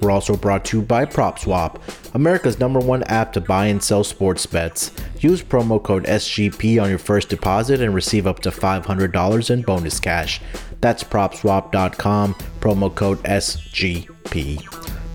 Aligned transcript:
We're 0.00 0.10
also 0.10 0.36
brought 0.36 0.64
to 0.66 0.78
you 0.78 0.82
by 0.82 1.06
PropSwap, 1.06 1.80
America's 2.14 2.60
number 2.60 2.80
one 2.80 3.02
app 3.04 3.32
to 3.32 3.40
buy 3.40 3.66
and 3.66 3.82
sell 3.82 4.04
sports 4.04 4.46
bets. 4.46 4.92
Use 5.20 5.42
promo 5.42 5.82
code 5.82 6.04
SGP 6.04 6.82
on 6.82 6.88
your 6.88 6.98
first 6.98 7.28
deposit 7.28 7.80
and 7.80 7.94
receive 7.94 8.26
up 8.26 8.40
to 8.40 8.50
$500 8.50 9.50
in 9.50 9.62
bonus 9.62 9.98
cash. 10.00 10.40
That's 10.80 11.02
propswap.com, 11.02 12.34
promo 12.60 12.94
code 12.94 13.22
SGP. 13.24 14.62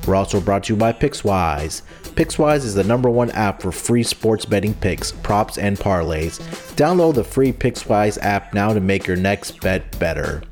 We're 0.08 0.16
also 0.16 0.42
brought 0.42 0.64
to 0.66 0.74
you 0.74 0.78
by 0.78 0.94
Pickswise. 0.94 1.84
Pickswise 2.16 2.66
is 2.66 2.74
the 2.74 2.84
number 2.84 3.10
one 3.10 3.32
app 3.32 3.62
for 3.62 3.72
free 3.72 4.04
sports 4.04 4.46
betting 4.46 4.74
picks, 4.74 5.12
props, 5.12 5.58
and 5.58 5.78
parlays. 5.78 6.40
Download 6.76 7.14
the 7.14 7.24
free 7.24 7.54
Pickswise 7.54 8.18
app 8.22 8.54
now 8.54 8.74
to 8.74 8.80
make 8.80 9.08
your 9.08 9.16
next 9.16 9.62
bet 9.62 9.98
better. 9.98 10.44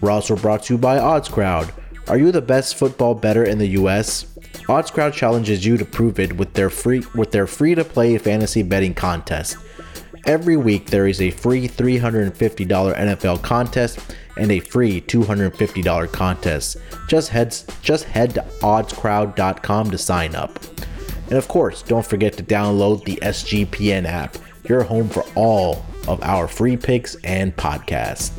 We're 0.00 0.10
also 0.10 0.36
brought 0.36 0.64
to 0.64 0.74
you 0.74 0.78
by 0.78 0.98
OddsCrowd. 0.98 1.72
Are 2.08 2.18
you 2.18 2.32
the 2.32 2.42
best 2.42 2.76
football 2.76 3.14
bettor 3.14 3.44
in 3.44 3.58
the 3.58 3.68
US? 3.68 4.24
OddsCrowd 4.66 5.12
challenges 5.12 5.64
you 5.64 5.76
to 5.76 5.84
prove 5.84 6.18
it 6.18 6.32
with 6.36 6.52
their 6.54 6.70
free 6.70 7.02
with 7.14 7.30
their 7.30 7.46
free-to-play 7.46 8.18
fantasy 8.18 8.62
betting 8.62 8.94
contest. 8.94 9.56
Every 10.26 10.56
week 10.56 10.86
there 10.86 11.06
is 11.06 11.20
a 11.20 11.30
free 11.30 11.66
$350 11.66 12.34
NFL 12.96 13.42
contest 13.42 13.98
and 14.36 14.50
a 14.52 14.60
free 14.60 15.00
$250 15.00 16.12
contest. 16.12 16.76
Just 17.08 17.30
head 17.30 17.56
just 17.82 18.04
head 18.04 18.34
to 18.34 18.42
oddscrowd.com 18.60 19.90
to 19.90 19.98
sign 19.98 20.34
up. 20.34 20.58
And 21.28 21.38
of 21.38 21.48
course, 21.48 21.82
don't 21.82 22.04
forget 22.04 22.32
to 22.34 22.42
download 22.42 23.04
the 23.04 23.16
SGPN 23.22 24.04
app, 24.04 24.36
your 24.68 24.82
home 24.82 25.08
for 25.08 25.24
all 25.34 25.84
of 26.08 26.22
our 26.22 26.48
free 26.48 26.76
picks 26.76 27.14
and 27.24 27.56
podcasts. 27.56 28.32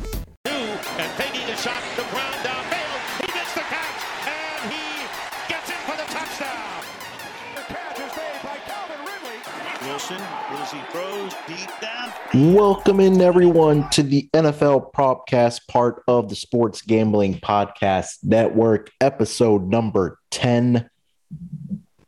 Welcome 12.34 12.98
in 12.98 13.20
everyone 13.20 13.90
to 13.90 14.02
the 14.02 14.26
NFL 14.32 14.94
Propcast, 14.94 15.68
part 15.68 16.02
of 16.08 16.30
the 16.30 16.34
Sports 16.34 16.80
Gambling 16.80 17.34
Podcast 17.40 18.24
Network, 18.24 18.90
episode 19.02 19.68
number 19.68 20.18
10. 20.30 20.88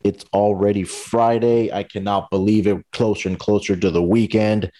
It's 0.03 0.25
already 0.33 0.83
Friday. 0.83 1.71
I 1.71 1.83
cannot 1.83 2.31
believe 2.31 2.65
it. 2.65 2.83
Closer 2.91 3.29
and 3.29 3.37
closer 3.37 3.75
to 3.75 3.91
the 3.91 4.01
weekend. 4.01 4.71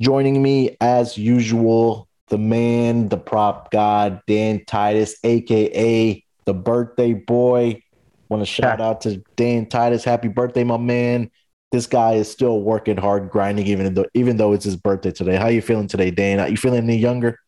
Joining 0.00 0.40
me, 0.40 0.76
as 0.80 1.18
usual, 1.18 2.08
the 2.28 2.38
man, 2.38 3.08
the 3.08 3.18
prop 3.18 3.72
god, 3.72 4.20
Dan 4.28 4.64
Titus, 4.64 5.16
aka 5.24 6.24
the 6.44 6.54
birthday 6.54 7.14
boy. 7.14 7.82
Want 8.28 8.42
to 8.42 8.46
shout 8.46 8.80
out 8.80 9.00
to 9.00 9.24
Dan 9.34 9.66
Titus. 9.66 10.04
Happy 10.04 10.28
birthday, 10.28 10.62
my 10.62 10.76
man. 10.76 11.32
This 11.74 11.88
guy 11.88 12.12
is 12.12 12.30
still 12.30 12.60
working 12.60 12.96
hard, 12.96 13.28
grinding, 13.28 13.66
even 13.66 13.94
though 13.94 14.06
even 14.14 14.36
though 14.36 14.52
it's 14.52 14.64
his 14.64 14.76
birthday 14.76 15.10
today. 15.10 15.34
How 15.34 15.48
you 15.48 15.60
feeling 15.60 15.88
today, 15.88 16.12
Dan? 16.12 16.38
Are 16.38 16.48
you 16.48 16.56
feeling 16.56 16.84
any 16.84 16.96
younger? 16.96 17.40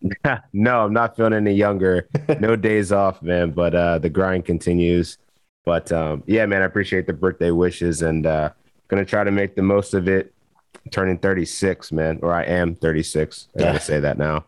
no, 0.54 0.86
I'm 0.86 0.94
not 0.94 1.16
feeling 1.16 1.34
any 1.34 1.52
younger. 1.52 2.08
No 2.40 2.56
days 2.70 2.92
off, 2.92 3.20
man. 3.20 3.50
But 3.50 3.74
uh, 3.74 3.98
the 3.98 4.08
grind 4.08 4.46
continues. 4.46 5.18
But 5.66 5.92
um, 5.92 6.22
yeah, 6.26 6.46
man, 6.46 6.62
I 6.62 6.64
appreciate 6.64 7.06
the 7.06 7.12
birthday 7.12 7.50
wishes 7.50 8.00
and 8.00 8.24
uh, 8.24 8.52
gonna 8.88 9.04
try 9.04 9.22
to 9.22 9.30
make 9.30 9.54
the 9.54 9.60
most 9.60 9.92
of 9.92 10.08
it. 10.08 10.32
Turning 10.90 11.18
36, 11.18 11.92
man, 11.92 12.20
or 12.22 12.32
I 12.32 12.44
am 12.44 12.74
36. 12.74 13.48
I 13.54 13.58
gotta 13.60 13.80
say 13.80 14.00
that 14.00 14.16
now. 14.16 14.46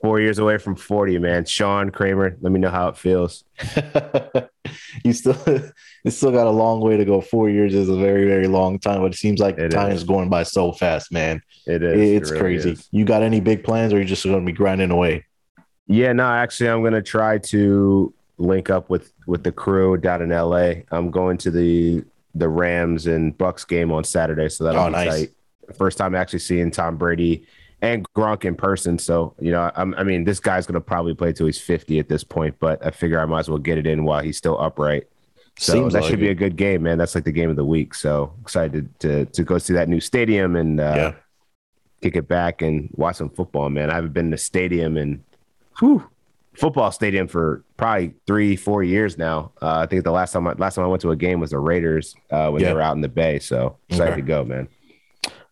Four 0.00 0.20
years 0.20 0.38
away 0.38 0.58
from 0.58 0.74
40, 0.76 1.18
man. 1.18 1.44
Sean 1.44 1.90
Kramer, 1.90 2.36
let 2.40 2.52
me 2.52 2.58
know 2.60 2.68
how 2.70 2.88
it 2.88 2.96
feels. 2.96 3.44
you 5.04 5.12
still 5.12 5.36
you 6.04 6.10
still 6.10 6.32
got 6.32 6.46
a 6.46 6.50
long 6.50 6.80
way 6.80 6.96
to 6.96 7.04
go. 7.04 7.20
Four 7.20 7.48
years 7.50 7.74
is 7.74 7.88
a 7.88 7.96
very, 7.96 8.26
very 8.26 8.46
long 8.48 8.78
time, 8.78 9.00
but 9.02 9.12
it 9.12 9.16
seems 9.16 9.40
like 9.40 9.58
It 9.58 9.70
time 9.70 9.92
is. 9.92 9.98
is 9.98 10.04
going 10.04 10.28
by 10.28 10.42
so 10.42 10.72
fast, 10.72 11.12
man. 11.12 11.40
It 11.66 11.82
is. 11.82 12.22
It's 12.22 12.30
It 12.30 12.34
really 12.34 12.40
crazy. 12.40 12.70
is. 12.72 12.88
You 12.90 13.04
got 13.04 13.22
any 13.22 13.40
big 13.40 13.64
plans 13.64 13.92
or 13.92 13.96
are 13.96 14.00
you 14.00 14.04
just 14.04 14.24
gonna 14.24 14.40
be 14.44 14.52
grinding 14.52 14.90
away? 14.90 15.24
Yeah, 15.86 16.12
no, 16.12 16.24
actually, 16.26 16.70
I'm 16.70 16.82
gonna 16.82 17.02
try 17.02 17.38
to 17.38 18.12
link 18.38 18.70
up 18.70 18.90
with 18.90 19.12
with 19.26 19.44
the 19.44 19.52
crew 19.52 19.96
down 19.96 20.22
in 20.22 20.30
LA. 20.30 20.82
I'm 20.90 21.10
going 21.10 21.38
to 21.38 21.50
the 21.50 22.02
the 22.34 22.48
Rams 22.48 23.06
and 23.06 23.36
Bucks 23.38 23.64
game 23.64 23.92
on 23.92 24.02
Saturday, 24.02 24.48
so 24.48 24.64
that'll 24.64 24.82
Oh, 24.82 24.86
be 24.86 24.92
nice. 24.92 25.08
tight. 25.20 25.30
First 25.76 25.98
time 25.98 26.14
actually 26.14 26.40
seeing 26.40 26.70
Tom 26.70 26.96
Brady 26.96 27.46
and 27.84 28.12
Gronk 28.14 28.44
in 28.44 28.54
person. 28.54 28.98
So 28.98 29.34
you 29.38 29.50
know, 29.52 29.70
I'm, 29.76 29.94
I 29.94 30.02
mean, 30.04 30.24
this 30.24 30.40
guy's 30.40 30.66
gonna 30.66 30.80
probably 30.80 31.14
play 31.14 31.32
till 31.32 31.46
he's 31.46 31.60
50 31.60 31.98
at 31.98 32.08
this 32.08 32.24
point, 32.24 32.56
but 32.58 32.84
I 32.84 32.90
figure 32.90 33.20
I 33.20 33.26
might 33.26 33.40
as 33.40 33.48
well 33.48 33.58
get 33.58 33.78
it 33.78 33.86
in 33.86 34.04
while 34.04 34.22
he's 34.22 34.36
still 34.38 34.58
upright. 34.60 35.04
So 35.58 35.72
Seems 35.74 35.92
that 35.92 36.02
like 36.02 36.10
should 36.10 36.18
be 36.20 36.30
a 36.30 36.34
good 36.34 36.56
game, 36.56 36.82
man. 36.82 36.98
That's 36.98 37.14
like 37.14 37.24
the 37.24 37.30
game 37.32 37.48
of 37.50 37.56
the 37.56 37.64
week. 37.64 37.94
So 37.94 38.32
excited 38.42 38.88
to 39.00 39.26
to 39.26 39.44
go 39.44 39.58
see 39.58 39.74
that 39.74 39.88
new 39.88 40.00
stadium 40.00 40.56
and 40.56 40.80
uh, 40.80 40.94
Yeah. 40.96 41.12
kick 42.02 42.16
it 42.16 42.26
back 42.26 42.60
and 42.62 42.88
watch 42.94 43.16
some 43.16 43.30
football, 43.30 43.70
man. 43.70 43.90
I 43.90 43.94
haven't 43.94 44.12
been 44.14 44.26
in 44.26 44.32
a 44.34 44.38
stadium 44.38 44.96
in 44.96 45.22
whew, 45.78 46.04
football 46.54 46.90
stadium 46.90 47.28
for 47.28 47.62
probably 47.76 48.14
three, 48.26 48.56
four 48.56 48.82
years 48.82 49.16
now. 49.16 49.52
Uh, 49.62 49.78
I 49.78 49.86
think 49.86 50.02
the 50.04 50.10
last 50.10 50.32
time 50.32 50.46
I, 50.48 50.52
last 50.54 50.74
time 50.74 50.84
I 50.84 50.88
went 50.88 51.02
to 51.02 51.10
a 51.12 51.16
game 51.16 51.38
was 51.40 51.50
the 51.50 51.58
Raiders 51.58 52.14
uh, 52.32 52.48
when 52.50 52.60
Yeah. 52.62 52.68
they 52.68 52.74
were 52.74 52.82
out 52.82 52.96
in 52.96 53.00
the 53.02 53.08
Bay. 53.08 53.38
So 53.38 53.76
excited 53.88 54.12
Okay. 54.14 54.20
to 54.22 54.26
go, 54.26 54.44
man. 54.44 54.66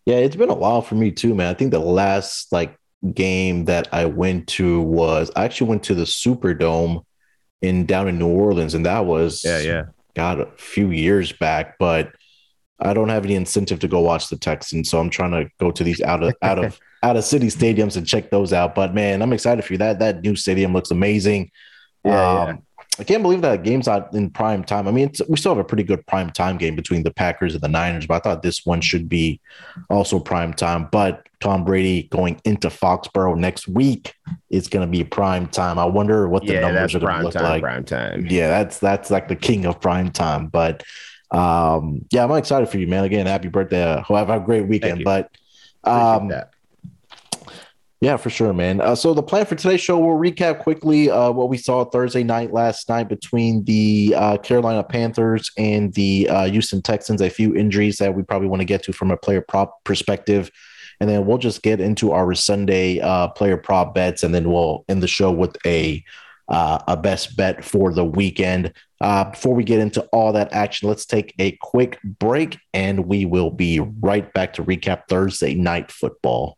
Yeah, 0.05 0.17
it's 0.17 0.35
been 0.35 0.49
a 0.49 0.55
while 0.55 0.81
for 0.81 0.95
me 0.95 1.11
too, 1.11 1.33
man. 1.33 1.47
I 1.47 1.53
think 1.53 1.71
the 1.71 1.79
last 1.79 2.51
like 2.51 2.77
game 3.13 3.65
that 3.65 3.87
I 3.91 4.05
went 4.05 4.47
to 4.47 4.81
was 4.81 5.31
I 5.35 5.45
actually 5.45 5.69
went 5.69 5.83
to 5.83 5.95
the 5.95 6.03
Superdome 6.03 7.03
in 7.61 7.85
down 7.85 8.07
in 8.07 8.19
New 8.19 8.27
Orleans, 8.27 8.73
and 8.73 8.85
that 8.85 9.05
was 9.05 9.43
yeah. 9.43 9.59
yeah, 9.59 9.83
got 10.15 10.39
a 10.39 10.45
few 10.57 10.91
years 10.91 11.31
back. 11.31 11.77
But 11.79 12.13
I 12.79 12.93
don't 12.93 13.09
have 13.09 13.23
any 13.25 13.35
incentive 13.35 13.79
to 13.79 13.87
go 13.87 14.01
watch 14.01 14.29
the 14.29 14.37
Texans, 14.37 14.89
so 14.89 14.99
I'm 14.99 15.09
trying 15.09 15.31
to 15.31 15.49
go 15.59 15.71
to 15.71 15.83
these 15.83 16.01
out 16.01 16.21
of 16.21 16.35
out 16.41 16.63
of 16.63 16.79
out 17.01 17.17
of 17.17 17.23
city 17.23 17.47
stadiums 17.47 17.97
and 17.97 18.05
check 18.05 18.29
those 18.29 18.53
out. 18.53 18.75
But 18.75 18.93
man, 18.93 19.21
I'm 19.21 19.33
excited 19.33 19.63
for 19.63 19.73
you. 19.73 19.77
That 19.79 19.99
that 19.99 20.21
new 20.21 20.35
stadium 20.35 20.73
looks 20.73 20.91
amazing. 20.91 21.51
Yeah, 22.03 22.41
um, 22.41 22.63
I 22.99 23.03
can't 23.03 23.23
believe 23.23 23.41
that 23.41 23.63
game's 23.63 23.87
not 23.87 24.13
in 24.13 24.29
prime 24.29 24.63
time. 24.63 24.87
I 24.87 24.91
mean, 24.91 25.07
it's, 25.09 25.21
we 25.27 25.35
still 25.35 25.51
have 25.55 25.59
a 25.59 25.63
pretty 25.67 25.83
good 25.83 26.05
prime 26.05 26.29
time 26.29 26.57
game 26.57 26.75
between 26.75 27.01
the 27.01 27.11
Packers 27.11 27.55
and 27.55 27.63
the 27.63 27.67
Niners, 27.67 28.05
but 28.05 28.15
I 28.15 28.19
thought 28.19 28.43
this 28.43 28.65
one 28.67 28.81
should 28.81 29.09
be 29.09 29.41
also 29.89 30.19
prime 30.19 30.53
time. 30.53 30.89
But 30.91 31.27
Tom 31.39 31.65
Brady 31.65 32.03
going 32.03 32.39
into 32.45 32.69
Foxborough 32.69 33.35
next 33.35 33.67
week 33.67 34.13
is 34.51 34.67
going 34.67 34.85
to 34.85 34.91
be 34.91 35.03
prime 35.03 35.47
time. 35.47 35.79
I 35.79 35.85
wonder 35.85 36.29
what 36.29 36.45
the 36.45 36.53
Yeah, 36.53 36.59
numbers 36.61 36.93
are 36.93 36.99
going 36.99 37.17
to 37.17 37.23
look 37.23 37.33
time. 37.33 37.43
like. 37.43 37.61
Prime 37.63 37.83
time. 37.83 38.27
Yeah, 38.29 38.49
that's 38.49 38.77
that's 38.77 39.09
like 39.09 39.27
the 39.27 39.35
king 39.35 39.65
of 39.65 39.81
prime 39.81 40.11
time. 40.11 40.47
But 40.47 40.83
um, 41.31 42.05
yeah, 42.11 42.23
I'm 42.23 42.31
excited 42.33 42.69
for 42.69 42.77
you, 42.77 42.85
man. 42.87 43.05
Again, 43.05 43.25
happy 43.25 43.47
birthday. 43.47 43.81
Uh, 43.83 44.03
have 44.03 44.29
a 44.29 44.39
great 44.39 44.67
weekend. 44.67 45.03
But 45.03 45.31
um. 45.83 46.31
Yeah, 48.03 48.17
for 48.17 48.29
sure, 48.29 48.51
man. 48.51 48.81
Uh, 48.81 48.95
so 48.95 49.13
the 49.13 49.23
plan 49.23 49.45
for 49.45 49.55
today's 49.55 49.79
show, 49.79 49.97
we'll 49.97 50.17
recap 50.17 50.59
quickly 50.59 51.09
uh, 51.09 51.31
what 51.31 51.47
we 51.47 51.55
saw 51.55 51.85
Thursday 51.85 52.21
night 52.21 52.51
last 52.51 52.89
night 52.89 53.07
between 53.07 53.63
the 53.63 54.13
uh, 54.17 54.37
Carolina 54.39 54.83
Panthers 54.83 55.49
and 55.57 55.93
the 55.93 56.27
uh, 56.29 56.43
Houston 56.43 56.81
Texans. 56.81 57.21
A 57.21 57.29
few 57.29 57.55
injuries 57.55 57.99
that 57.99 58.13
we 58.13 58.21
probably 58.21 58.49
want 58.49 58.59
to 58.59 58.65
get 58.65 58.83
to 58.83 58.91
from 58.91 59.09
a 59.09 59.15
player 59.15 59.39
prop 59.39 59.81
perspective, 59.85 60.51
and 60.99 61.09
then 61.09 61.25
we'll 61.25 61.37
just 61.37 61.63
get 61.63 61.79
into 61.79 62.11
our 62.11 62.33
Sunday 62.33 62.99
uh, 62.99 63.29
player 63.29 63.55
prop 63.55 63.95
bets, 63.95 64.21
and 64.21 64.35
then 64.35 64.51
we'll 64.51 64.83
end 64.89 65.01
the 65.01 65.07
show 65.07 65.31
with 65.31 65.55
a 65.65 66.03
uh, 66.49 66.79
a 66.89 66.97
best 66.97 67.37
bet 67.37 67.63
for 67.63 67.93
the 67.93 68.03
weekend. 68.03 68.73
Before 68.99 69.55
we 69.55 69.63
get 69.63 69.79
into 69.79 70.01
all 70.11 70.33
that 70.33 70.51
action, 70.51 70.89
let's 70.89 71.05
take 71.05 71.33
a 71.39 71.53
quick 71.61 71.99
break, 72.03 72.57
and 72.73 73.05
we 73.05 73.23
will 73.23 73.49
be 73.49 73.79
right 73.79 74.33
back 74.33 74.51
to 74.55 74.63
recap 74.63 75.03
Thursday 75.07 75.55
night 75.55 75.89
football. 75.89 76.57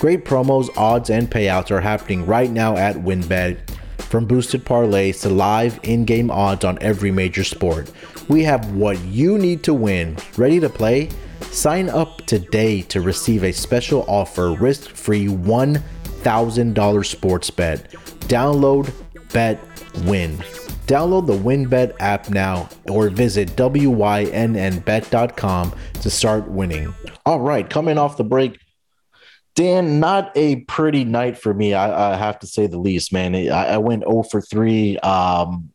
Great 0.00 0.24
promos, 0.24 0.74
odds, 0.78 1.10
and 1.10 1.30
payouts 1.30 1.70
are 1.70 1.82
happening 1.82 2.24
right 2.24 2.50
now 2.50 2.74
at 2.74 2.96
WynnBET. 2.96 3.58
From 3.98 4.24
boosted 4.24 4.64
parlays 4.64 5.20
to 5.20 5.28
live 5.28 5.78
in 5.82 6.06
game 6.06 6.30
odds 6.30 6.64
on 6.64 6.78
every 6.80 7.10
major 7.10 7.44
sport, 7.44 7.92
we 8.26 8.42
have 8.44 8.72
what 8.72 8.98
you 9.00 9.36
need 9.36 9.62
to 9.64 9.74
win. 9.74 10.16
Ready 10.38 10.58
to 10.58 10.70
play? 10.70 11.10
Sign 11.50 11.90
up 11.90 12.24
today 12.24 12.80
to 12.80 13.02
receive 13.02 13.44
a 13.44 13.52
special 13.52 14.06
offer 14.08 14.52
risk 14.52 14.88
free 14.88 15.26
$1,000 15.26 17.06
sports 17.06 17.50
bet. 17.50 17.90
Download, 18.20 18.90
bet, 19.34 19.60
win. 20.06 20.38
Download 20.86 21.26
the 21.26 21.34
WynnBET 21.34 21.96
app 22.00 22.30
now 22.30 22.70
or 22.88 23.10
visit 23.10 23.50
WYNNBet.com 23.50 24.32
to 26.00 26.10
start 26.10 26.48
winning. 26.48 26.94
All 27.26 27.40
right, 27.40 27.68
coming 27.68 27.98
off 27.98 28.16
the 28.16 28.24
break, 28.24 28.59
Dan, 29.54 30.00
not 30.00 30.32
a 30.36 30.56
pretty 30.62 31.04
night 31.04 31.36
for 31.36 31.52
me. 31.52 31.74
I, 31.74 32.12
I 32.12 32.16
have 32.16 32.38
to 32.40 32.46
say 32.46 32.66
the 32.66 32.78
least, 32.78 33.12
man. 33.12 33.34
I, 33.34 33.74
I, 33.74 33.78
went 33.78 34.04
0 34.04 34.22
for 34.22 34.40
3. 34.40 34.98
Um, 34.98 35.70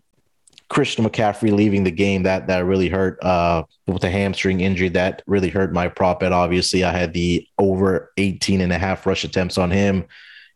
Christian 0.69 1.05
McCaffrey 1.05 1.51
leaving 1.51 1.83
the 1.83 1.91
game 1.91 2.23
that 2.23 2.47
that 2.47 2.65
really 2.65 2.89
hurt 2.89 3.23
uh, 3.23 3.63
with 3.87 4.03
a 4.03 4.09
hamstring 4.09 4.61
injury 4.61 4.89
that 4.89 5.21
really 5.27 5.49
hurt 5.49 5.71
my 5.71 5.87
prop 5.87 6.21
bet. 6.21 6.31
Obviously, 6.31 6.83
I 6.83 6.91
had 6.91 7.13
the 7.13 7.47
over 7.59 8.11
18 8.17 8.61
and 8.61 8.73
a 8.73 8.77
half 8.77 9.05
rush 9.05 9.23
attempts 9.23 9.57
on 9.57 9.69
him. 9.69 10.05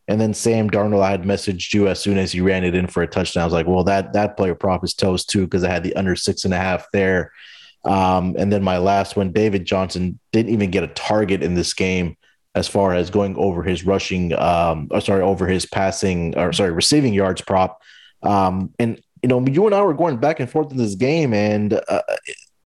And 0.08 0.20
then 0.20 0.34
Sam 0.34 0.68
Darnold, 0.68 1.02
I 1.02 1.12
had 1.12 1.22
messaged 1.22 1.72
you 1.72 1.86
as 1.86 2.00
soon 2.00 2.18
as 2.18 2.32
he 2.32 2.40
ran 2.40 2.64
it 2.64 2.74
in 2.74 2.88
for 2.88 3.02
a 3.02 3.06
touchdown. 3.06 3.42
I 3.42 3.46
was 3.46 3.52
like, 3.52 3.68
well, 3.68 3.84
that 3.84 4.12
that 4.14 4.36
player 4.36 4.56
prop 4.56 4.82
is 4.82 4.94
toast 4.94 5.30
too 5.30 5.44
because 5.44 5.62
I 5.62 5.70
had 5.70 5.84
the 5.84 5.94
under 5.94 6.16
six 6.16 6.44
and 6.44 6.52
a 6.52 6.58
half 6.58 6.90
there. 6.92 7.30
Um, 7.84 8.34
and 8.36 8.52
then 8.52 8.62
my 8.62 8.78
last 8.78 9.16
one, 9.16 9.30
David 9.30 9.64
Johnson 9.64 10.18
didn't 10.32 10.52
even 10.52 10.70
get 10.70 10.82
a 10.82 10.88
target 10.88 11.42
in 11.42 11.54
this 11.54 11.72
game 11.72 12.16
as 12.54 12.66
far 12.66 12.94
as 12.94 13.10
going 13.10 13.36
over 13.36 13.62
his 13.62 13.84
rushing, 13.84 14.32
um, 14.34 14.88
or 14.90 15.00
sorry, 15.00 15.22
over 15.22 15.46
his 15.46 15.66
passing, 15.66 16.36
or 16.36 16.52
sorry, 16.52 16.72
receiving 16.72 17.14
yards 17.14 17.40
prop. 17.40 17.80
Um, 18.22 18.74
and 18.78 19.00
you 19.22 19.28
know, 19.28 19.44
you 19.46 19.66
and 19.66 19.74
I 19.74 19.82
were 19.82 19.94
going 19.94 20.16
back 20.16 20.40
and 20.40 20.50
forth 20.50 20.70
in 20.70 20.76
this 20.76 20.94
game, 20.94 21.32
and 21.32 21.74
uh, 21.88 22.02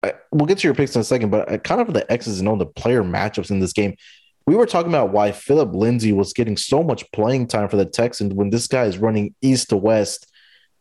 I, 0.03 0.15
we'll 0.33 0.47
get 0.47 0.59
to 0.59 0.69
your 0.69 0.75
picks 0.75 0.95
in 0.95 1.01
a 1.01 1.05
second. 1.05 1.31
But 1.31 1.65
kind 1.65 1.81
of 1.81 1.93
the 1.93 2.11
X's 2.11 2.41
and 2.41 2.49
O, 2.49 2.57
the 2.57 2.67
player 2.67 3.03
matchups 3.03 3.51
in 3.51 3.61
this 3.61 3.73
game. 3.73 3.97
We 4.47 4.57
were 4.57 4.67
talking 4.67 4.91
about 4.91 5.11
why 5.11 5.33
Phillip 5.33 5.75
Lindsay 5.75 6.13
was 6.13 6.35
getting 6.35 6.59
so 6.59 6.83
much 6.83 7.11
playing 7.13 7.47
time 7.47 7.69
for 7.69 7.77
the 7.77 7.87
Texans 7.87 8.35
when 8.35 8.51
this 8.51 8.67
guy 8.67 8.85
is 8.85 8.99
running 8.99 9.35
east 9.41 9.71
to 9.71 9.77
west, 9.77 10.31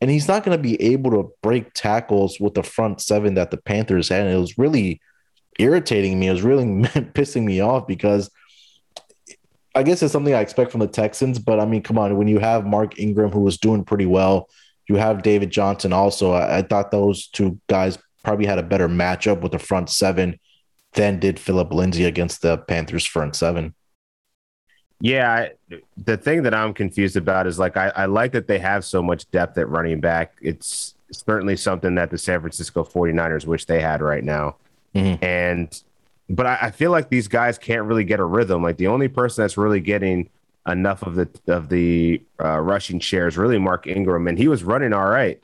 and 0.01 0.11
he's 0.11 0.27
not 0.27 0.43
going 0.43 0.57
to 0.57 0.61
be 0.61 0.81
able 0.81 1.11
to 1.11 1.33
break 1.41 1.73
tackles 1.73 2.39
with 2.39 2.53
the 2.53 2.63
front 2.63 3.01
seven 3.01 3.35
that 3.35 3.51
the 3.51 3.57
Panthers 3.57 4.09
had. 4.09 4.27
And 4.27 4.35
it 4.35 4.39
was 4.39 4.57
really 4.57 5.01
irritating 5.59 6.19
me. 6.19 6.27
It 6.27 6.33
was 6.33 6.41
really 6.41 6.65
pissing 7.13 7.43
me 7.43 7.61
off 7.61 7.87
because 7.87 8.29
I 9.75 9.83
guess 9.83 10.03
it's 10.03 10.13
something 10.13 10.33
I 10.33 10.41
expect 10.41 10.71
from 10.71 10.81
the 10.81 10.87
Texans, 10.87 11.39
but 11.39 11.59
I 11.59 11.65
mean, 11.65 11.81
come 11.81 11.97
on, 11.97 12.17
when 12.17 12.27
you 12.27 12.39
have 12.39 12.65
Mark 12.65 12.99
Ingram 12.99 13.31
who 13.31 13.41
was 13.41 13.57
doing 13.57 13.83
pretty 13.83 14.05
well, 14.05 14.49
you 14.87 14.95
have 14.97 15.23
David 15.23 15.49
Johnson 15.49 15.93
also. 15.93 16.31
I, 16.31 16.59
I 16.59 16.61
thought 16.61 16.91
those 16.91 17.27
two 17.27 17.59
guys 17.67 17.97
probably 18.23 18.45
had 18.45 18.59
a 18.59 18.63
better 18.63 18.87
matchup 18.87 19.41
with 19.41 19.51
the 19.51 19.59
front 19.59 19.89
seven 19.89 20.39
than 20.93 21.19
did 21.19 21.39
Phillip 21.39 21.73
Lindsay 21.73 22.05
against 22.05 22.41
the 22.41 22.57
Panthers 22.57 23.05
front 23.05 23.35
seven. 23.35 23.73
Yeah, 24.99 25.31
I, 25.31 25.77
the 25.97 26.17
thing 26.17 26.43
that 26.43 26.53
I'm 26.53 26.73
confused 26.73 27.17
about 27.17 27.47
is 27.47 27.59
like 27.59 27.75
I, 27.75 27.89
I 27.89 28.05
like 28.05 28.31
that 28.33 28.47
they 28.47 28.59
have 28.59 28.85
so 28.85 29.01
much 29.01 29.29
depth 29.31 29.57
at 29.57 29.67
running 29.67 29.99
back. 29.99 30.33
It's 30.41 30.95
certainly 31.11 31.57
something 31.57 31.95
that 31.95 32.09
the 32.09 32.17
San 32.17 32.39
Francisco 32.39 32.83
49ers 32.83 33.45
wish 33.45 33.65
they 33.65 33.81
had 33.81 34.01
right 34.01 34.23
now. 34.23 34.55
Mm-hmm. 34.95 35.23
And 35.23 35.83
but 36.29 36.45
I, 36.45 36.57
I, 36.61 36.71
feel 36.71 36.91
like 36.91 37.09
these 37.09 37.27
guys 37.27 37.57
can't 37.57 37.83
really 37.83 38.03
get 38.03 38.19
a 38.19 38.25
rhythm. 38.25 38.63
Like 38.63 38.77
the 38.77 38.87
only 38.87 39.07
person 39.07 39.43
that's 39.43 39.57
really 39.57 39.81
getting 39.81 40.29
enough 40.67 41.03
of 41.03 41.15
the 41.15 41.29
of 41.47 41.69
the 41.69 42.21
uh, 42.41 42.59
rushing 42.59 42.99
share 42.99 43.27
is 43.27 43.37
really 43.37 43.59
Mark 43.59 43.87
Ingram, 43.87 44.27
and 44.27 44.37
he 44.37 44.47
was 44.47 44.63
running 44.63 44.93
all 44.93 45.07
right. 45.07 45.41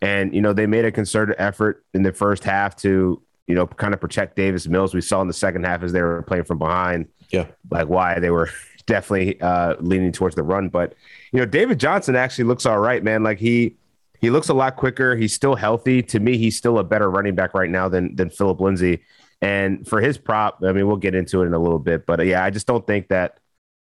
And 0.00 0.34
you 0.34 0.40
know 0.40 0.52
they 0.52 0.66
made 0.66 0.84
a 0.84 0.92
concerted 0.92 1.36
effort 1.38 1.84
in 1.94 2.02
the 2.02 2.12
first 2.12 2.44
half 2.44 2.76
to 2.76 3.20
you 3.46 3.54
know 3.54 3.66
kind 3.66 3.94
of 3.94 4.00
protect 4.00 4.36
Davis 4.36 4.66
Mills. 4.66 4.94
We 4.94 5.00
saw 5.00 5.20
in 5.20 5.28
the 5.28 5.34
second 5.34 5.64
half 5.64 5.82
as 5.82 5.92
they 5.92 6.02
were 6.02 6.22
playing 6.22 6.44
from 6.44 6.58
behind, 6.58 7.08
yeah, 7.30 7.46
like 7.70 7.88
why 7.88 8.18
they 8.18 8.30
were 8.30 8.48
definitely 8.86 9.40
uh, 9.40 9.76
leaning 9.80 10.12
towards 10.12 10.34
the 10.34 10.42
run. 10.42 10.68
But 10.68 10.94
you 11.32 11.38
know 11.38 11.46
David 11.46 11.78
Johnson 11.78 12.16
actually 12.16 12.44
looks 12.44 12.66
all 12.66 12.78
right, 12.78 13.04
man. 13.04 13.22
Like 13.22 13.38
he 13.38 13.76
he 14.20 14.30
looks 14.30 14.48
a 14.48 14.54
lot 14.54 14.76
quicker. 14.76 15.14
He's 15.14 15.34
still 15.34 15.54
healthy. 15.54 16.02
To 16.04 16.20
me, 16.20 16.38
he's 16.38 16.56
still 16.56 16.78
a 16.78 16.84
better 16.84 17.10
running 17.10 17.34
back 17.34 17.54
right 17.54 17.70
now 17.70 17.88
than 17.88 18.16
than 18.16 18.30
Phillip 18.30 18.60
Lindsay. 18.60 19.02
And 19.42 19.86
for 19.86 20.00
his 20.00 20.18
prop, 20.18 20.62
I 20.64 20.72
mean, 20.72 20.86
we'll 20.86 20.96
get 20.96 21.16
into 21.16 21.42
it 21.42 21.46
in 21.46 21.52
a 21.52 21.58
little 21.58 21.80
bit, 21.80 22.06
but 22.06 22.20
uh, 22.20 22.22
yeah, 22.22 22.44
I 22.44 22.50
just 22.50 22.68
don't 22.68 22.86
think 22.86 23.08
that 23.08 23.40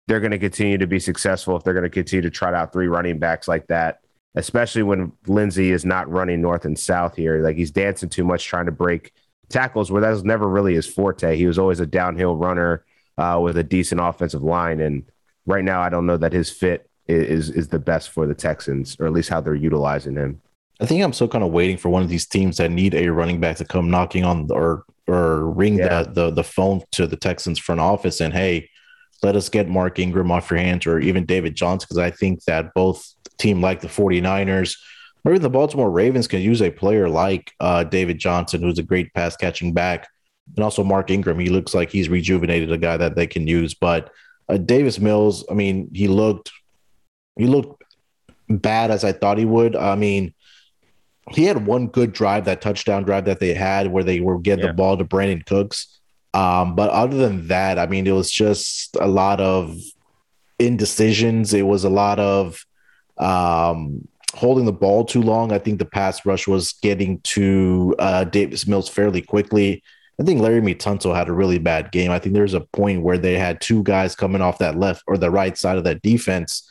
they're 0.07 0.19
going 0.19 0.31
to 0.31 0.39
continue 0.39 0.77
to 0.77 0.87
be 0.87 0.99
successful 0.99 1.55
if 1.55 1.63
they're 1.63 1.73
going 1.73 1.83
to 1.83 1.89
continue 1.89 2.21
to 2.21 2.29
trot 2.29 2.53
out 2.53 2.73
three 2.73 2.87
running 2.87 3.17
backs 3.17 3.47
like 3.47 3.67
that, 3.67 4.01
especially 4.35 4.83
when 4.83 5.13
Lindsay 5.25 5.71
is 5.71 5.85
not 5.85 6.11
running 6.11 6.41
north 6.41 6.65
and 6.65 6.77
south 6.77 7.15
here. 7.15 7.41
Like 7.41 7.55
he's 7.55 7.71
dancing 7.71 8.09
too 8.09 8.25
much 8.25 8.45
trying 8.45 8.65
to 8.65 8.73
break 8.73 9.13
tackles 9.47 9.89
where 9.89 10.01
that 10.01 10.09
was 10.09 10.25
never 10.25 10.47
really 10.47 10.75
his 10.75 10.85
forte. 10.85 11.37
He 11.37 11.47
was 11.47 11.57
always 11.57 11.79
a 11.79 11.85
downhill 11.85 12.35
runner 12.35 12.85
uh, 13.17 13.39
with 13.41 13.57
a 13.57 13.63
decent 13.63 14.01
offensive 14.01 14.43
line. 14.43 14.81
And 14.81 15.05
right 15.45 15.63
now, 15.63 15.81
I 15.81 15.87
don't 15.87 16.05
know 16.05 16.17
that 16.17 16.33
his 16.33 16.49
fit 16.49 16.89
is, 17.07 17.49
is 17.49 17.69
the 17.69 17.79
best 17.79 18.09
for 18.09 18.27
the 18.27 18.35
Texans, 18.35 18.97
or 18.99 19.07
at 19.07 19.13
least 19.13 19.29
how 19.29 19.39
they're 19.39 19.55
utilizing 19.55 20.15
him. 20.15 20.41
I 20.81 20.85
think 20.85 21.01
I'm 21.03 21.13
still 21.13 21.29
kind 21.29 21.43
of 21.43 21.51
waiting 21.51 21.77
for 21.77 21.89
one 21.89 22.03
of 22.03 22.09
these 22.09 22.27
teams 22.27 22.57
that 22.57 22.69
need 22.69 22.93
a 22.93 23.07
running 23.07 23.39
back 23.39 23.57
to 23.57 23.65
come 23.65 23.89
knocking 23.89 24.25
on 24.25 24.51
or 24.51 24.83
or 25.07 25.49
ring 25.49 25.77
yeah. 25.77 26.03
the, 26.03 26.11
the 26.11 26.31
the 26.31 26.43
phone 26.43 26.81
to 26.91 27.07
the 27.07 27.15
Texans 27.15 27.59
front 27.59 27.81
office 27.81 28.19
and 28.19 28.33
hey, 28.33 28.69
let 29.23 29.35
us 29.35 29.49
get 29.49 29.69
Mark 29.69 29.99
Ingram 29.99 30.31
off 30.31 30.51
your 30.51 30.59
hands 30.59 30.85
or 30.85 30.99
even 30.99 31.25
David 31.25 31.55
Johnson 31.55 31.87
because 31.89 31.97
I 31.97 32.11
think 32.11 32.43
that 32.43 32.73
both 32.73 33.13
team 33.37 33.61
like 33.61 33.81
the 33.81 33.87
49ers 33.87 34.77
or 35.23 35.31
even 35.31 35.41
the 35.41 35.49
Baltimore 35.49 35.91
Ravens 35.91 36.27
can 36.27 36.41
use 36.41 36.61
a 36.61 36.71
player 36.71 37.09
like 37.09 37.51
uh, 37.59 37.83
David 37.83 38.19
Johnson 38.19 38.61
who's 38.61 38.79
a 38.79 38.83
great 38.83 39.13
pass 39.13 39.35
catching 39.35 39.73
back. 39.73 40.07
And 40.55 40.63
also 40.63 40.83
Mark 40.83 41.09
Ingram 41.09 41.39
he 41.39 41.49
looks 41.49 41.73
like 41.73 41.89
he's 41.89 42.09
rejuvenated 42.09 42.71
a 42.71 42.77
guy 42.77 42.97
that 42.97 43.15
they 43.15 43.27
can 43.27 43.47
use. 43.47 43.73
But 43.73 44.11
uh, 44.49 44.57
Davis 44.57 44.99
Mills 44.99 45.45
I 45.49 45.53
mean 45.53 45.89
he 45.93 46.07
looked 46.07 46.51
he 47.37 47.47
looked 47.47 47.83
bad 48.49 48.91
as 48.91 49.03
I 49.03 49.11
thought 49.11 49.37
he 49.37 49.45
would. 49.45 49.75
I 49.75 49.95
mean 49.95 50.33
he 51.29 51.45
had 51.45 51.65
one 51.65 51.87
good 51.87 52.13
drive, 52.13 52.45
that 52.45 52.61
touchdown 52.61 53.03
drive 53.03 53.25
that 53.25 53.39
they 53.39 53.53
had 53.53 53.91
where 53.91 54.03
they 54.03 54.19
were 54.19 54.39
getting 54.39 54.65
yeah. 54.65 54.71
the 54.71 54.75
ball 54.75 54.97
to 54.97 55.05
Brandin 55.05 55.45
Cooks. 55.45 55.99
Um, 56.33 56.75
but 56.75 56.89
other 56.89 57.17
than 57.17 57.47
that, 57.47 57.79
I 57.79 57.87
mean, 57.87 58.07
it 58.07 58.11
was 58.11 58.31
just 58.31 58.95
a 58.99 59.07
lot 59.07 59.41
of 59.41 59.77
indecisions. 60.59 61.53
It 61.53 61.65
was 61.65 61.83
a 61.83 61.89
lot 61.89 62.19
of 62.19 62.65
um, 63.17 64.07
holding 64.33 64.65
the 64.65 64.73
ball 64.73 65.05
too 65.05 65.21
long. 65.21 65.51
I 65.51 65.59
think 65.59 65.79
the 65.79 65.85
pass 65.85 66.25
rush 66.25 66.47
was 66.47 66.73
getting 66.73 67.19
to 67.21 67.95
uh, 67.99 68.23
Davis 68.25 68.67
Mills 68.67 68.89
fairly 68.89 69.21
quickly. 69.21 69.83
I 70.19 70.23
think 70.23 70.41
Larry 70.41 70.61
Tunsil 70.75 71.15
had 71.15 71.29
a 71.29 71.33
really 71.33 71.59
bad 71.59 71.91
game. 71.91 72.09
I 72.09 72.19
think 72.19 72.33
there's 72.33 72.55
a 72.55 72.61
point 72.61 73.03
where 73.03 73.19
they 73.19 73.37
had 73.37 73.61
two 73.61 73.83
guys 73.83 74.15
coming 74.15 74.41
off 74.41 74.57
that 74.59 74.77
left 74.77 75.03
or 75.05 75.17
the 75.17 75.29
right 75.29 75.55
side 75.55 75.77
of 75.77 75.83
that 75.83 76.01
defense, 76.01 76.67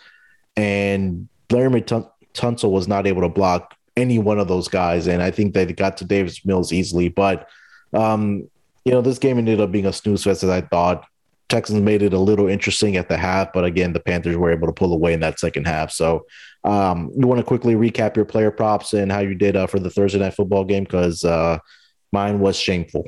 and 0.56 1.28
Larry 1.50 1.82
Tunsil 1.82 2.70
was 2.70 2.88
not 2.88 3.06
able 3.06 3.22
to 3.22 3.28
block 3.28 3.76
any 3.96 4.18
one 4.18 4.38
of 4.38 4.48
those 4.48 4.68
guys. 4.68 5.06
And 5.06 5.22
I 5.22 5.30
think 5.30 5.54
they 5.54 5.66
got 5.66 5.96
to 5.98 6.04
Davis 6.04 6.44
Mills 6.44 6.72
easily. 6.72 7.08
But, 7.08 7.48
um, 7.92 8.48
you 8.84 8.92
know, 8.92 9.00
this 9.00 9.18
game 9.18 9.38
ended 9.38 9.60
up 9.60 9.72
being 9.72 9.86
a 9.86 9.92
snooze 9.92 10.24
fest 10.24 10.42
as 10.42 10.50
I 10.50 10.60
thought. 10.60 11.06
Texans 11.48 11.80
made 11.80 12.02
it 12.02 12.12
a 12.12 12.18
little 12.18 12.48
interesting 12.48 12.96
at 12.96 13.08
the 13.08 13.16
half, 13.16 13.52
but 13.52 13.64
again, 13.64 13.92
the 13.92 14.00
Panthers 14.00 14.36
were 14.36 14.50
able 14.50 14.66
to 14.66 14.72
pull 14.72 14.92
away 14.92 15.12
in 15.12 15.20
that 15.20 15.38
second 15.38 15.66
half. 15.66 15.92
So, 15.92 16.26
um, 16.64 17.12
you 17.16 17.26
want 17.28 17.38
to 17.38 17.44
quickly 17.44 17.76
recap 17.76 18.16
your 18.16 18.24
player 18.24 18.50
props 18.50 18.92
and 18.92 19.12
how 19.12 19.20
you 19.20 19.36
did 19.36 19.54
uh, 19.54 19.68
for 19.68 19.78
the 19.78 19.88
Thursday 19.88 20.18
night 20.18 20.34
football 20.34 20.64
game 20.64 20.82
because 20.82 21.24
uh, 21.24 21.58
mine 22.12 22.40
was 22.40 22.58
shameful. 22.58 23.06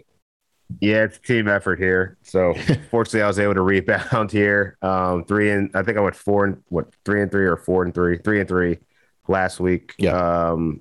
Yeah, 0.80 1.04
it's 1.04 1.18
team 1.18 1.48
effort 1.48 1.80
here. 1.80 2.16
So, 2.22 2.54
fortunately, 2.90 3.22
I 3.22 3.26
was 3.26 3.40
able 3.40 3.54
to 3.54 3.62
rebound 3.62 4.30
here. 4.30 4.76
Um, 4.82 5.24
three 5.24 5.50
and 5.50 5.70
I 5.74 5.82
think 5.82 5.98
I 5.98 6.00
went 6.00 6.14
four 6.14 6.44
and 6.44 6.62
what 6.68 6.94
three 7.04 7.22
and 7.22 7.32
three 7.32 7.46
or 7.46 7.56
four 7.56 7.82
and 7.82 7.92
three, 7.92 8.18
three 8.18 8.38
and 8.38 8.48
three 8.48 8.78
last 9.28 9.60
week. 9.60 9.94
Yeah. 9.98 10.50
Um, 10.50 10.80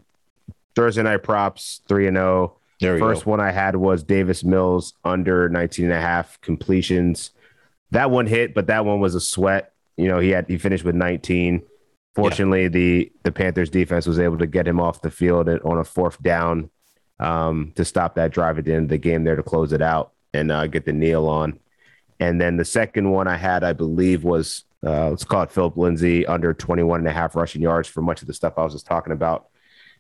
Thursday 0.75 1.04
night 1.04 1.24
props, 1.24 1.82
3 1.88 2.08
and 2.08 2.18
0. 2.18 2.58
First 2.80 3.25
go. 3.25 3.32
one 3.32 3.39
I 3.39 3.51
had 3.51 3.75
was 3.75 4.04
Davis 4.04 4.44
Mills 4.44 4.94
under 5.04 5.50
19 5.50 5.86
and 5.86 5.94
a 5.94 6.01
half 6.01 6.39
completions. 6.42 7.32
That 7.92 8.12
one 8.12 8.27
hit, 8.27 8.54
but 8.54 8.68
that 8.68 8.86
one 8.86 9.00
was 9.00 9.16
a 9.16 9.22
sweat. 9.22 9.74
You 9.96 10.08
know, 10.08 10.20
he 10.20 10.30
had 10.30 10.48
he 10.48 10.58
finished 10.58 10.84
with 10.84 10.94
19. 10.94 11.63
Fortunately, 12.13 12.63
yeah. 12.63 12.70
the 12.70 13.12
the 13.24 13.32
Panthers 13.32 13.70
defense 13.70 14.06
was 14.06 14.20
able 14.20 14.38
to 14.38 14.48
get 14.48 14.68
him 14.68 14.80
off 14.80 15.01
the 15.01 15.10
field 15.10 15.50
on 15.50 15.77
a 15.77 15.84
fourth 15.84 16.22
down 16.22 16.70
um, 17.20 17.72
to 17.75 17.84
stop 17.84 18.16
that 18.16 18.32
drive 18.32 18.60
at 18.60 18.66
the 18.66 18.74
end 18.74 18.84
of 18.84 18.89
the 18.89 18.98
game 18.98 19.24
there 19.24 19.36
to 19.36 19.44
close 19.44 19.74
it 19.74 19.82
out 19.82 20.13
and 20.34 20.51
uh, 20.51 20.68
get 20.68 20.86
the 20.86 20.94
kneel 20.94 21.27
on. 21.27 21.60
And 22.20 22.39
then 22.42 22.58
the 22.58 22.66
second 22.66 23.12
one 23.12 23.27
I 23.27 23.38
had, 23.38 23.63
I 23.63 23.74
believe, 23.74 24.24
was 24.24 24.63
uh, 24.86 25.10
let's 25.10 25.24
call 25.24 25.43
it 25.43 25.51
Phillip 25.51 25.77
Lindsay 25.77 26.25
under 26.25 26.53
21 26.53 27.00
and 27.00 27.07
a 27.07 27.12
half 27.12 27.36
rushing 27.36 27.62
yards 27.62 27.88
for 27.88 28.01
much 28.01 28.22
of 28.22 28.27
the 28.27 28.34
stuff 28.34 28.53
I 28.57 28.63
was 28.63 28.74
just 28.74 28.86
talking 28.86 29.13
about. 29.13 29.50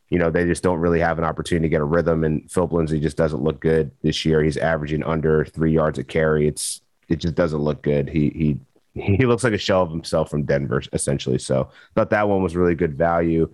you 0.09 0.17
know, 0.19 0.29
they 0.29 0.45
just 0.45 0.63
don't 0.63 0.79
really 0.79 0.99
have 0.99 1.17
an 1.17 1.25
opportunity 1.25 1.65
to 1.65 1.69
get 1.69 1.81
a 1.81 1.85
rhythm. 1.85 2.23
And 2.23 2.49
Phillip 2.49 2.71
Lindsay 2.71 2.99
just 2.99 3.17
doesn't 3.17 3.43
look 3.43 3.59
good 3.59 3.91
this 4.03 4.23
year. 4.25 4.41
He's 4.43 4.57
averaging 4.57 5.03
under 5.03 5.45
three 5.45 5.73
yards 5.73 5.99
a 5.99 6.03
carry. 6.03 6.47
It's 6.47 6.81
it 7.09 7.17
just 7.17 7.35
doesn't 7.35 7.59
look 7.59 7.81
good. 7.81 8.09
He 8.09 8.29
he 8.29 8.59
he 9.17 9.25
looks 9.25 9.43
like 9.43 9.53
a 9.53 9.57
shell 9.57 9.81
of 9.81 9.91
himself 9.91 10.29
from 10.29 10.43
Denver, 10.43 10.81
essentially. 10.93 11.39
So 11.39 11.69
thought 11.95 12.09
that 12.11 12.29
one 12.29 12.41
was 12.43 12.55
really 12.55 12.75
good 12.75 12.97
value. 12.97 13.53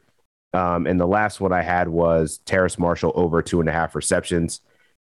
Um, 0.54 0.86
and 0.86 1.00
the 1.00 1.08
last 1.08 1.42
one 1.42 1.52
I 1.52 1.64
had 1.64 1.90
was 1.90 2.38
Terrace 2.46 2.78
Marshall 2.78 3.12
over 3.16 3.42
two 3.42 3.60
and 3.60 3.68
a 3.70 3.72
half 3.72 3.96
receptions. 3.96 4.62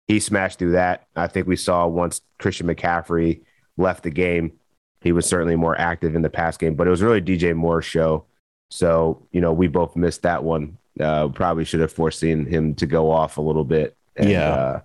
He 0.07 0.19
smashed 0.19 0.59
through 0.59 0.73
that. 0.73 1.07
I 1.15 1.27
think 1.27 1.47
we 1.47 1.55
saw 1.55 1.87
once 1.87 2.21
Christian 2.39 2.67
McCaffrey 2.67 3.43
left 3.77 4.03
the 4.03 4.09
game, 4.09 4.53
he 5.01 5.11
was 5.11 5.25
certainly 5.25 5.55
more 5.55 5.79
active 5.79 6.15
in 6.15 6.21
the 6.21 6.29
pass 6.29 6.57
game, 6.57 6.75
but 6.75 6.87
it 6.87 6.89
was 6.89 7.01
really 7.01 7.21
DJ 7.21 7.55
Moore's 7.55 7.85
show. 7.85 8.25
So, 8.69 9.23
you 9.31 9.41
know, 9.41 9.53
we 9.53 9.67
both 9.67 9.95
missed 9.95 10.23
that 10.23 10.43
one. 10.43 10.77
Uh, 10.99 11.27
probably 11.29 11.63
should 11.63 11.79
have 11.79 11.91
foreseen 11.91 12.45
him 12.45 12.73
to 12.75 12.85
go 12.85 13.11
off 13.11 13.37
a 13.37 13.41
little 13.41 13.63
bit. 13.63 13.95
And, 14.15 14.29
Yeah. 14.29 14.49
Uh, 14.49 14.81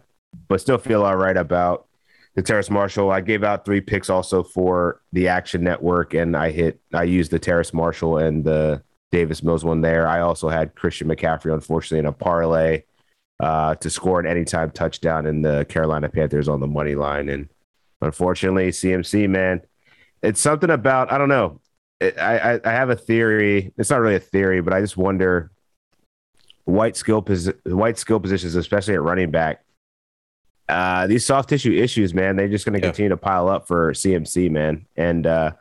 but 0.48 0.60
still 0.60 0.78
feel 0.78 1.04
all 1.04 1.16
right 1.16 1.36
about 1.36 1.86
the 2.34 2.42
Terrace 2.42 2.70
Marshall. 2.70 3.10
I 3.10 3.20
gave 3.20 3.44
out 3.44 3.64
three 3.64 3.80
picks 3.80 4.08
also 4.08 4.42
for 4.42 5.00
the 5.12 5.28
Action 5.28 5.62
Network, 5.62 6.14
and 6.14 6.36
I 6.36 6.50
hit, 6.50 6.80
I 6.94 7.04
used 7.04 7.30
the 7.30 7.38
Terrace 7.38 7.74
Marshall 7.74 8.18
and 8.18 8.44
the 8.44 8.82
Davis 9.10 9.42
Mills 9.42 9.64
one 9.64 9.82
there. 9.82 10.06
I 10.08 10.20
also 10.20 10.48
had 10.48 10.74
Christian 10.74 11.08
McCaffrey, 11.08 11.52
unfortunately, 11.52 11.98
in 11.98 12.06
a 12.06 12.12
parlay 12.12 12.84
uh, 13.40 13.74
to 13.76 13.90
score 13.90 14.20
an 14.20 14.26
anytime 14.26 14.70
touchdown 14.70 15.26
in 15.26 15.42
the 15.42 15.66
Carolina 15.68 16.08
Panthers 16.08 16.48
on 16.48 16.60
the 16.60 16.66
money 16.66 16.94
line. 16.94 17.28
And 17.28 17.48
unfortunately, 18.00 18.70
CMC, 18.70 19.28
man, 19.28 19.60
it's 20.22 20.40
something 20.40 20.70
about, 20.70 21.10
I 21.12 21.18
don't 21.18 21.28
know. 21.28 21.60
I, 22.00 22.10
I, 22.18 22.60
I 22.64 22.70
have 22.72 22.90
a 22.90 22.96
theory. 22.96 23.72
It's 23.78 23.90
not 23.90 24.00
really 24.00 24.16
a 24.16 24.20
theory, 24.20 24.60
but 24.60 24.72
I 24.72 24.80
just 24.80 24.96
wonder 24.96 25.50
white 26.64 26.96
skill, 26.96 27.22
posi- 27.22 27.56
white 27.72 27.98
skill 27.98 28.20
positions, 28.20 28.54
especially 28.54 28.94
at 28.94 29.02
running 29.02 29.30
back. 29.30 29.64
Uh, 30.68 31.06
these 31.06 31.26
soft 31.26 31.48
tissue 31.48 31.72
issues, 31.72 32.14
man, 32.14 32.36
they're 32.36 32.48
just 32.48 32.64
going 32.64 32.74
to 32.74 32.78
Yeah. 32.80 32.90
continue 32.90 33.08
to 33.10 33.16
pile 33.16 33.48
up 33.48 33.66
for 33.66 33.92
CMC, 33.92 34.50
man. 34.50 34.86
And, 34.96 35.26
uh, 35.26 35.52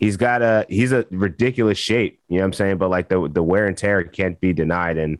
he's 0.00 0.16
got 0.16 0.42
a 0.42 0.64
he's 0.68 0.92
a 0.92 1.04
ridiculous 1.10 1.76
shape 1.76 2.20
you 2.28 2.36
know 2.36 2.42
what 2.42 2.46
i'm 2.46 2.52
saying 2.52 2.78
but 2.78 2.88
like 2.88 3.08
the 3.08 3.28
the 3.32 3.42
wear 3.42 3.66
and 3.66 3.76
tear 3.76 4.04
can't 4.04 4.40
be 4.40 4.52
denied 4.52 4.96
and 4.96 5.18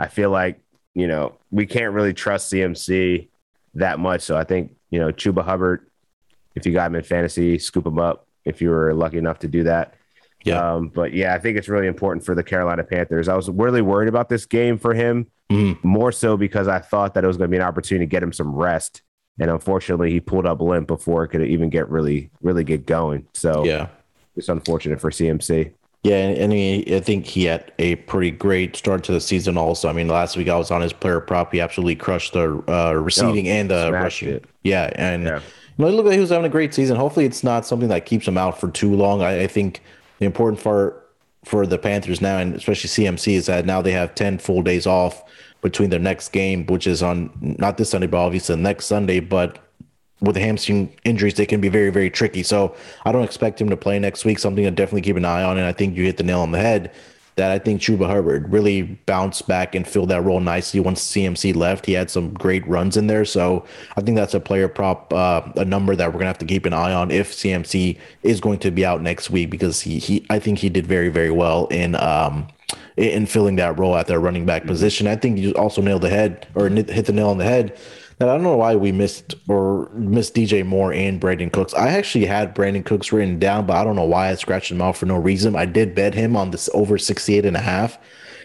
i 0.00 0.08
feel 0.08 0.30
like 0.30 0.58
you 0.94 1.06
know 1.06 1.32
we 1.52 1.64
can't 1.64 1.94
really 1.94 2.12
trust 2.12 2.52
cmc 2.52 3.28
that 3.74 4.00
much 4.00 4.22
so 4.22 4.36
i 4.36 4.42
think 4.42 4.74
you 4.90 4.98
know 4.98 5.12
chuba 5.12 5.44
hubbard 5.44 5.86
if 6.56 6.66
you 6.66 6.72
got 6.72 6.88
him 6.88 6.96
in 6.96 7.04
fantasy 7.04 7.56
scoop 7.56 7.86
him 7.86 8.00
up 8.00 8.25
if 8.46 8.62
you 8.62 8.70
were 8.70 8.94
lucky 8.94 9.18
enough 9.18 9.38
to 9.40 9.48
do 9.48 9.64
that 9.64 9.94
Yeah. 10.44 10.74
um, 10.74 10.88
but 10.88 11.12
yeah 11.12 11.34
i 11.34 11.38
think 11.38 11.58
it's 11.58 11.68
really 11.68 11.86
important 11.86 12.24
for 12.24 12.34
the 12.34 12.42
carolina 12.42 12.84
panthers 12.84 13.28
i 13.28 13.34
was 13.36 13.48
really 13.50 13.82
worried 13.82 14.08
about 14.08 14.28
this 14.28 14.46
game 14.46 14.78
for 14.78 14.94
him 14.94 15.26
Mhm. 15.50 15.82
more 15.84 16.10
so 16.12 16.36
because 16.36 16.66
i 16.68 16.78
thought 16.78 17.14
that 17.14 17.22
it 17.24 17.26
was 17.26 17.36
going 17.36 17.48
to 17.50 17.54
be 17.54 17.58
an 17.58 17.66
opportunity 17.66 18.06
to 18.06 18.10
get 18.10 18.22
him 18.22 18.32
some 18.32 18.54
rest 18.54 19.02
and 19.38 19.50
unfortunately 19.50 20.10
he 20.10 20.18
pulled 20.20 20.46
up 20.46 20.60
limp 20.60 20.86
before 20.88 21.24
it 21.24 21.28
could 21.28 21.42
even 21.42 21.68
get 21.70 21.88
really 21.88 22.30
really 22.42 22.64
get 22.64 22.86
going 22.86 23.26
so 23.34 23.64
Yeah. 23.64 23.88
it's 24.36 24.48
unfortunate 24.48 25.00
for 25.00 25.10
CMC. 25.10 25.72
Yeah, 26.02 26.18
and, 26.18 26.52
he, 26.52 26.94
I 26.94 27.00
think 27.00 27.26
he 27.26 27.46
had 27.46 27.72
a 27.80 27.96
pretty 27.96 28.30
great 28.30 28.76
start 28.76 29.02
to 29.04 29.12
the 29.12 29.20
season. 29.20 29.56
Also, 29.58 29.88
I 29.88 29.92
mean, 29.92 30.06
last 30.06 30.36
week 30.36 30.48
I 30.48 30.56
was 30.56 30.70
on 30.70 30.80
his 30.80 30.92
player 30.92 31.18
prop. 31.18 31.52
He 31.52 31.60
absolutely 31.60 31.96
crushed 31.96 32.32
the 32.34 32.62
uh, 32.68 32.92
receiving 32.92 33.48
and 33.48 33.68
the 33.68 33.90
rushing. 33.92 34.28
it. 34.28 34.44
Yeah, 34.62 34.90
and 34.94 35.24
Yeah. 35.24 35.40
Know, 35.78 35.88
it 35.88 35.92
looked 35.92 36.06
like 36.06 36.14
he 36.14 36.20
was 36.20 36.30
having 36.30 36.46
a 36.46 36.50
great 36.50 36.74
season. 36.74 36.96
Hopefully, 36.96 37.26
it's 37.26 37.44
not 37.44 37.66
something 37.66 37.88
that 37.88 38.06
keeps 38.06 38.26
him 38.26 38.38
out 38.38 38.60
for 38.60 38.70
too 38.70 38.94
long. 38.94 39.22
I, 39.22 39.42
I 39.42 39.46
think 39.46 39.82
the 40.18 40.26
important 40.26 40.62
part 40.62 41.10
for 41.44 41.66
the 41.66 41.78
Panthers 41.78 42.20
now, 42.20 42.38
and 42.38 42.54
especially 42.54 42.88
CMC, 42.88 43.34
is 43.34 43.46
that 43.46 43.66
now 43.66 43.82
they 43.82 43.92
have 43.92 44.14
ten 44.14 44.38
full 44.38 44.62
days 44.62 44.86
off 44.86 45.22
between 45.62 45.90
their 45.90 46.00
next 46.00 46.30
game, 46.30 46.66
which 46.66 46.86
is 46.86 47.02
on 47.02 47.30
not 47.58 47.76
this 47.76 47.90
Sunday, 47.90 48.06
but 48.06 48.18
obviously 48.18 48.56
next 48.56 48.86
Sunday. 48.86 49.20
But 49.20 49.58
with 50.20 50.34
the 50.34 50.40
hamstring 50.40 50.94
injuries, 51.04 51.34
they 51.34 51.46
can 51.46 51.60
be 51.60 51.68
very, 51.68 51.90
very 51.90 52.10
tricky. 52.10 52.42
So 52.42 52.74
I 53.04 53.12
don't 53.12 53.24
expect 53.24 53.60
him 53.60 53.68
to 53.70 53.76
play 53.76 53.98
next 53.98 54.24
week. 54.24 54.38
Something 54.38 54.64
to 54.64 54.70
definitely 54.70 55.02
keep 55.02 55.16
an 55.16 55.24
eye 55.24 55.42
on. 55.42 55.58
And 55.58 55.66
I 55.66 55.72
think 55.72 55.96
you 55.96 56.04
hit 56.04 56.16
the 56.16 56.22
nail 56.22 56.40
on 56.40 56.52
the 56.52 56.58
head 56.58 56.92
that 57.36 57.50
I 57.50 57.58
think 57.58 57.82
Chuba 57.82 58.06
Hubbard 58.06 58.50
really 58.50 58.82
bounced 58.82 59.46
back 59.46 59.74
and 59.74 59.86
filled 59.86 60.08
that 60.08 60.22
role 60.22 60.40
nicely 60.40 60.80
once 60.80 61.04
CMC 61.04 61.54
left. 61.54 61.84
He 61.84 61.92
had 61.92 62.10
some 62.10 62.32
great 62.32 62.66
runs 62.66 62.96
in 62.96 63.06
there. 63.06 63.26
So 63.26 63.64
I 63.96 64.00
think 64.00 64.16
that's 64.16 64.32
a 64.32 64.40
player 64.40 64.68
prop, 64.68 65.12
uh, 65.12 65.42
a 65.56 65.64
number 65.64 65.94
that 65.94 66.06
we're 66.06 66.12
going 66.12 66.22
to 66.22 66.28
have 66.28 66.38
to 66.38 66.46
keep 66.46 66.64
an 66.64 66.72
eye 66.72 66.94
on 66.94 67.10
if 67.10 67.32
CMC 67.32 67.98
is 68.22 68.40
going 68.40 68.58
to 68.60 68.70
be 68.70 68.86
out 68.86 69.02
next 69.02 69.28
week 69.28 69.50
because 69.50 69.82
he, 69.82 69.98
he 69.98 70.26
I 70.30 70.38
think 70.38 70.58
he 70.58 70.70
did 70.70 70.86
very, 70.86 71.10
very 71.10 71.30
well 71.30 71.66
in, 71.66 71.94
um, 71.96 72.48
in 72.96 73.08
in 73.10 73.26
filling 73.26 73.56
that 73.56 73.78
role 73.78 73.96
at 73.96 74.06
their 74.06 74.18
running 74.18 74.46
back 74.46 74.64
position. 74.64 75.06
I 75.06 75.16
think 75.16 75.38
you 75.38 75.52
also 75.52 75.82
nailed 75.82 76.02
the 76.02 76.08
head 76.08 76.46
or 76.54 76.70
hit 76.70 77.04
the 77.04 77.12
nail 77.12 77.28
on 77.28 77.38
the 77.38 77.44
head. 77.44 77.76
That 78.18 78.30
I 78.30 78.34
don't 78.34 78.44
know 78.44 78.56
why 78.56 78.76
we 78.76 78.92
missed 78.92 79.34
or 79.46 79.90
missed 79.90 80.34
DJ 80.34 80.64
Moore 80.64 80.92
and 80.92 81.20
Brandin 81.20 81.52
Cooks. 81.52 81.74
I 81.74 81.88
actually 81.88 82.24
had 82.24 82.54
Brandin 82.54 82.84
Cooks 82.84 83.12
written 83.12 83.38
down, 83.38 83.66
but 83.66 83.76
I 83.76 83.84
don't 83.84 83.96
know 83.96 84.04
why 84.04 84.30
I 84.30 84.34
scratched 84.36 84.70
him 84.70 84.80
out 84.80 84.96
for 84.96 85.04
no 85.04 85.16
reason. 85.16 85.54
I 85.54 85.66
did 85.66 85.94
bet 85.94 86.14
him 86.14 86.34
on 86.34 86.50
this 86.50 86.70
over 86.72 86.96
68 86.96 87.44
and 87.44 87.56
a 87.56 87.60
half. 87.60 87.98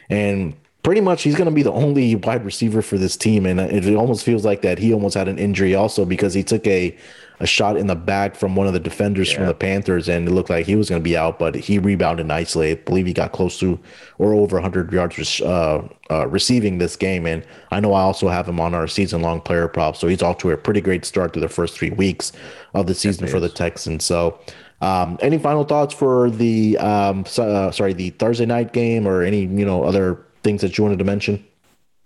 And 0.10 0.56
pretty 0.84 1.02
much 1.02 1.22
he's 1.22 1.36
going 1.36 1.50
to 1.50 1.54
be 1.54 1.64
the 1.64 1.72
only 1.72 2.16
wide 2.16 2.44
receiver 2.44 2.82
for 2.82 2.98
this 2.98 3.16
team. 3.16 3.46
And 3.46 3.60
it 3.60 3.96
almost 3.96 4.24
feels 4.24 4.44
like 4.44 4.62
that 4.64 4.80
he 4.80 4.94
almost 4.94 5.16
had 5.16 5.28
an 5.28 5.38
injury 5.38 5.76
also 5.76 6.06
because 6.06 6.34
he 6.34 6.44
took 6.44 6.66
a, 6.66 6.98
a 7.40 7.46
shot 7.46 7.78
in 7.78 7.88
the 7.88 7.96
back 7.96 8.36
from 8.36 8.56
one 8.56 8.66
of 8.66 8.74
the 8.74 8.80
defenders 8.80 9.32
from 9.32 9.46
the 9.46 9.54
Panthers 9.54 10.10
and 10.10 10.28
it 10.28 10.32
looked 10.32 10.50
like 10.50 10.66
he 10.66 10.76
was 10.76 10.90
going 10.90 11.00
to 11.00 11.04
be 11.04 11.16
out, 11.16 11.38
but 11.38 11.54
he 11.56 11.78
rebounded 11.78 12.26
nicely. 12.26 12.72
I 12.72 12.76
believe 12.76 13.06
he 13.06 13.14
got 13.14 13.32
close 13.32 13.60
to 13.60 13.80
or 14.18 14.34
over 14.34 14.56
100 14.56 14.92
yards 14.92 15.42
uh, 15.42 15.88
uh, 16.10 16.28
receiving 16.28 16.80
this 16.80 16.96
game. 16.96 17.28
And 17.28 17.46
I 17.70 17.80
know 17.80 17.94
I 17.94 18.02
also 18.02 18.28
have 18.28 18.48
him 18.48 18.60
on 18.60 18.74
our 18.74 18.88
season 18.88 19.22
long 19.22 19.40
player 19.42 19.68
prop. 19.68 19.96
So 19.98 20.08
he's 20.08 20.24
off 20.24 20.40
to 20.40 20.50
a 20.52 20.58
pretty 20.58 20.82
great 20.82 21.06
start 21.06 21.34
to 21.34 21.40
the 21.40 21.50
first 21.50 21.78
three 21.78 21.92
weeks 21.92 22.32
of 22.74 22.88
the 22.88 22.96
season 22.96 23.28
for 23.28 23.40
the 23.40 23.50
Texans. 23.50 24.04
So, 24.04 24.40
um, 24.82 25.20
any 25.22 25.38
final 25.38 25.64
thoughts 25.64 25.94
for 25.94 26.32
the 26.32 26.76
um, 26.80 27.24
so- 27.26 27.48
uh, 27.48 27.72
sorry 27.72 27.94
the 27.94 28.10
Thursday 28.12 28.48
night 28.48 28.74
game 28.74 29.08
or 29.08 29.22
any 29.22 29.42
you 29.42 29.64
know 29.64 29.84
other 29.84 30.26
things 30.44 30.62
that 30.62 30.78
you 30.78 30.84
wanted 30.84 31.00
to 31.00 31.06
mention? 31.06 31.46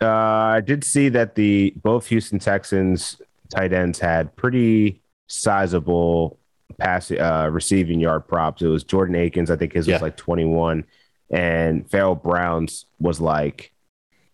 Uh, 0.02 0.08
I 0.08 0.62
did 0.62 0.84
see 0.84 1.10
that 1.10 1.36
the 1.36 1.74
both 1.82 2.08
Houston 2.08 2.40
Texans 2.40 3.22
tight 3.50 3.72
ends 3.74 4.00
had 4.00 4.36
pretty 4.36 5.02
sizable 5.28 6.38
pass 6.80 7.12
uh, 7.12 7.48
receiving 7.52 8.00
yard 8.00 8.28
props. 8.28 8.62
It 8.62 8.68
was 8.68 8.84
Jordan 8.84 9.16
Akins, 9.16 9.50
I 9.50 9.56
think 9.56 9.74
his 9.74 9.88
Yeah. 9.88 9.96
was 9.96 10.02
like 10.02 10.18
21, 10.18 10.84
and 11.30 11.90
Pharaoh 11.90 12.16
Brown's 12.16 12.86
was 13.00 13.22
like 13.22 13.72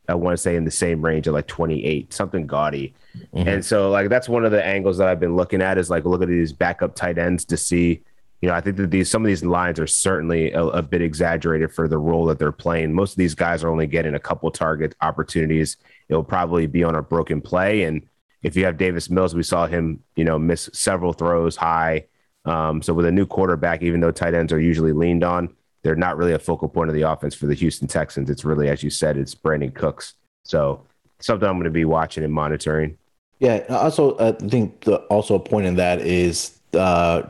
I 0.09 0.15
want 0.15 0.33
to 0.35 0.41
say 0.41 0.55
in 0.57 0.65
the 0.65 0.71
same 0.71 1.01
range 1.05 1.27
of 1.27 1.33
like 1.33 1.47
28, 1.47 2.11
something 2.11 2.45
gaudy. 2.47 2.93
And 3.33 3.63
so 3.63 3.89
like 3.91 4.09
that's 4.09 4.27
one 4.27 4.43
of 4.45 4.51
the 4.51 4.65
angles 4.65 4.97
that 4.97 5.07
I've 5.07 5.19
been 5.19 5.35
looking 5.35 5.61
at 5.61 5.77
is 5.77 5.89
like 5.89 6.03
look 6.05 6.21
at 6.21 6.27
these 6.27 6.51
backup 6.51 6.95
tight 6.95 7.17
ends 7.17 7.45
to 7.45 7.55
see. 7.57 8.01
You 8.41 8.49
know, 8.49 8.55
I 8.55 8.61
think 8.61 8.77
that 8.77 8.89
these 8.89 9.09
some 9.09 9.23
of 9.23 9.27
these 9.27 9.43
lines 9.43 9.79
are 9.79 9.87
certainly 9.87 10.51
a, 10.51 10.63
a 10.65 10.81
bit 10.81 11.01
exaggerated 11.01 11.71
for 11.71 11.87
the 11.87 11.97
role 11.97 12.25
that 12.25 12.39
they're 12.39 12.51
playing. 12.51 12.93
Most 12.93 13.11
of 13.11 13.17
these 13.17 13.35
guys 13.35 13.63
are 13.63 13.69
only 13.69 13.87
getting 13.87 14.15
a 14.15 14.19
couple 14.19 14.49
target 14.49 14.95
opportunities. 15.01 15.77
It'll 16.09 16.23
probably 16.23 16.65
be 16.65 16.83
on 16.83 16.95
a 16.95 17.01
broken 17.01 17.39
play, 17.41 17.83
and 17.83 18.07
if 18.43 18.55
you 18.55 18.65
have 18.65 18.77
Davis 18.77 19.09
Mills, 19.09 19.35
we 19.35 19.43
saw 19.43 19.67
him, 19.67 20.03
you 20.15 20.23
know, 20.23 20.39
miss 20.39 20.69
several 20.73 21.13
throws 21.13 21.55
high. 21.55 22.05
Um, 22.45 22.81
so 22.81 22.93
with 22.93 23.05
a 23.05 23.11
new 23.11 23.27
quarterback, 23.27 23.83
even 23.83 23.99
though 23.99 24.11
tight 24.11 24.33
ends 24.33 24.51
are 24.51 24.59
usually 24.59 24.93
leaned 24.93 25.23
on, 25.23 25.55
they're 25.83 25.95
not 25.95 26.17
really 26.17 26.33
a 26.33 26.39
focal 26.39 26.67
point 26.67 26.89
of 26.89 26.95
the 26.95 27.03
offense 27.03 27.35
for 27.35 27.45
the 27.45 27.53
Houston 27.53 27.87
Texans. 27.87 28.29
It's 28.29 28.43
really, 28.43 28.67
as 28.69 28.81
you 28.81 28.89
said, 28.89 29.17
it's 29.17 29.35
Brandin 29.35 29.73
Cooks. 29.73 30.15
So 30.43 30.85
something 31.19 31.47
I'm 31.47 31.55
going 31.55 31.65
to 31.65 31.69
be 31.69 31.85
watching 31.85 32.23
and 32.23 32.33
monitoring. 32.33 32.97
Yeah. 33.39 33.63
Also, 33.69 34.17
I 34.17 34.31
think 34.31 34.81
the, 34.81 34.97
also 35.01 35.35
a 35.35 35.39
point 35.39 35.67
in 35.67 35.75
that 35.75 36.01
is 36.01 36.59
uh, 36.73 37.23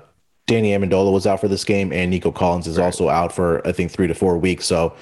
Danny 0.51 0.71
Amendola 0.71 1.13
was 1.13 1.25
out 1.25 1.39
for 1.39 1.47
this 1.47 1.63
game, 1.63 1.93
and 1.93 2.11
Nico 2.11 2.29
Collins 2.29 2.67
is 2.67 2.77
also 2.77 3.07
out 3.07 3.31
for 3.31 3.65
I 3.65 3.71
think 3.71 3.89
three 3.89 4.07
to 4.07 4.13
four 4.13 4.37
weeks. 4.37 4.65
So 4.65 4.93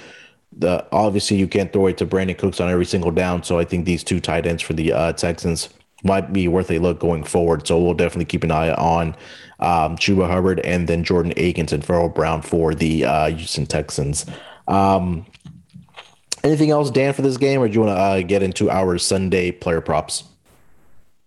the 0.56 0.86
obviously 0.92 1.38
you 1.38 1.48
can't 1.48 1.74
throw 1.74 1.88
it 1.88 1.98
to 1.98 2.06
Brandin 2.06 2.38
Cooks 2.38 2.60
on 2.60 2.70
every 2.70 2.86
single 2.86 3.10
down. 3.10 3.42
So 3.42 3.58
I 3.58 3.66
think 3.66 3.86
these 3.86 4.04
two 4.04 4.20
tight 4.20 4.46
ends 4.46 4.62
for 4.62 4.74
the 4.74 4.94
uh, 4.94 5.14
Texans 5.14 5.70
might 6.04 6.32
be 6.32 6.48
worth 6.48 6.70
a 6.70 6.78
look 6.78 7.00
going 7.00 7.24
forward. 7.24 7.66
So 7.66 7.82
we'll 7.82 7.96
definitely 7.96 8.26
keep 8.26 8.44
an 8.44 8.52
eye 8.52 8.72
on 8.74 9.16
um, 9.60 9.98
Chuba 9.98 10.30
Hubbard 10.30 10.60
and 10.60 10.88
then 10.88 11.04
Jordan 11.04 11.34
Akins 11.36 11.74
and 11.74 11.84
Pharaoh 11.84 12.10
Brown 12.10 12.44
for 12.44 12.76
the 12.76 13.06
uh, 13.06 13.30
Houston 13.32 13.66
Texans. 13.66 14.28
Um, 14.68 15.26
anything 16.44 16.70
else, 16.70 16.92
Dan, 16.92 17.14
for 17.14 17.24
this 17.24 17.38
game, 17.38 17.60
or 17.60 17.68
do 17.68 17.74
you 17.74 17.80
want 17.80 17.98
to 17.98 18.00
uh, 18.00 18.22
get 18.22 18.44
into 18.44 18.70
our 18.70 19.00
Sunday 19.00 19.52
player 19.52 19.82
props? 19.82 20.29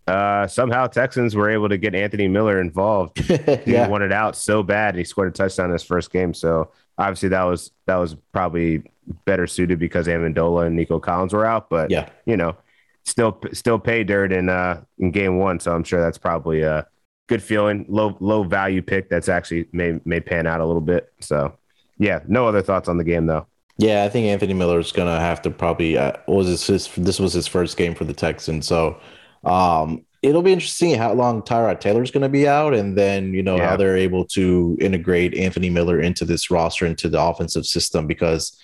Uh, 0.07 0.47
somehow 0.49 0.87
Texans 0.89 1.37
were 1.37 1.49
able 1.51 1.69
to 1.69 1.79
get 1.79 1.95
Anthony 1.95 2.29
Miller 2.29 2.61
involved. 2.61 3.19
He 3.65 3.73
Yeah. 3.73 3.87
wanted 3.89 4.13
out 4.13 4.37
so 4.37 4.63
bad, 4.63 4.91
and 4.91 4.99
he 4.99 5.05
scored 5.05 5.29
a 5.29 5.31
touchdown 5.31 5.67
in 5.67 5.73
his 5.73 5.83
first 5.85 6.13
game. 6.13 6.35
So 6.35 6.71
obviously 6.99 7.29
that 7.31 7.45
was 7.45 7.71
that 7.87 7.97
was 7.97 8.17
probably 8.33 8.83
better 9.25 9.47
suited 9.47 9.79
because 9.79 10.07
Amendola 10.07 10.67
and 10.67 10.77
Nico 10.77 10.99
Collins 10.99 11.33
were 11.33 11.47
out. 11.47 11.71
But 11.71 11.91
Yeah. 11.91 12.09
you 12.27 12.37
know, 12.37 12.57
still 13.05 13.39
still 13.53 13.79
pay 13.79 14.03
dirt 14.05 14.33
in 14.33 14.49
uh 14.49 14.81
in 14.99 15.11
game 15.13 15.39
one. 15.39 15.61
So 15.61 15.75
I'm 15.75 15.85
sure 15.85 16.01
that's 16.01 16.19
probably 16.19 16.63
a 16.63 16.87
good 17.29 17.43
feeling. 17.43 17.87
Low 17.89 18.17
low 18.21 18.43
value 18.43 18.83
pick 18.83 19.09
that's 19.09 19.29
actually 19.29 19.69
may 19.73 20.01
may 20.05 20.21
pan 20.21 20.47
out 20.47 20.61
a 20.61 20.67
little 20.67 20.81
bit. 20.83 21.13
So 21.21 21.57
yeah, 21.99 22.21
no 22.27 22.47
other 22.49 22.63
thoughts 22.63 22.89
on 22.89 22.97
the 22.99 23.05
game 23.05 23.27
though. 23.27 23.47
Yeah, 23.79 24.05
I 24.05 24.09
think 24.09 24.27
Anthony 24.27 24.55
Miller 24.55 24.79
is 24.81 24.93
gonna 24.93 25.19
have 25.21 25.41
to 25.43 25.51
probably. 25.51 25.97
Uh, 25.97 26.13
was 26.29 26.47
this 26.49 26.67
his? 26.67 26.89
This 26.97 27.19
was 27.19 27.33
his 27.33 27.47
first 27.47 27.77
game 27.77 27.95
for 27.95 28.05
the 28.05 28.13
Texans, 28.13 28.67
so 28.67 28.99
um, 29.45 30.05
it'll 30.23 30.43
be 30.43 30.53
interesting 30.53 30.95
how 30.95 31.13
long 31.13 31.43
Tyrod 31.43 31.81
Taylor's 31.81 32.11
going 32.11 32.23
to 32.23 32.29
be 32.29 32.47
out, 32.47 32.75
and 32.75 32.97
then 32.97 33.35
you 33.35 33.43
know 33.43 33.57
yeah. 33.57 33.71
how 33.71 33.77
they're 33.77 33.97
able 33.97 34.25
to 34.27 34.77
integrate 34.81 35.35
Anthony 35.35 35.71
Miller 35.71 36.01
into 36.01 36.25
this 36.25 36.51
roster 36.51 36.87
into 36.87 37.09
the 37.09 37.21
offensive 37.21 37.67
system 37.67 38.07
because 38.07 38.59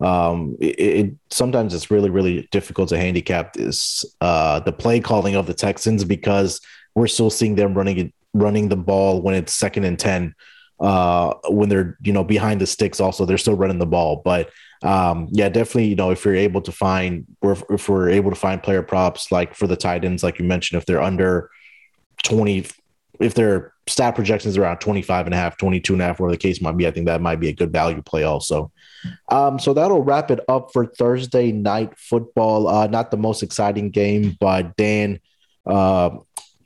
um, 0.00 0.56
it, 0.60 0.78
it, 0.80 1.14
sometimes 1.30 1.74
it's 1.74 1.90
really 1.90 2.10
really 2.10 2.48
difficult 2.52 2.88
to 2.90 2.98
handicap 2.98 3.52
this 3.54 4.04
uh, 4.20 4.60
the 4.60 4.72
play 4.72 5.00
calling 5.00 5.34
of 5.34 5.46
the 5.46 5.54
Texans 5.54 6.04
because 6.04 6.60
we're 6.94 7.06
still 7.06 7.30
seeing 7.30 7.54
them 7.54 7.74
running 7.74 7.98
it 7.98 8.14
running 8.32 8.68
the 8.68 8.76
ball 8.76 9.20
when 9.22 9.34
it's 9.34 9.54
second 9.54 9.84
and 9.84 9.98
ten 9.98 10.34
uh, 10.80 11.34
when 11.48 11.68
they're 11.68 11.98
you 12.02 12.12
know 12.12 12.24
behind 12.24 12.60
the 12.60 12.66
sticks 12.66 13.00
also 13.00 13.24
they're 13.24 13.38
still 13.38 13.56
running 13.56 13.78
the 13.78 13.86
ball 13.86 14.22
but 14.24 14.50
um, 14.82 15.28
yeah, 15.30 15.48
definitely. 15.48 15.86
You 15.86 15.96
know, 15.96 16.10
if 16.10 16.24
you're 16.24 16.34
able 16.34 16.62
to 16.62 16.72
find, 16.72 17.26
or 17.40 17.52
if, 17.52 17.62
if, 17.70 17.88
we're 17.88 18.08
able 18.08 18.30
to 18.30 18.36
find 18.36 18.62
player 18.62 18.82
props 18.82 19.30
like 19.30 19.54
for 19.54 19.66
the 19.66 19.76
tight 19.76 20.04
ends, 20.04 20.22
like 20.22 20.38
you 20.38 20.44
mentioned, 20.44 20.80
if 20.80 20.86
they're 20.86 21.02
under 21.02 21.50
20, 22.24 22.66
if 23.20 23.34
their 23.34 23.74
stat 23.86 24.14
projections 24.14 24.56
around 24.56 24.78
25 24.78 25.26
and 25.26 25.34
a 25.34 25.36
half, 25.36 25.58
22 25.58 25.92
and 25.92 26.02
a 26.02 26.04
half, 26.06 26.20
whatever 26.20 26.32
the 26.32 26.38
case 26.38 26.62
might 26.62 26.76
be, 26.76 26.86
I 26.86 26.90
think 26.90 27.06
that 27.06 27.20
might 27.20 27.40
be 27.40 27.48
a 27.48 27.54
good 27.54 27.72
value 27.72 28.00
play 28.02 28.22
also. 28.22 28.72
Um, 29.30 29.58
so 29.58 29.74
that'll 29.74 30.02
wrap 30.02 30.30
it 30.30 30.40
up 30.48 30.70
for 30.72 30.86
Thursday 30.86 31.52
night 31.52 31.98
football. 31.98 32.68
Uh, 32.68 32.86
not 32.86 33.10
the 33.10 33.16
most 33.16 33.42
exciting 33.42 33.90
game, 33.90 34.36
but 34.40 34.76
Dan, 34.76 35.20
uh, 35.66 36.10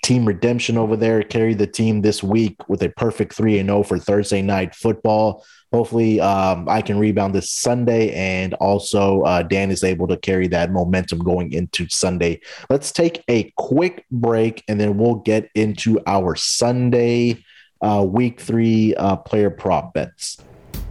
team 0.05 0.27
redemption 0.27 0.77
over 0.77 0.97
there 0.97 1.23
carried 1.23 1.59
the 1.59 1.67
team 1.67 2.03
this 2.03 2.23
week 2.23 2.57
with 2.69 2.83
a 2.83 2.91
perfect 2.91 3.33
3 3.33 3.59
and 3.59 3.69
0 3.69 3.83
for 3.83 3.99
Thursday 3.99 4.43
night 4.43 4.75
football 4.75 5.45
hopefully 5.75 6.21
um, 6.21 6.69
I 6.69 6.81
can 6.83 6.99
rebound 6.99 7.35
this 7.35 7.51
Sunday, 7.51 8.13
and 8.15 8.55
also 8.55 9.23
uh, 9.23 9.43
Dan 9.43 9.73
is 9.73 9.83
able 9.83 10.07
to 10.07 10.17
carry 10.17 10.47
that 10.49 10.71
momentum 10.71 11.19
going 11.19 11.53
into 11.53 11.89
Sunday. 11.89 12.41
Let's 12.71 12.93
take 12.93 13.25
a 13.29 13.53
quick 13.57 14.07
break, 14.11 14.63
and 14.69 14.81
then 14.81 14.97
we'll 14.97 15.17
get 15.17 15.51
into 15.55 16.01
our 16.07 16.37
Sunday 16.37 17.45
uh, 17.81 18.07
Week 18.09 18.41
Three 18.41 18.95
uh, 18.95 19.17
player 19.17 19.51
prop 19.51 19.93
bets. 19.95 20.39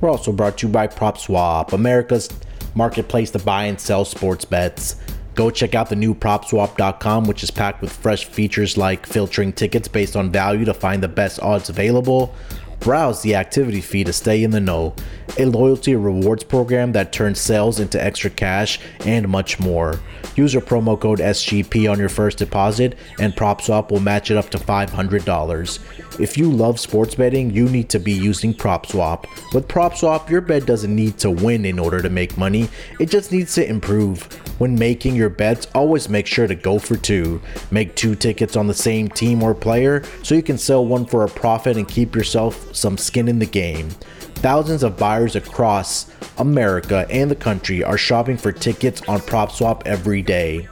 We're 0.02 0.10
also 0.10 0.34
brought 0.34 0.58
to 0.58 0.68
you 0.68 0.74
by 0.74 0.88
PropSwap, 0.88 1.72
America's 1.72 2.30
marketplace 2.76 3.32
to 3.32 3.40
buy 3.40 3.66
and 3.66 3.80
sell 3.80 4.04
sports 4.04 4.44
bets. 4.44 4.98
Go 5.36 5.50
check 5.50 5.74
out 5.74 5.90
the 5.90 5.96
new 5.96 6.14
PropSwap.com, 6.14 7.26
which 7.26 7.44
is 7.44 7.52
packed 7.52 7.82
with 7.82 7.92
fresh 7.92 8.26
features 8.26 8.78
like 8.78 9.06
filtering 9.06 9.54
tickets 9.54 9.88
based 9.88 10.16
on 10.16 10.32
value 10.32 10.66
to 10.66 10.74
find 10.74 11.02
the 11.02 11.08
best 11.08 11.42
odds 11.42 11.70
available 11.70 12.36
Browse 12.84 13.22
the 13.22 13.36
activity 13.36 13.80
feed 13.80 14.08
to 14.08 14.14
stay 14.14 14.44
in 14.44 14.52
the 14.52 14.60
know, 14.60 14.94
a 15.38 15.46
loyalty 15.46 15.96
rewards 15.96 16.44
program 16.44 16.92
that 16.92 17.14
turns 17.14 17.40
sales 17.40 17.80
into 17.80 18.04
extra 18.04 18.30
cash, 18.30 18.78
and 19.06 19.30
much 19.30 19.58
more. 19.58 20.02
Use 20.36 20.54
your 20.54 20.62
promo 20.62 21.00
code 21.00 21.20
SGP 21.20 21.90
on 21.90 21.98
your 21.98 22.10
first 22.10 22.40
deposit, 22.40 22.98
and 23.22 23.34
PropSwap 23.34 23.90
will 23.90 24.02
match 24.02 24.32
it 24.32 24.38
up 24.38 24.50
to 24.50 24.58
$500. 24.58 26.20
If 26.20 26.38
you 26.38 26.52
love 26.52 26.78
sports 26.78 27.16
betting, 27.16 27.52
you 27.52 27.70
need 27.70 27.88
to 27.88 28.00
be 28.00 28.12
using 28.12 28.54
PropSwap. 28.54 29.28
With 29.54 29.70
PropSwap, 29.70 30.30
your 30.30 30.42
bet 30.42 30.66
doesn't 30.66 30.94
need 30.94 31.18
to 31.20 31.32
win 31.32 31.64
in 31.64 31.80
order 31.80 32.02
to 32.02 32.10
make 32.10 32.38
money, 32.38 32.68
it 33.00 33.10
just 33.10 33.32
needs 33.32 33.56
to 33.56 33.66
improve. 33.66 34.43
When 34.60 34.78
making 34.78 35.16
your 35.16 35.30
bets, 35.30 35.68
always 35.74 36.10
make 36.10 36.28
sure 36.28 36.48
to 36.48 36.56
go 36.56 36.80
for 36.80 36.96
two. 36.96 37.42
Make 37.72 37.96
two 37.96 38.16
tickets 38.16 38.56
on 38.56 38.68
the 38.68 38.74
same 38.74 39.10
team 39.10 39.42
or 39.42 39.56
player 39.56 40.04
so 40.22 40.36
you 40.36 40.44
can 40.44 40.58
sell 40.58 40.86
one 40.86 41.06
for 41.06 41.24
a 41.24 41.30
profit 41.30 41.78
and 41.78 41.88
keep 41.88 42.16
yourself 42.16 42.76
some 42.76 42.98
skin 42.98 43.28
in 43.28 43.40
the 43.40 43.46
game. 43.46 43.90
Thousands 44.36 44.84
of 44.84 44.98
buyers 44.98 45.36
across 45.36 46.12
America 46.38 47.08
and 47.10 47.32
the 47.32 47.36
country 47.36 47.84
are 47.84 47.98
shopping 47.98 48.38
for 48.38 48.52
tickets 48.52 49.02
on 49.08 49.20
PropSwap 49.20 49.84
every 49.86 50.22
day. 50.22 50.68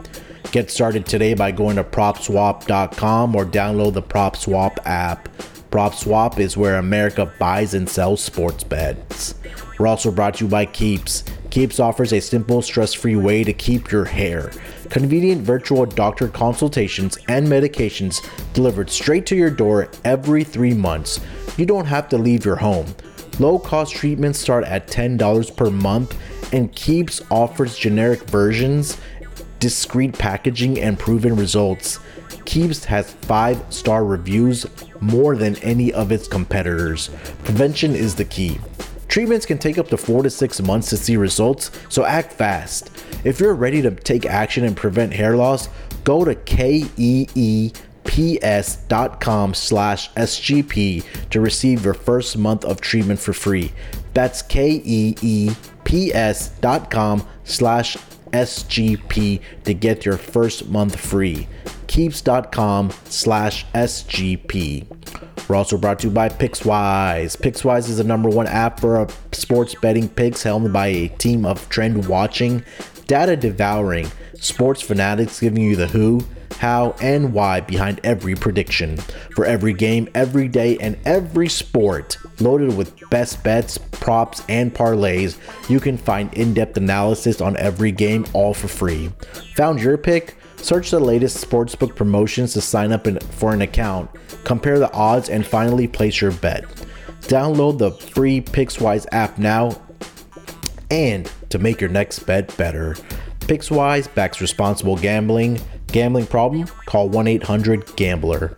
Get 0.52 0.70
started 0.70 1.06
today 1.06 1.34
by 1.34 1.52
going 1.52 1.78
to 1.78 1.84
propswap.com 1.84 3.36
or 3.36 3.46
download 3.46 3.94
the 3.94 4.02
PropSwap 4.02 4.78
app. 4.86 5.30
PropSwap 5.72 6.40
is 6.40 6.58
where 6.58 6.78
America 6.78 7.32
buys 7.40 7.74
and 7.74 7.88
sells 7.88 8.22
sports 8.22 8.66
bets. 8.66 9.36
We're 9.80 9.88
also 9.88 10.12
brought 10.12 10.36
to 10.36 10.44
you 10.44 10.50
by 10.50 10.66
Keeps. 10.66 11.24
Keeps 11.52 11.80
offers 11.80 12.14
a 12.14 12.20
simple, 12.20 12.64
stress 12.64 12.94
free 12.94 13.16
way 13.16 13.44
to 13.44 13.54
keep 13.54 13.92
your 13.92 14.06
hair. 14.06 14.52
Convenient 14.90 15.42
virtual 15.42 15.86
doctor 15.86 16.28
consultations 16.28 17.18
and 17.28 17.48
medications 17.48 18.28
delivered 18.54 18.90
straight 18.90 19.28
to 19.28 19.36
your 19.36 19.52
door 19.52 19.92
every 20.04 20.44
three 20.44 20.74
months. 20.74 21.20
You 21.58 21.68
don't 21.68 21.86
have 21.86 22.10
to 22.10 22.18
leave 22.18 22.44
your 22.44 22.56
home. 22.56 22.88
Low 23.38 23.60
cost 23.60 23.94
treatments 23.94 24.40
start 24.40 24.64
at 24.64 24.88
$10 24.88 25.56
per 25.56 25.70
month, 25.70 26.18
and 26.52 26.74
Keeps 26.74 27.22
offers 27.30 27.78
generic 27.78 28.22
versions 28.24 28.98
discreet 29.62 30.18
packaging, 30.18 30.82
and 30.82 31.00
proven 31.00 31.38
results. 31.38 32.00
Keeps 32.44 32.84
has 32.84 33.14
5 33.14 33.64
star 33.70 34.04
reviews, 34.04 34.66
more 35.00 35.38
than 35.38 35.56
any 35.58 35.94
of 35.94 36.12
its 36.12 36.28
competitors. 36.28 37.10
Prevention 37.44 37.96
is 37.96 38.16
the 38.16 38.26
key. 38.26 38.60
Treatments 39.12 39.46
can 39.46 39.58
take 39.58 39.78
up 39.78 39.90
to 39.90 39.98
4 39.98 40.24
to 40.24 40.30
6 40.30 40.62
months 40.62 40.90
to 40.90 40.96
see 40.96 41.18
results, 41.18 41.70
so 41.90 42.06
act 42.06 42.32
fast. 42.32 42.90
If 43.26 43.42
you're 43.42 43.56
ready 43.56 43.82
to 43.82 43.92
take 43.92 44.26
action 44.26 44.64
and 44.64 44.74
prevent 44.74 45.12
hair 45.12 45.36
loss, 45.36 45.68
go 46.06 46.24
to 46.24 46.34
keeps.com 48.06 49.54
slash 49.54 50.14
SGP 50.14 51.04
to 51.30 51.42
receive 51.42 51.84
your 51.84 51.94
first 51.94 52.38
month 52.38 52.64
of 52.64 52.80
treatment 52.80 53.20
for 53.20 53.34
free. 53.34 53.74
That's 54.14 54.42
keeps.com 54.44 55.68
slash 57.44 57.98
SGP 58.32 59.42
to 59.64 59.74
get 59.74 60.06
your 60.06 60.18
first 60.18 60.70
month 60.70 61.00
free. 61.00 61.48
Keeps.com 61.88 62.92
slash 63.06 63.66
SGP. 63.74 64.86
We're 65.50 65.56
also 65.56 65.78
brought 65.78 66.00
to 66.00 66.08
you 66.08 66.14
by 66.14 66.30
Pickswise. 66.30 67.36
Pickswise 67.36 67.90
is 67.90 67.98
the 67.98 68.04
number 68.04 68.30
one 68.30 68.48
app 68.48 68.80
for 68.80 69.00
uh, 69.00 69.08
sports 69.34 69.76
betting 69.76 70.08
picks 70.08 70.44
helmed 70.44 70.72
by 70.72 70.88
a 70.88 71.08
team 71.10 71.46
of 71.46 71.68
trend 71.70 72.08
watching, 72.08 72.64
data 73.08 73.36
devouring 73.36 74.10
sports 74.42 74.82
fanatics 74.82 75.40
giving 75.40 75.64
you 75.64 75.76
the 75.76 75.88
who, 75.88 76.22
how, 76.54 76.96
and 77.02 77.34
why 77.34 77.62
behind 77.62 78.00
every 78.04 78.36
prediction. 78.36 78.98
For 79.36 79.46
every 79.46 79.74
game, 79.74 80.10
every 80.16 80.48
day, 80.48 80.78
and 80.78 80.98
every 81.06 81.50
sport, 81.50 82.18
loaded 82.40 82.76
with 82.76 83.10
best 83.10 83.44
bets, 83.44 83.78
props, 83.78 84.44
and 84.50 84.74
parlays, 84.74 85.38
you 85.70 85.80
can 85.80 85.98
find 85.98 86.34
in 86.34 86.54
depth 86.54 86.78
analysis 86.78 87.42
on 87.42 87.58
every 87.58 87.92
game 87.92 88.26
all 88.34 88.54
for 88.54 88.68
free. 88.68 89.12
Found 89.56 89.82
your 89.82 89.98
pick? 89.98 90.36
Search 90.58 90.92
the 90.92 91.00
latest 91.00 91.44
sportsbook 91.44 91.96
promotions 91.96 92.54
to 92.54 92.62
sign 92.62 92.92
up 92.92 93.08
for 93.34 93.54
an 93.54 93.62
account, 93.62 94.12
compare 94.44 94.78
the 94.78 94.94
odds, 94.94 95.30
and 95.30 95.46
finally 95.46 95.88
place 95.88 96.22
your 96.22 96.32
bet. 96.32 96.66
Download 97.22 97.78
the 97.78 97.92
free 97.92 98.42
Pickswise 98.42 99.08
app 99.12 99.38
now 99.38 99.80
and 100.92 101.32
to 101.50 101.58
make 101.58 101.82
your 101.82 101.90
next 101.90 102.20
bet 102.20 102.56
better. 102.58 102.96
Pickswise 103.40 104.14
backs 104.14 104.40
responsible 104.42 104.98
gambling. 104.98 105.60
Gambling 105.92 106.28
problem? 106.28 106.68
Call 106.86 107.10
1 107.10 107.28
800 107.28 107.96
Gambler. 107.96 108.58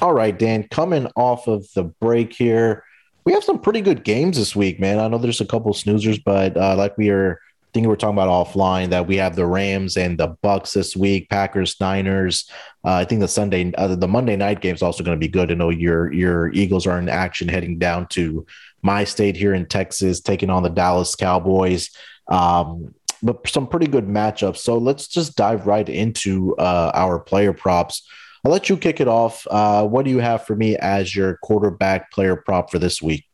All 0.00 0.12
right, 0.12 0.38
Dan, 0.38 0.68
coming 0.70 1.08
off 1.16 1.48
of 1.48 1.66
the 1.74 1.82
break 1.82 2.32
here, 2.32 2.84
we 3.24 3.32
have 3.32 3.42
some 3.42 3.58
pretty 3.58 3.80
good 3.80 4.04
games 4.04 4.36
this 4.36 4.54
week, 4.54 4.78
man. 4.78 4.98
I 4.98 5.08
know 5.08 5.18
there's 5.18 5.40
a 5.40 5.46
couple 5.46 5.72
snoozers, 5.72 6.22
but 6.24 6.56
uh, 6.56 6.76
like 6.76 6.96
we 6.96 7.10
are 7.10 7.40
thinking, 7.74 7.88
we 7.88 7.92
are 7.92 7.96
talking 7.96 8.14
about 8.14 8.28
offline 8.28 8.90
that 8.90 9.06
we 9.08 9.16
have 9.16 9.34
the 9.34 9.44
Rams 9.44 9.96
and 9.96 10.18
the 10.18 10.28
Bucks 10.40 10.72
this 10.72 10.96
week, 10.96 11.28
Packers, 11.28 11.76
Niners. 11.80 12.48
Uh, 12.84 12.94
I 12.94 13.04
think 13.04 13.20
the 13.22 13.28
Sunday, 13.28 13.72
uh, 13.74 13.96
the 13.96 14.08
Monday 14.08 14.36
night 14.36 14.60
game 14.60 14.74
is 14.74 14.82
also 14.82 15.02
going 15.02 15.16
to 15.16 15.20
be 15.20 15.30
good. 15.30 15.50
I 15.50 15.54
know 15.54 15.70
your 15.70 16.12
your 16.12 16.52
Eagles 16.52 16.86
are 16.86 16.98
in 16.98 17.08
action 17.08 17.48
heading 17.48 17.78
down 17.78 18.06
to 18.10 18.46
my 18.82 19.02
state 19.04 19.36
here 19.36 19.52
in 19.52 19.66
Texas, 19.66 20.20
taking 20.20 20.48
on 20.48 20.62
the 20.62 20.70
Dallas 20.70 21.16
Cowboys. 21.16 21.90
Um, 22.28 22.94
but 23.22 23.46
some 23.48 23.66
pretty 23.66 23.86
good 23.86 24.06
matchups. 24.06 24.58
So 24.58 24.78
let's 24.78 25.08
just 25.08 25.36
dive 25.36 25.66
right 25.66 25.88
into 25.88 26.56
uh, 26.56 26.92
our 26.94 27.18
player 27.18 27.52
props. 27.52 28.06
I'll 28.44 28.52
let 28.52 28.68
you 28.68 28.76
kick 28.76 29.00
it 29.00 29.08
off. 29.08 29.46
Uh, 29.50 29.86
what 29.86 30.04
do 30.04 30.10
you 30.10 30.18
have 30.18 30.46
for 30.46 30.54
me 30.54 30.76
as 30.76 31.14
your 31.14 31.38
quarterback 31.42 32.12
player 32.12 32.36
prop 32.36 32.70
for 32.70 32.78
this 32.78 33.02
week? 33.02 33.24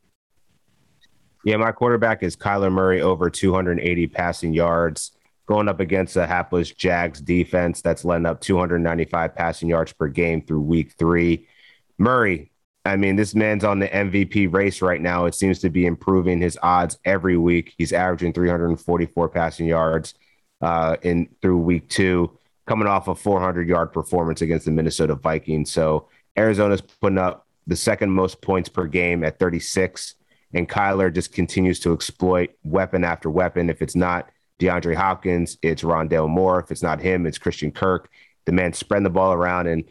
Yeah, 1.45 1.59
my 1.59 1.73
quarterback 1.73 2.23
is 2.23 2.37
Kyler 2.37 2.73
Murray 2.73 3.03
over 3.03 3.29
280 3.29 4.07
passing 4.07 4.55
yards, 4.55 5.13
going 5.47 5.69
up 5.69 5.79
against 5.79 6.17
a 6.17 6.27
hapless 6.27 6.71
Jags 6.71 7.21
defense 7.21 7.83
that's 7.83 8.05
letting 8.05 8.25
up 8.25 8.41
295 8.41 9.35
passing 9.35 9.69
yards 9.69 9.93
per 9.93 10.09
game 10.09 10.41
through 10.41 10.63
week 10.63 10.95
three. 10.99 11.47
Murray, 11.99 12.51
I 12.85 12.97
mean, 12.97 13.17
this 13.17 13.35
man's 13.35 13.65
on 13.65 13.79
the 13.79 13.89
MVP 13.89 14.53
race 14.53 14.83
right 14.83 15.01
now. 15.01 15.25
It 15.25 15.35
seems 15.35 15.59
to 15.61 15.71
be 15.71 15.87
improving 15.87 16.41
his 16.41 16.59
odds 16.63 16.99
every 17.05 17.39
week. 17.39 17.75
He's 17.79 17.93
averaging 17.93 18.35
344 18.35 19.29
passing 19.31 19.67
yards 19.67 20.15
uh, 20.61 20.97
in 21.03 21.29
through 21.41 21.59
week 21.59 21.89
two, 21.89 22.39
coming 22.67 22.87
off 22.87 23.09
a 23.09 23.15
400 23.15 23.69
yard 23.69 23.93
performance 23.93 24.43
against 24.43 24.67
the 24.67 24.71
Minnesota 24.71 25.15
Vikings. 25.15 25.73
So 25.73 26.09
Arizona's 26.37 26.83
putting 26.83 27.19
up 27.19 27.47
the 27.67 27.77
second 27.77 28.11
most 28.11 28.43
points 28.43 28.69
per 28.69 28.87
game 28.87 29.25
at 29.25 29.39
36. 29.39 30.15
and 30.53 30.69
Kyler 30.69 31.13
just 31.13 31.33
continues 31.33 31.81
to 31.81 31.95
exploit 31.95 32.51
weapon 32.65 33.03
after 33.03 33.31
weapon. 33.31 33.71
If 33.71 33.81
it's 33.81 33.97
not 33.97 34.29
DeAndre 34.61 34.95
Hopkins, 34.95 35.57
it's 35.63 35.83
Rondale 35.83 36.29
Moore. 36.29 36.61
If 36.61 36.71
it's 36.71 36.83
not 36.83 37.01
him, 37.01 37.27
it's 37.27 37.39
Christian 37.39 37.73
Kirk. 37.73 38.11
The 38.45 38.53
man 38.53 38.73
spreading 38.75 39.05
the 39.05 39.11
ball 39.11 39.33
around. 39.33 39.69
And 39.69 39.85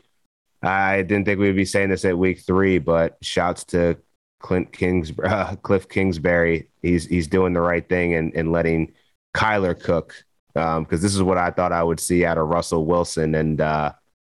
I 0.64 1.02
didn't 1.02 1.26
think 1.26 1.40
we'd 1.40 1.56
be 1.56 1.66
saying 1.66 1.90
this 1.90 2.06
at 2.06 2.18
week 2.18 2.40
three, 2.40 2.80
but 2.80 3.18
shouts 3.22 3.64
to 3.66 3.98
Clint 4.40 4.72
Kings, 4.72 5.12
uh, 5.24 5.56
Cliff 5.58 5.90
Kingsbury. 5.90 6.70
He's 6.82 7.06
he's 7.06 7.28
doing 7.28 7.54
the 7.54 7.62
right 7.62 7.88
thing 7.88 8.14
and, 8.14 8.34
and 8.36 8.52
letting 8.52 8.94
Kyler 9.36 9.80
cook 9.80 10.16
because 10.54 10.78
um, 10.78 10.86
this 10.90 11.16
is 11.16 11.24
what 11.24 11.38
I 11.38 11.50
thought 11.50 11.72
I 11.72 11.84
would 11.84 12.00
see 12.00 12.26
out 12.26 12.38
of 12.38 12.48
Russell 12.48 12.86
Wilson. 12.86 13.36
And 13.36 13.60
uh, 13.60 13.94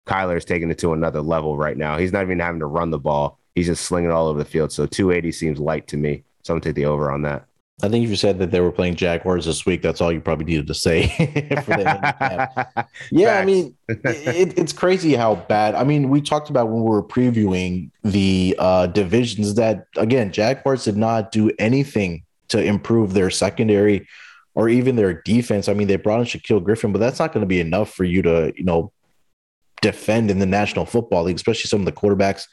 Kyler's 0.06 0.44
taking 0.46 0.70
it 0.70 0.78
to 0.78 0.94
another 0.94 1.20
level 1.20 1.56
right 1.56 1.76
now. 1.76 1.98
He's 1.98 2.12
not 2.12 2.22
even 2.22 2.38
having 2.40 2.60
to 2.60 2.66
run 2.66 2.90
the 2.90 2.98
ball. 2.98 3.38
He's 3.54 3.66
just 3.66 3.84
slinging 3.84 4.10
it 4.10 4.14
all 4.14 4.28
over 4.28 4.38
the 4.38 4.44
field. 4.44 4.72
So 4.72 4.86
280 4.86 5.32
seems 5.32 5.58
light 5.58 5.86
to 5.88 5.96
me. 5.96 6.24
So 6.42 6.54
I'm 6.54 6.60
to 6.60 6.68
take 6.68 6.76
the 6.76 6.86
over 6.86 7.10
on 7.10 7.22
that. 7.22 7.46
I 7.82 7.90
think 7.90 8.04
if 8.04 8.10
you 8.10 8.16
said 8.16 8.38
that 8.38 8.50
they 8.50 8.60
were 8.60 8.72
playing 8.72 8.94
Jaguars 8.94 9.44
this 9.44 9.66
week, 9.66 9.82
that's 9.82 10.00
all 10.00 10.10
you 10.10 10.20
probably 10.20 10.46
needed 10.46 10.66
to 10.68 10.74
say. 10.74 11.12
yeah, 13.10 13.38
I 13.38 13.44
mean, 13.44 13.76
it, 13.86 14.58
it's 14.58 14.72
crazy 14.72 15.14
how 15.14 15.34
bad. 15.34 15.74
I 15.74 15.84
mean, 15.84 16.08
we 16.08 16.22
talked 16.22 16.48
about 16.48 16.68
when 16.68 16.82
we 16.82 16.88
were 16.88 17.02
previewing 17.02 17.90
the 18.02 18.56
uh, 18.58 18.86
divisions 18.86 19.56
that, 19.56 19.88
again, 19.98 20.32
Jaguars 20.32 20.84
did 20.84 20.96
not 20.96 21.32
do 21.32 21.50
anything 21.58 22.22
to 22.48 22.62
improve 22.62 23.12
their 23.12 23.28
secondary 23.28 24.08
or 24.54 24.70
even 24.70 24.96
their 24.96 25.20
defense. 25.22 25.68
I 25.68 25.74
mean, 25.74 25.86
they 25.86 25.96
brought 25.96 26.20
in 26.20 26.26
Shaquill 26.26 26.64
Griffin, 26.64 26.92
but 26.92 26.98
that's 26.98 27.18
not 27.18 27.34
going 27.34 27.42
to 27.42 27.46
be 27.46 27.60
enough 27.60 27.92
for 27.92 28.04
you 28.04 28.22
to, 28.22 28.54
you 28.56 28.64
know, 28.64 28.90
defend 29.82 30.30
in 30.30 30.38
the 30.38 30.46
National 30.46 30.86
Football 30.86 31.24
League, 31.24 31.36
especially 31.36 31.68
some 31.68 31.80
of 31.80 31.86
the 31.86 31.92
quarterbacks 31.92 32.46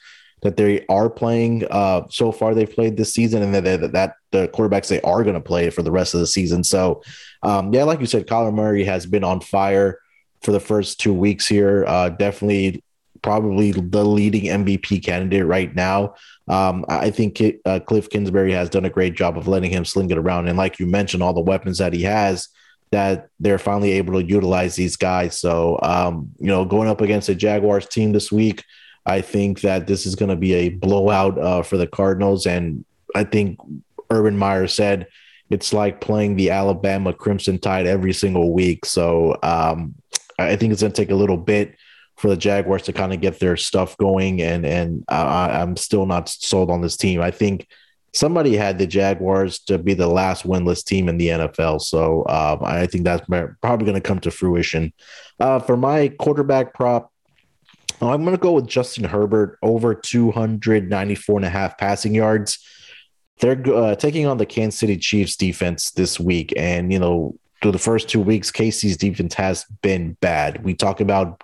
that 0.44 0.58
they 0.58 0.86
are 0.88 1.10
playing 1.10 1.66
uh, 1.72 2.04
so 2.10 2.32
far 2.32 2.54
they've 2.54 2.72
played 2.72 2.98
this 2.98 3.14
season 3.14 3.42
and 3.42 3.56
that, 3.56 3.64
that, 3.64 3.92
that 3.94 4.16
the 4.32 4.48
quarterbacks 4.50 4.88
they 4.88 5.02
are 5.02 5.24
going 5.24 5.36
to 5.36 5.42
play 5.42 5.70
for 5.70 5.82
the 5.82 5.92
rest 5.92 6.14
of 6.14 6.20
the 6.20 6.28
season. 6.28 6.64
So, 6.64 7.02
um, 7.42 7.74
yeah, 7.74 7.84
like 7.84 8.00
you 8.00 8.06
said, 8.06 8.28
Kyler 8.28 8.54
Murray 8.54 8.84
has 8.84 9.06
been 9.06 9.24
on 9.24 9.40
fire 9.42 10.00
for 10.42 10.52
the 10.52 10.60
first 10.60 11.00
two 11.00 11.14
weeks 11.14 11.48
here. 11.48 11.86
Uh, 11.88 12.10
definitely, 12.10 12.84
probably 13.22 13.72
the 13.72 14.04
leading 14.04 14.44
MVP 14.44 15.04
candidate 15.04 15.46
right 15.46 15.74
now. 15.74 16.16
Um, 16.50 16.86
I 16.90 17.10
think 17.10 17.42
uh, 17.66 17.80
Cliff 17.80 18.10
Kingsbury 18.10 18.52
has 18.52 18.70
done 18.70 18.86
a 18.86 18.90
great 18.90 19.16
job 19.16 19.38
of 19.38 19.48
letting 19.48 19.72
him 19.72 19.86
sling 19.86 20.12
it 20.12 20.18
around. 20.18 20.50
And 20.50 20.58
like 20.58 20.78
you 20.78 20.86
mentioned, 20.86 21.24
all 21.24 21.34
the 21.34 21.42
weapons 21.42 21.78
that 21.78 21.94
he 21.94 22.04
has, 22.04 22.50
that 22.92 23.30
they're 23.40 23.58
finally 23.58 23.94
able 23.94 24.14
to 24.22 24.28
utilize 24.28 24.76
these 24.76 24.98
guys. 24.98 25.40
So, 25.40 25.80
um, 25.82 26.32
you 26.38 26.48
know, 26.48 26.66
going 26.66 26.90
up 26.90 27.02
against 27.02 27.30
a 27.30 27.34
Jaguars 27.34 27.88
team 27.88 28.12
this 28.12 28.32
week, 28.32 28.64
I 29.06 29.22
think 29.22 29.62
that 29.62 29.88
this 29.88 30.06
is 30.06 30.16
going 30.16 30.30
to 30.30 30.36
be 30.36 30.54
a 30.54 30.70
blowout 30.70 31.38
uh, 31.38 31.62
for 31.62 31.78
the 31.78 31.88
Cardinals. 31.88 32.46
And 32.46 32.86
I 33.16 33.24
think 33.24 33.60
Urban 34.10 34.38
Meyer 34.38 34.68
said 34.68 35.08
it's 35.50 35.74
like 35.74 36.02
playing 36.02 36.36
the 36.36 36.50
Alabama 36.50 37.14
Crimson 37.14 37.60
Tide 37.60 37.86
every 37.86 38.14
single 38.14 38.54
week. 38.54 38.86
So 38.86 39.38
um, 39.44 39.96
I 40.40 40.56
think 40.56 40.74
it's 40.74 40.82
going 40.82 40.94
to 40.94 41.02
take 41.02 41.12
a 41.12 41.16
little 41.16 41.38
bit 41.38 41.76
for 42.18 42.30
the 42.30 42.38
Jaguars 42.38 42.84
to 42.84 42.94
kind 42.94 43.14
of 43.14 43.22
get 43.22 43.40
their 43.40 43.58
stuff 43.58 43.98
going. 43.98 44.42
And 44.42 44.66
and 44.66 45.04
I, 45.10 45.62
I'm 45.62 45.76
still 45.76 46.06
not 46.06 46.30
sold 46.30 46.72
on 46.72 46.82
this 46.82 46.98
team. 46.98 47.22
I 47.22 47.32
think 47.32 47.68
somebody 48.14 48.56
had 48.56 48.78
the 48.78 48.88
Jaguars 48.88 49.60
to 49.60 49.78
be 49.78 49.94
the 49.94 50.08
last 50.08 50.44
winless 50.44 50.84
team 50.84 51.10
in 51.10 51.18
the 51.18 51.30
NFL. 51.30 51.82
So 51.82 52.26
um, 52.30 52.60
I 52.64 52.86
think 52.88 53.04
that's 53.04 53.26
probably 53.62 53.86
going 53.86 53.96
to 53.96 54.02
come 54.02 54.20
to 54.22 54.32
fruition. 54.32 54.94
Uh, 55.40 55.60
for 55.60 55.76
my 55.76 56.10
quarterback 56.10 56.74
prop, 56.74 57.12
I'm 58.10 58.24
going 58.24 58.36
to 58.36 58.42
go 58.42 58.54
with 58.54 58.68
Justin 58.68 59.04
Herbert 59.04 59.58
over 59.62 59.94
294 59.94 61.38
and 61.38 61.46
a 61.46 61.50
half 61.50 61.78
passing 61.78 62.16
yards. 62.16 62.60
They're 63.40 63.62
uh, 63.74 63.96
taking 63.96 64.26
on 64.26 64.38
the 64.38 64.46
Kansas 64.46 64.80
City 64.80 64.98
Chiefs 64.98 65.36
defense 65.36 65.92
this 65.92 66.20
week. 66.20 66.54
And, 66.58 66.92
you 66.92 67.00
know, 67.00 67.36
through 67.62 67.72
the 67.72 67.80
first 67.80 68.10
two 68.10 68.22
weeks, 68.22 68.52
Casey's 68.52 68.98
defense 68.98 69.34
has 69.36 69.66
been 69.82 70.14
bad. 70.22 70.64
We 70.64 70.74
talk 70.74 71.02
about 71.02 71.42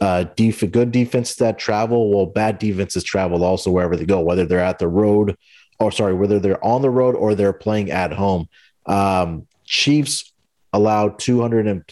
uh, 0.00 0.24
def- 0.36 0.70
good 0.70 0.92
defenses 0.92 1.36
that 1.36 1.58
travel. 1.58 2.10
Well, 2.14 2.26
bad 2.26 2.58
defenses 2.58 3.04
travel 3.04 3.44
also 3.44 3.70
wherever 3.70 3.96
they 3.96 4.04
go, 4.04 4.20
whether 4.20 4.46
they're 4.46 4.60
at 4.60 4.78
the 4.78 4.88
road 4.88 5.36
or, 5.78 5.92
sorry, 5.92 6.14
whether 6.14 6.38
they're 6.38 6.64
on 6.64 6.82
the 6.82 6.90
road 6.90 7.14
or 7.14 7.34
they're 7.34 7.52
playing 7.52 7.90
at 7.90 8.12
home. 8.12 8.48
Um, 8.86 9.46
Chiefs 9.64 10.32
allowed 10.72 11.18
200 11.18 11.66
and, 11.66 11.84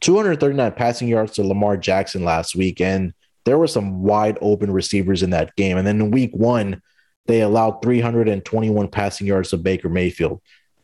239 0.00 0.72
passing 0.72 1.08
yards 1.08 1.32
to 1.32 1.44
Lamar 1.44 1.76
Jackson 1.76 2.24
last 2.24 2.56
week. 2.56 2.80
And 2.80 3.14
there 3.44 3.58
were 3.58 3.66
some 3.66 4.02
wide 4.02 4.38
open 4.40 4.70
receivers 4.70 5.22
in 5.22 5.30
that 5.30 5.54
game. 5.56 5.76
And 5.76 5.86
then 5.86 6.00
in 6.00 6.10
week 6.10 6.30
one, 6.34 6.82
they 7.26 7.40
allowed 7.40 7.82
321 7.82 8.88
passing 8.88 9.26
yards 9.26 9.50
to 9.50 9.56
Baker 9.56 9.88
Mayfield. 9.88 10.40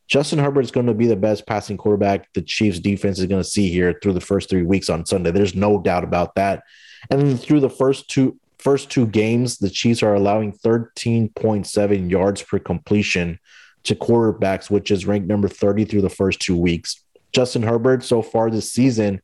Justin 0.06 0.38
Herbert 0.38 0.64
is 0.64 0.70
going 0.70 0.86
to 0.86 0.94
be 0.94 1.06
the 1.06 1.16
best 1.16 1.46
passing 1.46 1.76
quarterback 1.76 2.32
the 2.32 2.40
Chiefs 2.40 2.80
defense 2.80 3.18
is 3.18 3.26
going 3.26 3.42
to 3.42 3.48
see 3.48 3.68
here 3.68 3.98
through 4.02 4.14
the 4.14 4.20
first 4.20 4.48
three 4.48 4.62
weeks 4.62 4.88
on 4.88 5.04
Sunday. 5.04 5.30
There's 5.30 5.54
no 5.54 5.78
doubt 5.80 6.04
about 6.04 6.34
that. 6.36 6.62
And 7.10 7.38
through 7.38 7.60
the 7.60 7.70
first 7.70 8.08
two 8.08 8.38
first 8.58 8.90
two 8.90 9.06
games, 9.06 9.58
the 9.58 9.70
Chiefs 9.70 10.02
are 10.02 10.14
allowing 10.14 10.52
13.7 10.52 12.10
yards 12.10 12.42
per 12.42 12.58
completion 12.58 13.38
to 13.84 13.94
quarterbacks, 13.94 14.70
which 14.70 14.90
is 14.90 15.06
ranked 15.06 15.28
number 15.28 15.48
30 15.48 15.84
through 15.84 16.02
the 16.02 16.10
first 16.10 16.40
two 16.40 16.56
weeks. 16.56 17.04
Justin 17.32 17.62
Herbert 17.62 18.02
so 18.02 18.22
far 18.22 18.50
this 18.50 18.72
season 18.72 19.20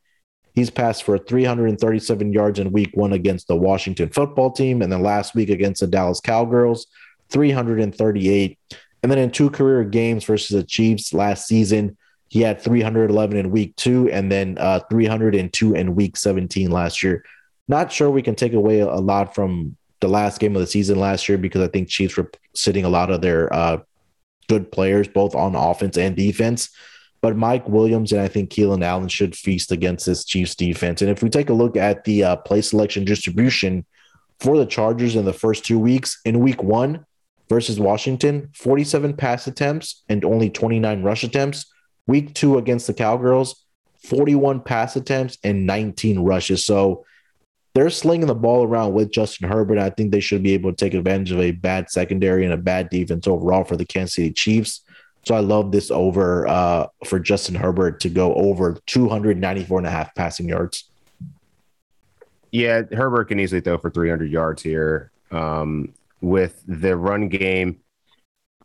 He's 0.55 0.69
passed 0.69 1.03
for 1.03 1.17
337 1.17 2.31
yards 2.31 2.59
in 2.59 2.71
week 2.71 2.91
one 2.93 3.11
against 3.11 3.47
the 3.47 3.57
Washington 3.57 4.09
football 4.09 4.51
team. 4.51 4.81
And 4.81 4.91
then 4.91 5.03
last 5.03 5.35
week 5.35 5.49
against 5.49 5.81
the 5.81 5.87
Dallas 5.87 6.21
Cowgirls, 6.21 6.87
338. 7.29 8.57
And 9.03 9.11
then 9.11 9.19
in 9.19 9.31
two 9.31 9.49
career 9.49 9.83
games 9.83 10.23
versus 10.23 10.55
the 10.55 10.63
Chiefs 10.63 11.13
last 11.13 11.45
season, 11.45 11.97
he 12.29 12.41
had 12.41 12.61
311 12.61 13.37
in 13.37 13.51
week 13.51 13.75
two 13.75 14.09
and 14.09 14.31
then 14.31 14.57
uh, 14.57 14.79
302 14.89 15.75
in 15.75 15.95
week 15.95 16.17
17 16.17 16.71
last 16.71 17.03
year. 17.03 17.23
Not 17.67 17.91
sure 17.91 18.09
we 18.09 18.21
can 18.21 18.35
take 18.35 18.53
away 18.53 18.79
a 18.79 18.87
lot 18.95 19.35
from 19.35 19.75
the 19.99 20.07
last 20.07 20.39
game 20.39 20.55
of 20.55 20.61
the 20.61 20.67
season 20.67 20.99
last 20.99 21.27
year 21.27 21.37
because 21.37 21.61
I 21.61 21.67
think 21.67 21.89
Chiefs 21.89 22.17
were 22.17 22.31
sitting 22.53 22.85
a 22.85 22.89
lot 22.89 23.11
of 23.11 23.21
their 23.21 23.53
uh, 23.53 23.77
good 24.47 24.71
players, 24.71 25.07
both 25.07 25.35
on 25.35 25.55
offense 25.55 25.97
and 25.97 26.15
defense. 26.15 26.69
But 27.25 27.37
Mike 27.37 27.67
Williams 27.67 28.11
and 28.11 28.21
I 28.21 28.27
think 28.27 28.51
Keenan 28.51 28.83
Allen 28.83 29.07
should 29.07 29.35
feast 29.35 29.71
against 29.71 30.05
this 30.05 30.25
Chiefs 30.25 30.53
defense. 30.53 31.01
And 31.01 31.09
if 31.09 31.23
we 31.23 31.29
take 31.31 31.49
a 31.49 31.53
look 31.53 31.75
at 31.75 32.03
the 32.03 32.23
uh, 32.23 32.35
play 32.35 32.61
selection 32.61 33.03
distribution 33.03 33.83
for 34.39 34.59
the 34.59 34.65
Chargers 34.67 35.15
in 35.15 35.25
the 35.25 35.33
first 35.33 35.65
two 35.65 35.79
weeks, 35.79 36.21
in 36.23 36.41
week 36.41 36.61
one 36.61 37.03
versus 37.49 37.79
Washington, 37.79 38.51
47 38.53 39.15
pass 39.15 39.47
attempts 39.47 40.03
and 40.07 40.23
only 40.23 40.51
29 40.51 41.01
rush 41.01 41.23
attempts. 41.23 41.65
Week 42.05 42.31
two 42.35 42.59
against 42.59 42.85
the 42.85 42.93
Cowgirls, 42.93 43.65
41 44.03 44.61
pass 44.61 44.95
attempts 44.95 45.39
and 45.43 45.65
19 45.65 46.19
rushes. 46.19 46.63
So 46.63 47.07
they're 47.73 47.89
slinging 47.89 48.27
the 48.27 48.35
ball 48.35 48.63
around 48.67 48.93
with 48.93 49.11
Justin 49.11 49.49
Herbert. 49.49 49.79
I 49.79 49.89
think 49.89 50.11
they 50.11 50.19
should 50.19 50.43
be 50.43 50.53
able 50.53 50.71
to 50.71 50.77
take 50.77 50.93
advantage 50.93 51.31
of 51.31 51.39
a 51.39 51.49
bad 51.49 51.89
secondary 51.89 52.45
and 52.45 52.53
a 52.53 52.57
bad 52.57 52.91
defense 52.91 53.27
overall 53.27 53.63
for 53.63 53.77
the 53.77 53.83
Kansas 53.83 54.13
City 54.13 54.31
Chiefs. 54.31 54.81
So 55.25 55.33
I 55.33 55.39
love 55.39 55.71
this 55.71 55.89
over 55.89 56.47
uh, 56.47 56.87
for 57.05 57.19
Justin 57.19 57.55
Herbert 57.55 57.99
to 58.01 58.09
go 58.09 58.35
over 58.35 58.77
294 58.85 59.79
and 59.79 59.87
a 59.87 59.89
half 59.89 60.13
passing 60.13 60.47
yards. 60.47 60.85
Yeah, 62.51 62.83
Herbert 62.91 63.25
can 63.25 63.39
easily 63.39 63.61
throw 63.61 63.77
for 63.77 63.89
300 63.89 64.31
yards 64.31 64.61
here 64.61 65.11
um, 65.31 65.93
with 66.21 66.63
the 66.67 66.95
run 66.95 67.27
game. 67.27 67.79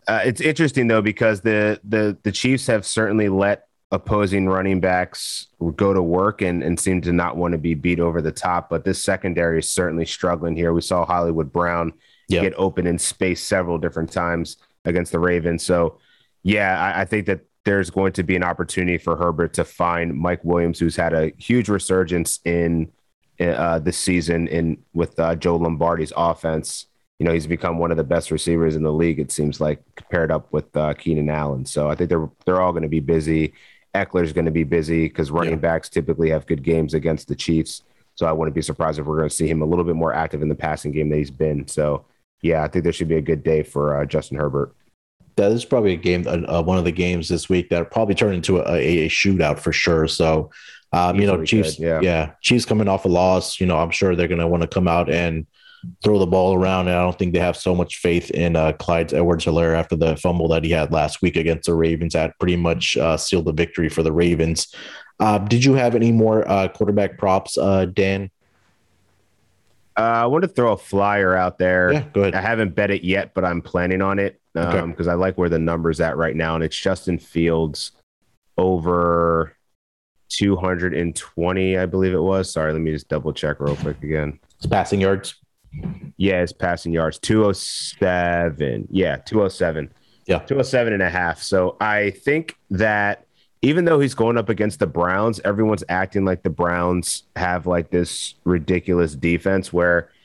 Uh, 0.07 0.23
it's 0.25 0.41
interesting 0.41 0.87
though 0.87 1.03
because 1.03 1.41
the 1.41 1.81
the 1.85 2.17
the 2.23 2.33
Chiefs 2.33 2.67
have 2.67 2.87
certainly 2.87 3.29
let 3.29 3.69
opposing 3.93 4.49
running 4.49 4.81
backs 4.81 5.49
go 5.77 5.93
to 5.93 6.03
work 6.03 6.43
and, 6.43 6.63
and 6.63 6.79
seem 6.79 7.01
to 7.01 7.13
not 7.13 7.37
want 7.37 7.53
to 7.53 7.59
be 7.59 7.75
beat 7.75 8.01
over 8.01 8.23
the 8.23 8.33
top. 8.33 8.71
But 8.71 8.85
this 8.85 9.03
secondary 9.03 9.59
is 9.59 9.73
certainly 9.73 10.07
struggling 10.07 10.57
here. 10.57 10.73
We 10.73 10.81
saw 10.81 11.05
Hollywood 11.05 11.53
Brown 11.53 11.93
yep. 12.29 12.43
get 12.43 12.55
open 12.57 12.87
in 12.87 12.99
space 12.99 13.43
several 13.43 13.79
different 13.79 14.13
times 14.13 14.57
against 14.85 15.13
the 15.13 15.19
Ravens. 15.19 15.65
So 15.65 15.99
yeah, 16.43 16.81
I, 16.81 17.03
I 17.03 17.05
think 17.05 17.27
that 17.27 17.41
there's 17.65 17.91
going 17.91 18.13
to 18.13 18.23
be 18.23 18.37
an 18.37 18.43
opportunity 18.43 18.99
for 18.99 19.17
Herbert 19.17 19.55
to 19.55 19.65
find 19.65 20.15
Mike 20.15 20.45
Williams, 20.45 20.79
who's 20.79 20.97
had 20.97 21.13
a 21.13 21.33
huge 21.37 21.69
resurgence 21.69 22.41
in 22.45 22.91
uh, 23.39 23.79
this 23.79 23.99
season 23.99 24.49
in 24.49 24.79
with 24.93 25.19
uh, 25.19 25.35
Joe 25.37 25.57
Lombardi's 25.57 26.13
offense. 26.17 26.87
You 27.19 27.27
know, 27.27 27.33
he's 27.33 27.47
become 27.47 27.79
one 27.79 27.91
of 27.91 27.99
the 27.99 28.05
best 28.05 28.31
receivers 28.31 28.77
in 28.77 28.83
the 28.83 28.93
league. 28.93 29.19
It 29.19 29.31
seems 29.31 29.61
like 29.61 29.83
paired 30.11 30.31
up 30.31 30.53
with 30.53 30.75
uh, 30.75 30.95
Keenan 30.95 31.29
Allen. 31.29 31.67
So 31.67 31.91
I 31.91 31.95
think 31.95 32.09
they're 32.09 32.31
they're 32.47 32.61
all 32.63 32.73
going 32.73 32.83
to 32.83 32.89
be 32.89 33.01
busy. 33.01 33.53
Ekeler's 33.95 34.33
going 34.33 34.47
to 34.47 34.51
be 34.51 34.65
busy 34.65 35.09
because 35.09 35.31
running 35.31 35.55
yeah. 35.55 35.59
backs 35.59 35.89
typically 35.89 36.31
have 36.31 36.47
good 36.47 36.63
games 36.63 36.95
against 36.95 37.29
the 37.29 37.35
Chiefs. 37.35 37.83
So 38.15 38.27
I 38.27 38.33
wouldn't 38.33 38.55
be 38.55 38.63
surprised 38.63 38.99
if 38.99 39.07
we're 39.07 39.17
going 39.17 39.29
to 39.29 39.35
see 39.35 39.49
him 39.49 39.63
a 39.63 39.67
little 39.67 39.85
bit 39.85 39.97
more 39.97 40.15
active 40.15 40.43
in 40.43 40.49
the 40.49 40.55
passing 40.55 40.93
game 40.93 41.09
that 41.11 41.17
he's 41.17 41.31
been. 41.31 41.67
So 41.67 42.05
yeah, 42.43 42.63
I 42.63 42.69
think 42.69 42.85
there 42.85 42.93
should 42.93 43.09
be 43.09 43.17
a 43.17 43.23
good 43.23 43.43
day 43.43 43.63
for 43.63 43.97
uh, 43.97 44.05
Justin 44.07 44.39
Herbert 44.39 44.75
that 45.41 45.53
is 45.53 45.65
probably 45.65 45.95
a 45.95 45.97
game, 45.97 46.27
uh, 46.27 46.63
one 46.63 46.77
of 46.77 46.85
the 46.85 46.93
games 46.93 47.29
this 47.29 47.49
week 47.49 47.71
that 47.71 47.91
probably 47.91 48.15
turned 48.15 48.35
into 48.35 48.59
a, 48.59 49.05
a, 49.05 49.09
shootout 49.09 49.59
for 49.59 49.73
sure. 49.73 50.07
So, 50.07 50.51
um, 50.93 51.19
you 51.19 51.27
know, 51.27 51.43
Chiefs, 51.45 51.79
yeah. 51.79 52.01
yeah, 52.03 52.33
Chiefs 52.43 52.67
coming 52.67 52.89
off 52.89 53.07
a 53.07 53.09
loss, 53.09 53.59
you 53.59 53.67
know, 53.67 53.79
I'm 53.79 53.91
sure 53.91 54.15
they're 54.15 54.29
going 54.29 54.41
to 54.41 54.47
want 54.47 54.63
to 54.63 54.69
come 54.69 54.87
out 54.87 55.11
and 55.11 55.47
throw 56.05 56.19
the 56.19 56.27
ball 56.27 56.55
around. 56.55 56.89
And 56.89 56.97
I 56.97 57.03
don't 57.03 57.19
think 57.19 57.33
they 57.33 57.41
have 57.41 57.57
so 57.57 57.75
much 57.75 57.97
faith 57.97 58.31
in 58.31 58.55
uh, 58.55 58.73
Clyde 58.73 59.15
Edwards 59.15 59.47
Helaire 59.47 59.75
after 59.75 59.97
the 59.97 60.15
fumble 60.17 60.49
that 60.49 60.63
he 60.63 60.71
had 60.71 60.93
last 60.93 61.23
week 61.23 61.37
against 61.37 61.67
the 61.67 61.75
Ravens 61.75 62.13
that 62.13 62.39
pretty 62.39 62.57
much 62.57 62.99
uh, 62.99 63.17
sealed 63.17 63.47
the 63.47 63.53
victory 63.53 63.89
for 63.89 64.03
the 64.03 64.13
Ravens. 64.13 64.75
Uh, 65.21 65.39
did 65.39 65.65
you 65.65 65.73
have 65.73 65.95
any 65.95 66.13
more 66.13 66.47
uh, 66.47 66.69
quarterback 66.69 67.17
props, 67.17 67.57
uh, 67.57 67.87
Dan? 67.87 68.31
Uh, 69.97 70.03
I 70.03 70.27
want 70.27 70.43
to 70.43 70.49
throw 70.49 70.73
a 70.73 70.77
flyer 70.77 71.35
out 71.35 71.57
there. 71.57 71.93
Yeah, 71.93 72.05
go 72.13 72.23
ahead. 72.23 72.35
I 72.35 72.43
haven't 72.43 72.75
bet 72.75 72.91
it 72.91 73.05
yet, 73.05 73.33
but 73.33 73.45
I'm 73.45 73.63
planning 73.63 74.03
on 74.03 74.19
it 74.19 74.40
because 74.55 74.83
um, 74.83 74.91
Okay. 74.99 75.11
I 75.11 75.15
like 75.15 75.39
where 75.39 75.49
the 75.49 75.59
number's 75.59 76.01
at 76.01 76.17
right 76.17 76.35
now, 76.37 76.55
and 76.55 76.65
it's 76.65 76.77
Justin 76.77 77.19
Fields 77.19 77.93
over 78.59 79.57
220, 80.31 81.79
I 81.79 81.87
believe 81.87 82.13
it 82.15 82.21
was. 82.23 82.53
Sorry, 82.53 82.73
let 82.73 82.81
me 82.83 82.93
just 82.93 83.09
double 83.09 83.33
check 83.33 83.61
real 83.61 83.77
quick 83.77 84.03
again. 84.03 84.39
It's 84.57 84.67
passing 84.67 85.01
yards. 85.01 85.35
Yeah, 86.17 86.43
it's 86.43 86.53
passing 86.53 86.93
yards 86.93 87.19
207. 87.19 88.89
Yeah, 88.91 89.17
207. 89.17 89.93
Yeah. 90.27 90.39
207 90.41 90.93
and 90.93 91.03
a 91.03 91.11
half. 91.11 91.43
So 91.43 91.77
I 91.81 92.11
think 92.11 92.57
that 92.71 93.27
even 93.63 93.85
though 93.85 94.01
he's 94.01 94.15
going 94.15 94.37
up 94.39 94.49
against 94.49 94.79
the 94.79 94.87
Browns, 94.87 95.41
everyone's 95.45 95.85
acting 95.89 96.25
like 96.25 96.43
the 96.43 96.51
Browns 96.51 97.25
have 97.37 97.67
like 97.67 97.91
this 97.91 98.35
ridiculous 98.45 99.15
defense 99.15 99.73
where 99.73 100.03
y- 100.03 100.09
y- 100.11 100.20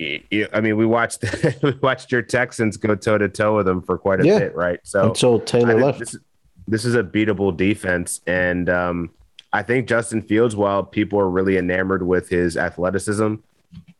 I 0.00 0.60
mean, 0.60 0.76
we 0.76 0.84
watched 0.86 1.24
we 1.62 1.72
watched 1.82 2.12
your 2.12 2.22
Texans 2.22 2.76
go 2.76 2.94
toe 2.94 3.18
to 3.18 3.28
toe 3.28 3.56
with 3.56 3.66
them 3.66 3.82
for 3.82 3.96
quite 3.98 4.20
a 4.20 4.26
Yeah. 4.26 4.38
bit, 4.38 4.54
right? 4.54 4.78
So 4.82 5.08
Until 5.08 5.40
Taylor 5.40 5.80
left. 5.80 5.98
This, 6.00 6.14
is- 6.14 6.20
this 6.68 6.84
is 6.84 6.94
a 6.96 7.02
beatable 7.04 7.56
defense, 7.56 8.20
and 8.26 8.68
um, 8.68 9.10
I 9.52 9.62
think 9.62 9.86
Justin 9.86 10.20
Fields, 10.20 10.56
while 10.56 10.82
people 10.82 11.20
are 11.20 11.30
really 11.30 11.56
enamored 11.58 12.02
with 12.04 12.28
his 12.28 12.56
athleticism, 12.56 13.36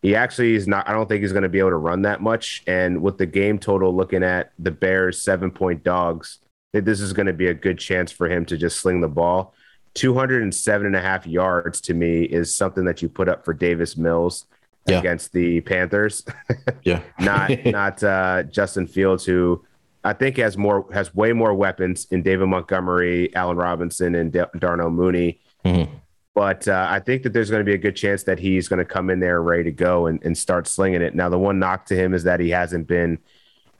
he 0.02 0.16
actually 0.16 0.56
is 0.56 0.66
not. 0.66 0.88
I 0.88 0.92
don't 0.92 1.08
think 1.08 1.22
he's 1.22 1.32
going 1.32 1.44
to 1.44 1.48
be 1.48 1.60
able 1.60 1.70
to 1.70 1.76
run 1.76 2.02
that 2.02 2.20
much. 2.22 2.64
And 2.66 3.02
with 3.02 3.18
the 3.18 3.26
game 3.26 3.60
total, 3.60 3.94
looking 3.94 4.24
at 4.24 4.50
the 4.58 4.72
Bears 4.72 5.22
seven 5.22 5.52
point 5.52 5.84
dogs, 5.84 6.38
that 6.72 6.84
this 6.84 7.00
is 7.00 7.12
going 7.12 7.26
to 7.26 7.32
be 7.32 7.46
a 7.46 7.54
good 7.54 7.78
chance 7.78 8.10
for 8.10 8.28
him 8.28 8.44
to 8.46 8.56
just 8.56 8.80
sling 8.80 9.00
the 9.00 9.08
ball. 9.08 9.54
207 9.94 10.86
and 10.86 10.96
a 10.96 11.00
half 11.00 11.24
yards 11.26 11.80
to 11.82 11.94
me 11.94 12.24
is 12.24 12.54
something 12.54 12.84
that 12.84 13.00
you 13.00 13.08
put 13.08 13.28
up 13.28 13.44
for 13.44 13.54
Davis 13.54 13.96
Mills 13.96 14.44
Yeah. 14.88 14.98
against 15.00 15.32
the 15.32 15.60
Panthers 15.62 16.24
yeah. 16.82 17.00
not 17.18 17.50
not 17.66 18.02
uh, 18.02 18.44
Justin 18.44 18.86
Fields, 18.86 19.24
who 19.24 19.64
I 20.04 20.12
think 20.12 20.36
has 20.36 20.56
more 20.56 20.86
has 20.92 21.14
way 21.14 21.32
more 21.32 21.54
weapons 21.54 22.06
in 22.10 22.22
David 22.22 22.46
Montgomery, 22.46 23.34
Allen 23.34 23.56
Robinson, 23.56 24.14
and 24.14 24.32
Da- 24.32 24.46
Darnell 24.58 24.90
Mooney. 24.90 25.40
Mhm. 25.64 25.88
But 26.34 26.68
uh, 26.68 26.86
I 26.90 27.00
think 27.00 27.22
that 27.22 27.32
there's 27.32 27.48
going 27.50 27.60
to 27.60 27.64
be 27.64 27.72
a 27.74 27.78
good 27.78 27.96
chance 27.96 28.24
that 28.24 28.38
he's 28.38 28.68
going 28.68 28.78
to 28.78 28.84
come 28.84 29.08
in 29.08 29.20
there 29.20 29.40
ready 29.42 29.64
to 29.64 29.72
go 29.72 30.04
and, 30.06 30.22
and 30.22 30.36
start 30.36 30.68
slinging 30.68 31.00
it. 31.00 31.14
Now, 31.14 31.30
the 31.30 31.38
one 31.38 31.58
knock 31.58 31.86
to 31.86 31.96
him 31.96 32.12
is 32.12 32.24
that 32.24 32.40
he 32.40 32.50
hasn't 32.50 32.86
been 32.86 33.18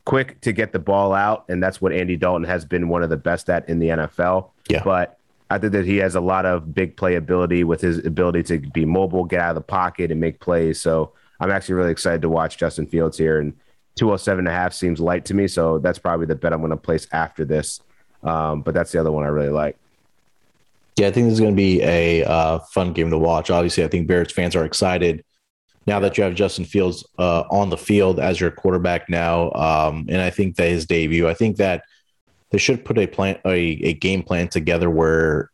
quick 0.07 0.41
to 0.41 0.53
get 0.53 0.73
the 0.73 0.79
ball 0.79 1.13
out, 1.13 1.45
and 1.51 1.63
that's 1.63 1.83
what 1.83 1.93
Andy 1.93 2.17
Dalton 2.17 2.45
has 2.45 2.65
been 2.65 2.89
one 2.89 3.03
of 3.03 3.11
the 3.11 3.17
best 3.19 3.51
at 3.51 3.69
in 3.69 3.79
the 3.79 3.89
NFL. 3.89 4.53
Yeah. 4.71 4.83
But 4.83 5.19
I 5.49 5.59
think 5.59 5.73
that 5.73 5.85
he 5.85 5.99
has 5.99 6.15
a 6.15 6.21
lot 6.21 6.45
of 6.45 6.75
big 6.75 6.97
play 6.97 7.15
ability 7.15 7.65
with 7.65 7.81
his 7.81 8.05
ability 8.05 8.43
to 8.45 8.59
be 8.59 8.85
mobile, 8.85 9.25
get 9.25 9.41
out 9.41 9.51
of 9.51 9.55
the 9.57 9.61
pocket, 9.61 10.11
and 10.11 10.21
make 10.21 10.41
plays. 10.41 10.81
So 10.81 11.13
I'm 11.39 11.51
actually 11.51 11.77
really 11.77 11.93
excited 11.93 12.23
to 12.23 12.29
watch 12.29 12.59
Justin 12.59 12.87
Fields 12.87 13.17
here. 13.17 13.39
And 13.39 13.53
207 13.97 14.41
and 14.41 14.49
a 14.49 14.51
half 14.51 14.73
seems 14.73 15.01
light 15.01 15.25
to 15.27 15.35
me. 15.35 15.47
So 15.47 15.79
that's 15.79 15.99
probably 15.99 16.27
the 16.27 16.35
bet 16.35 16.53
I'm 16.53 16.61
going 16.61 16.71
to 16.71 16.77
place 16.77 17.07
after 17.13 17.45
this. 17.45 17.81
Um, 18.23 18.63
but 18.63 18.75
that's 18.75 18.91
the 18.93 18.99
other 18.99 19.13
one 19.13 19.25
I 19.25 19.29
really 19.29 19.51
like. 19.51 19.77
Yeah, 20.97 21.09
I 21.09 21.11
think 21.11 21.27
this 21.27 21.35
is 21.35 21.41
going 21.41 21.53
to 21.53 21.57
be 21.57 21.83
a 21.83 22.25
uh, 22.25 22.59
fun 22.59 22.93
game 22.93 23.11
to 23.11 23.19
watch. 23.19 23.51
Obviously, 23.51 23.85
I 23.85 23.89
think 23.89 24.07
Bears 24.07 24.33
fans 24.33 24.57
are 24.57 24.65
excited 24.65 25.25
now 25.87 26.01
that 26.01 26.19
you 26.19 26.25
have 26.25 26.35
Justin 26.35 26.65
Fields 26.65 27.07
uh, 27.19 27.45
on 27.51 27.71
the 27.71 27.77
field 27.77 28.19
as 28.19 28.41
your 28.41 28.51
quarterback 28.51 29.09
now. 29.09 29.53
Um, 29.53 30.07
and 30.09 30.21
I 30.21 30.31
think 30.31 30.57
that 30.57 30.69
his 30.69 30.87
debut, 30.87 31.29
I 31.29 31.35
think 31.35 31.59
that 31.59 31.85
they 32.51 32.59
should 32.59 32.85
put 32.85 32.99
a 32.99 33.07
plan, 33.07 33.39
a, 33.45 33.55
a 33.55 33.95
game 33.95 34.23
plan 34.23 34.49
together 34.49 34.89
where, 34.91 35.51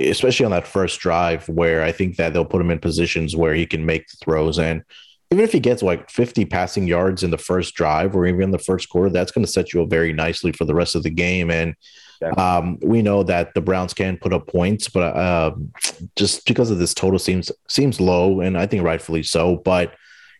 especially 0.00 0.44
on 0.44 0.52
that 0.52 0.66
first 0.66 1.00
drive, 1.00 1.48
where 1.48 1.82
I 1.82 1.92
think 1.92 2.16
that 2.16 2.32
they'll 2.32 2.44
put 2.44 2.60
him 2.60 2.70
in 2.70 2.78
positions 2.78 3.34
where 3.36 3.54
he 3.54 3.66
can 3.66 3.86
make 3.86 4.06
the 4.08 4.16
throws. 4.22 4.58
And 4.58 4.82
even 5.30 5.44
if 5.44 5.52
he 5.52 5.60
gets 5.60 5.82
like 5.82 6.10
50 6.10 6.44
passing 6.44 6.86
yards 6.86 7.22
in 7.22 7.30
the 7.30 7.38
first 7.38 7.74
drive 7.74 8.14
or 8.14 8.26
even 8.26 8.42
in 8.42 8.50
the 8.50 8.58
first 8.58 8.88
quarter, 8.90 9.08
that's 9.08 9.32
going 9.32 9.44
to 9.44 9.50
set 9.50 9.72
you 9.72 9.82
up 9.82 9.90
very 9.90 10.12
nicely 10.12 10.52
for 10.52 10.64
the 10.64 10.74
rest 10.74 10.94
of 10.94 11.02
the 11.02 11.10
game. 11.10 11.50
And 11.50 11.74
um, 12.36 12.78
we 12.82 13.02
know 13.02 13.22
that 13.24 13.54
the 13.54 13.60
Browns 13.60 13.94
can 13.94 14.16
put 14.16 14.32
up 14.32 14.46
points, 14.46 14.88
but 14.88 15.16
uh, 15.16 15.52
just 16.16 16.46
because 16.46 16.70
of 16.70 16.78
this 16.78 16.94
total 16.94 17.18
seems 17.18 17.50
seems 17.68 18.00
low, 18.00 18.40
and 18.40 18.56
I 18.56 18.66
think 18.66 18.84
rightfully 18.84 19.22
so. 19.22 19.56
But 19.56 19.94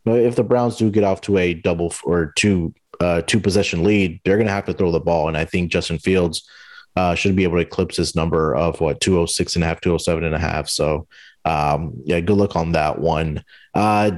you 0.04 0.12
know, 0.12 0.18
if 0.18 0.36
the 0.36 0.44
Browns 0.44 0.76
do 0.76 0.90
get 0.90 1.04
off 1.04 1.20
to 1.22 1.38
a 1.38 1.54
double 1.54 1.92
or 2.04 2.32
two 2.36 2.74
uh, 3.00 3.22
two 3.22 3.40
possession 3.40 3.84
lead, 3.84 4.20
they're 4.24 4.36
going 4.36 4.46
to 4.46 4.52
have 4.52 4.66
to 4.66 4.72
throw 4.72 4.92
the 4.92 5.00
ball, 5.00 5.28
and 5.28 5.36
I 5.36 5.44
think 5.44 5.72
Justin 5.72 5.98
Fields 5.98 6.48
uh, 6.96 7.14
should 7.14 7.36
be 7.36 7.44
able 7.44 7.56
to 7.56 7.62
eclipse 7.62 7.96
his 7.96 8.14
number 8.14 8.54
of 8.54 8.80
what 8.80 9.00
206 9.00 9.56
and 9.56 9.64
a 9.64 9.66
half, 9.66 9.80
207 9.80 10.24
and 10.24 10.34
a 10.34 10.38
half. 10.38 10.68
So 10.68 11.06
um, 11.44 11.94
yeah, 12.04 12.20
good 12.20 12.36
luck 12.36 12.56
on 12.56 12.72
that 12.72 12.98
one. 12.98 13.44
Uh, 13.74 14.12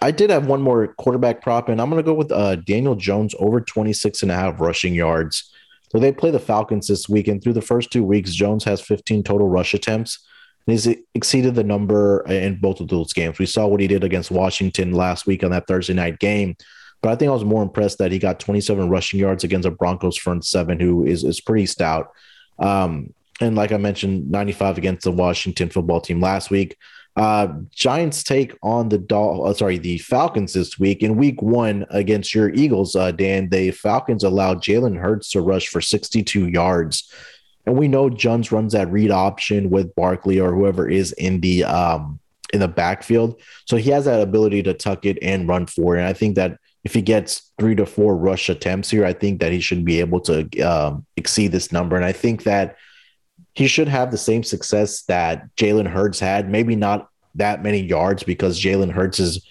I 0.00 0.10
did 0.10 0.30
have 0.30 0.46
one 0.46 0.62
more 0.62 0.88
quarterback 0.94 1.42
prop, 1.42 1.68
and 1.68 1.80
I'm 1.80 1.90
going 1.90 2.02
to 2.02 2.06
go 2.06 2.14
with 2.14 2.32
uh, 2.32 2.56
Daniel 2.56 2.94
Jones 2.94 3.34
over 3.38 3.60
26 3.60 4.22
and 4.22 4.32
a 4.32 4.34
half 4.34 4.60
rushing 4.60 4.94
yards. 4.94 5.52
So 5.90 5.98
they 5.98 6.10
play 6.10 6.30
the 6.30 6.40
Falcons 6.40 6.88
this 6.88 7.08
week, 7.08 7.28
and 7.28 7.42
through 7.42 7.52
the 7.52 7.60
first 7.60 7.92
two 7.92 8.02
weeks, 8.02 8.32
Jones 8.32 8.64
has 8.64 8.80
15 8.80 9.22
total 9.22 9.48
rush 9.48 9.74
attempts. 9.74 10.26
And 10.66 10.72
he's 10.72 10.96
exceeded 11.14 11.54
the 11.54 11.64
number 11.64 12.24
in 12.28 12.58
both 12.60 12.80
of 12.80 12.88
those 12.88 13.12
games. 13.12 13.38
We 13.38 13.46
saw 13.46 13.66
what 13.66 13.80
he 13.80 13.88
did 13.88 14.04
against 14.04 14.30
Washington 14.30 14.92
last 14.92 15.26
week 15.26 15.44
on 15.44 15.50
that 15.50 15.66
Thursday 15.66 15.92
night 15.92 16.18
game. 16.18 16.56
But 17.02 17.10
I 17.10 17.16
think 17.16 17.28
I 17.28 17.34
was 17.34 17.44
more 17.44 17.62
impressed 17.62 17.98
that 17.98 18.12
he 18.12 18.18
got 18.18 18.40
27 18.40 18.88
rushing 18.88 19.20
yards 19.20 19.44
against 19.44 19.66
a 19.66 19.70
Broncos 19.70 20.16
front 20.16 20.44
seven, 20.44 20.80
who 20.80 21.04
is 21.04 21.24
is 21.24 21.40
pretty 21.40 21.66
stout. 21.66 22.12
Um, 22.58 23.12
and 23.40 23.56
like 23.56 23.72
I 23.72 23.76
mentioned, 23.76 24.30
95 24.30 24.78
against 24.78 25.04
the 25.04 25.10
Washington 25.10 25.68
football 25.68 26.00
team 26.00 26.20
last 26.20 26.50
week. 26.50 26.76
Uh, 27.14 27.48
Giants 27.70 28.22
take 28.22 28.56
on 28.62 28.88
the 28.88 28.98
Dol- 28.98 29.46
uh, 29.46 29.52
sorry, 29.52 29.78
the 29.78 29.98
Falcons 29.98 30.54
this 30.54 30.78
week. 30.78 31.02
In 31.02 31.16
week 31.16 31.42
one 31.42 31.84
against 31.90 32.34
your 32.34 32.50
Eagles, 32.54 32.96
uh, 32.96 33.10
Dan, 33.10 33.50
the 33.50 33.70
Falcons 33.72 34.24
allowed 34.24 34.62
Jalen 34.62 34.96
Hurts 34.96 35.30
to 35.32 35.42
rush 35.42 35.68
for 35.68 35.80
62 35.80 36.48
yards. 36.48 37.12
And 37.66 37.76
we 37.76 37.88
know 37.88 38.08
Jones 38.08 38.50
runs 38.50 38.72
that 38.72 38.90
read 38.90 39.10
option 39.10 39.70
with 39.70 39.94
Barkley 39.94 40.40
or 40.40 40.54
whoever 40.54 40.88
is 40.88 41.12
in 41.12 41.40
the 41.40 41.64
um 41.64 42.18
in 42.52 42.60
the 42.60 42.68
backfield. 42.68 43.40
So 43.66 43.76
he 43.76 43.90
has 43.90 44.04
that 44.04 44.20
ability 44.20 44.62
to 44.64 44.74
tuck 44.74 45.06
it 45.06 45.18
and 45.22 45.48
run 45.48 45.66
for 45.66 45.96
it. 45.96 46.00
And 46.00 46.08
I 46.08 46.12
think 46.12 46.36
that 46.36 46.58
if 46.84 46.94
he 46.94 47.02
gets 47.02 47.52
three 47.58 47.74
to 47.76 47.86
four 47.86 48.16
rush 48.16 48.48
attempts 48.48 48.90
here, 48.90 49.04
I 49.04 49.12
think 49.12 49.40
that 49.40 49.52
he 49.52 49.60
should 49.60 49.84
be 49.84 50.00
able 50.00 50.20
to 50.22 50.60
um, 50.60 51.06
exceed 51.16 51.52
this 51.52 51.70
number. 51.70 51.96
And 51.96 52.04
I 52.04 52.12
think 52.12 52.42
that 52.44 52.76
he 53.54 53.66
should 53.66 53.88
have 53.88 54.10
the 54.10 54.18
same 54.18 54.42
success 54.42 55.02
that 55.02 55.54
Jalen 55.56 55.86
Hurts 55.86 56.18
had. 56.18 56.50
Maybe 56.50 56.74
not 56.74 57.08
that 57.36 57.62
many 57.62 57.80
yards 57.80 58.22
because 58.22 58.60
Jalen 58.60 58.90
Hurts 58.90 59.20
is 59.20 59.46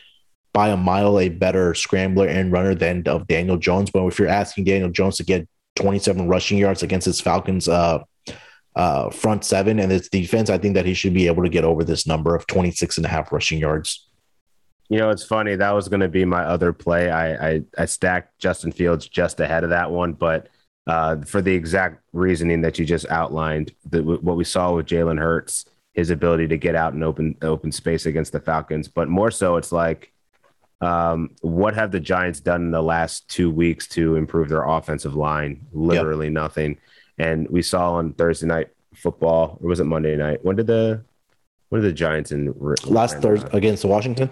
by 0.54 0.70
a 0.70 0.78
mile 0.78 1.20
a 1.20 1.30
better 1.30 1.74
scrambler 1.74 2.28
and 2.28 2.52
runner 2.52 2.76
than 2.76 3.08
of 3.08 3.28
Daniel 3.28 3.58
Jones. 3.58 3.90
But 3.92 4.06
if 4.08 4.20
you're 4.20 4.28
asking 4.28 4.66
Daniel 4.66 4.90
Jones 4.90 5.18
to 5.18 5.24
get 5.24 5.48
27 5.78 6.28
rushing 6.28 6.58
yards 6.58 6.84
against 6.84 7.06
his 7.06 7.22
Falcons 7.22 7.70
uh, 7.70 8.00
uh, 8.76 9.10
front 9.10 9.46
seven 9.46 9.80
and 9.80 9.92
its 9.92 10.10
defense, 10.10 10.50
I 10.50 10.58
think 10.58 10.76
that 10.76 10.86
he 10.86 10.94
should 10.94 11.14
be 11.14 11.28
able 11.28 11.44
to 11.44 11.50
get 11.50 11.64
over 11.64 11.84
this 11.84 12.06
number 12.06 12.36
of 12.36 12.46
26 12.48 12.98
and 12.98 13.06
a 13.06 13.10
half 13.10 13.32
rushing 13.32 13.60
yards. 13.60 14.08
You 14.92 14.98
know, 14.98 15.10
it's 15.10 15.24
funny. 15.24 15.56
That 15.56 15.72
was 15.72 15.88
going 15.88 16.02
to 16.02 16.10
be 16.10 16.26
my 16.26 16.44
other 16.44 16.74
play. 16.74 17.10
I, 17.10 17.50
I, 17.50 17.62
I 17.78 17.86
stacked 17.86 18.38
Justin 18.40 18.74
Fields 18.74 19.08
just 19.08 19.40
ahead 19.40 19.64
of 19.64 19.70
that 19.70 19.90
one, 19.90 20.12
but 20.12 20.50
uh, 20.86 21.22
for 21.22 21.42
the 21.42 21.56
exact 21.56 22.04
reasoning 22.12 22.60
that 22.60 22.78
you 22.78 22.84
just 22.84 23.10
outlined, 23.10 23.72
the, 23.90 24.04
what 24.04 24.36
we 24.36 24.44
saw 24.44 24.76
with 24.76 24.88
Jalen 24.88 25.18
Hurts, 25.18 25.64
his 25.94 26.10
ability 26.10 26.50
to 26.50 26.58
get 26.58 26.76
out 26.76 26.94
in 26.94 27.04
open 27.04 27.38
open 27.42 27.72
space 27.72 28.06
against 28.06 28.34
the 28.34 28.42
Falcons, 28.42 28.90
but 28.90 29.08
more 29.08 29.32
so, 29.32 29.56
it's 29.56 29.72
like, 29.72 30.12
um, 30.82 31.30
what 31.40 31.74
have 31.74 31.92
the 31.92 32.00
Giants 32.02 32.42
done 32.42 32.64
in 32.64 32.72
the 32.72 32.84
last 32.84 33.30
two 33.30 33.50
weeks 33.50 33.88
to 33.90 34.18
improve 34.18 34.50
their 34.50 34.64
offensive 34.64 35.16
line? 35.16 35.66
Literally 35.72 36.30
nothing. 36.30 36.78
And 37.18 37.48
we 37.50 37.62
saw 37.62 37.94
on 37.94 38.12
Thursday 38.12 38.48
night 38.48 38.68
football, 38.94 39.58
or 39.62 39.70
was 39.70 39.80
it 39.80 39.86
Monday 39.86 40.18
night? 40.18 40.44
When 40.44 40.58
did 40.58 40.68
the 40.68 41.02
when 41.70 41.82
did 41.82 41.88
the 41.88 41.96
Giants 41.96 42.34
in 42.34 42.54
Last 42.84 43.20
Thursday 43.20 43.48
against 43.54 43.86
Washington? 43.86 44.30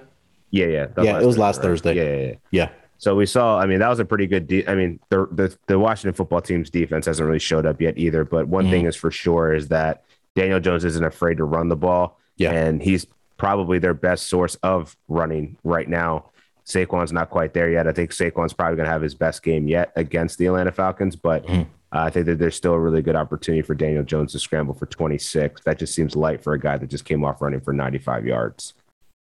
Yeah, 0.51 0.65
yeah, 0.67 0.87
Yeah, 1.01 1.19
it 1.19 1.25
was 1.25 1.37
last 1.37 1.57
right? 1.57 1.63
Thursday. 1.63 1.95
Yeah, 1.95 2.03
yeah, 2.03 2.27
yeah. 2.27 2.33
Yeah. 2.51 2.69
So 2.97 3.15
we 3.15 3.25
saw. 3.25 3.57
I 3.57 3.65
mean, 3.65 3.79
that 3.79 3.87
was 3.89 3.99
a 3.99 4.05
pretty 4.05 4.27
good. 4.27 4.47
De- 4.47 4.67
I 4.67 4.75
mean, 4.75 4.99
the, 5.09 5.27
the 5.31 5.57
the 5.67 5.79
Washington 5.79 6.13
football 6.13 6.41
team's 6.41 6.69
defense 6.69 7.05
hasn't 7.05 7.25
really 7.25 7.39
showed 7.39 7.65
up 7.65 7.79
yet 7.81 7.97
either. 7.97 8.25
But 8.25 8.47
one 8.49 8.65
Mhm. 8.65 8.69
thing 8.71 8.85
is 8.87 8.95
for 8.95 9.09
sure 9.11 9.53
is 9.53 9.69
that 9.69 10.03
Daniel 10.35 10.59
Jones 10.59 10.83
isn't 10.83 11.03
afraid 11.03 11.37
to 11.37 11.45
run 11.45 11.69
the 11.69 11.75
ball. 11.77 12.17
Yeah. 12.37 12.51
and 12.53 12.81
he's 12.81 13.05
probably 13.37 13.79
their 13.79 13.93
best 13.93 14.27
source 14.27 14.55
of 14.63 14.95
running 15.09 15.57
right 15.65 15.89
now. 15.89 16.25
Saquon's 16.65 17.11
not 17.11 17.29
quite 17.29 17.53
there 17.53 17.69
yet. 17.69 17.85
I 17.85 17.91
think 17.91 18.11
Saquon's 18.11 18.53
probably 18.53 18.77
going 18.77 18.85
to 18.85 18.91
have 18.91 19.01
his 19.01 19.13
best 19.13 19.43
game 19.43 19.67
yet 19.67 19.91
against 19.97 20.37
the 20.37 20.45
Atlanta 20.45 20.71
Falcons, 20.71 21.17
but 21.17 21.45
Mhm. 21.47 21.63
uh, 21.63 21.65
I 21.99 22.09
think 22.09 22.27
that 22.27 22.39
there's 22.39 22.55
still 22.55 22.73
a 22.73 22.79
really 22.79 23.01
good 23.01 23.17
opportunity 23.17 23.61
for 23.61 23.75
Daniel 23.75 24.03
Jones 24.03 24.31
to 24.33 24.39
scramble 24.39 24.73
for 24.73 24.85
26. 24.85 25.61
That 25.63 25.79
just 25.79 25.93
seems 25.93 26.15
light 26.15 26.41
for 26.41 26.53
a 26.53 26.59
guy 26.59 26.77
that 26.77 26.89
just 26.89 27.03
came 27.05 27.25
off 27.25 27.41
running 27.41 27.59
for 27.59 27.73
95 27.73 28.25
yards. 28.25 28.73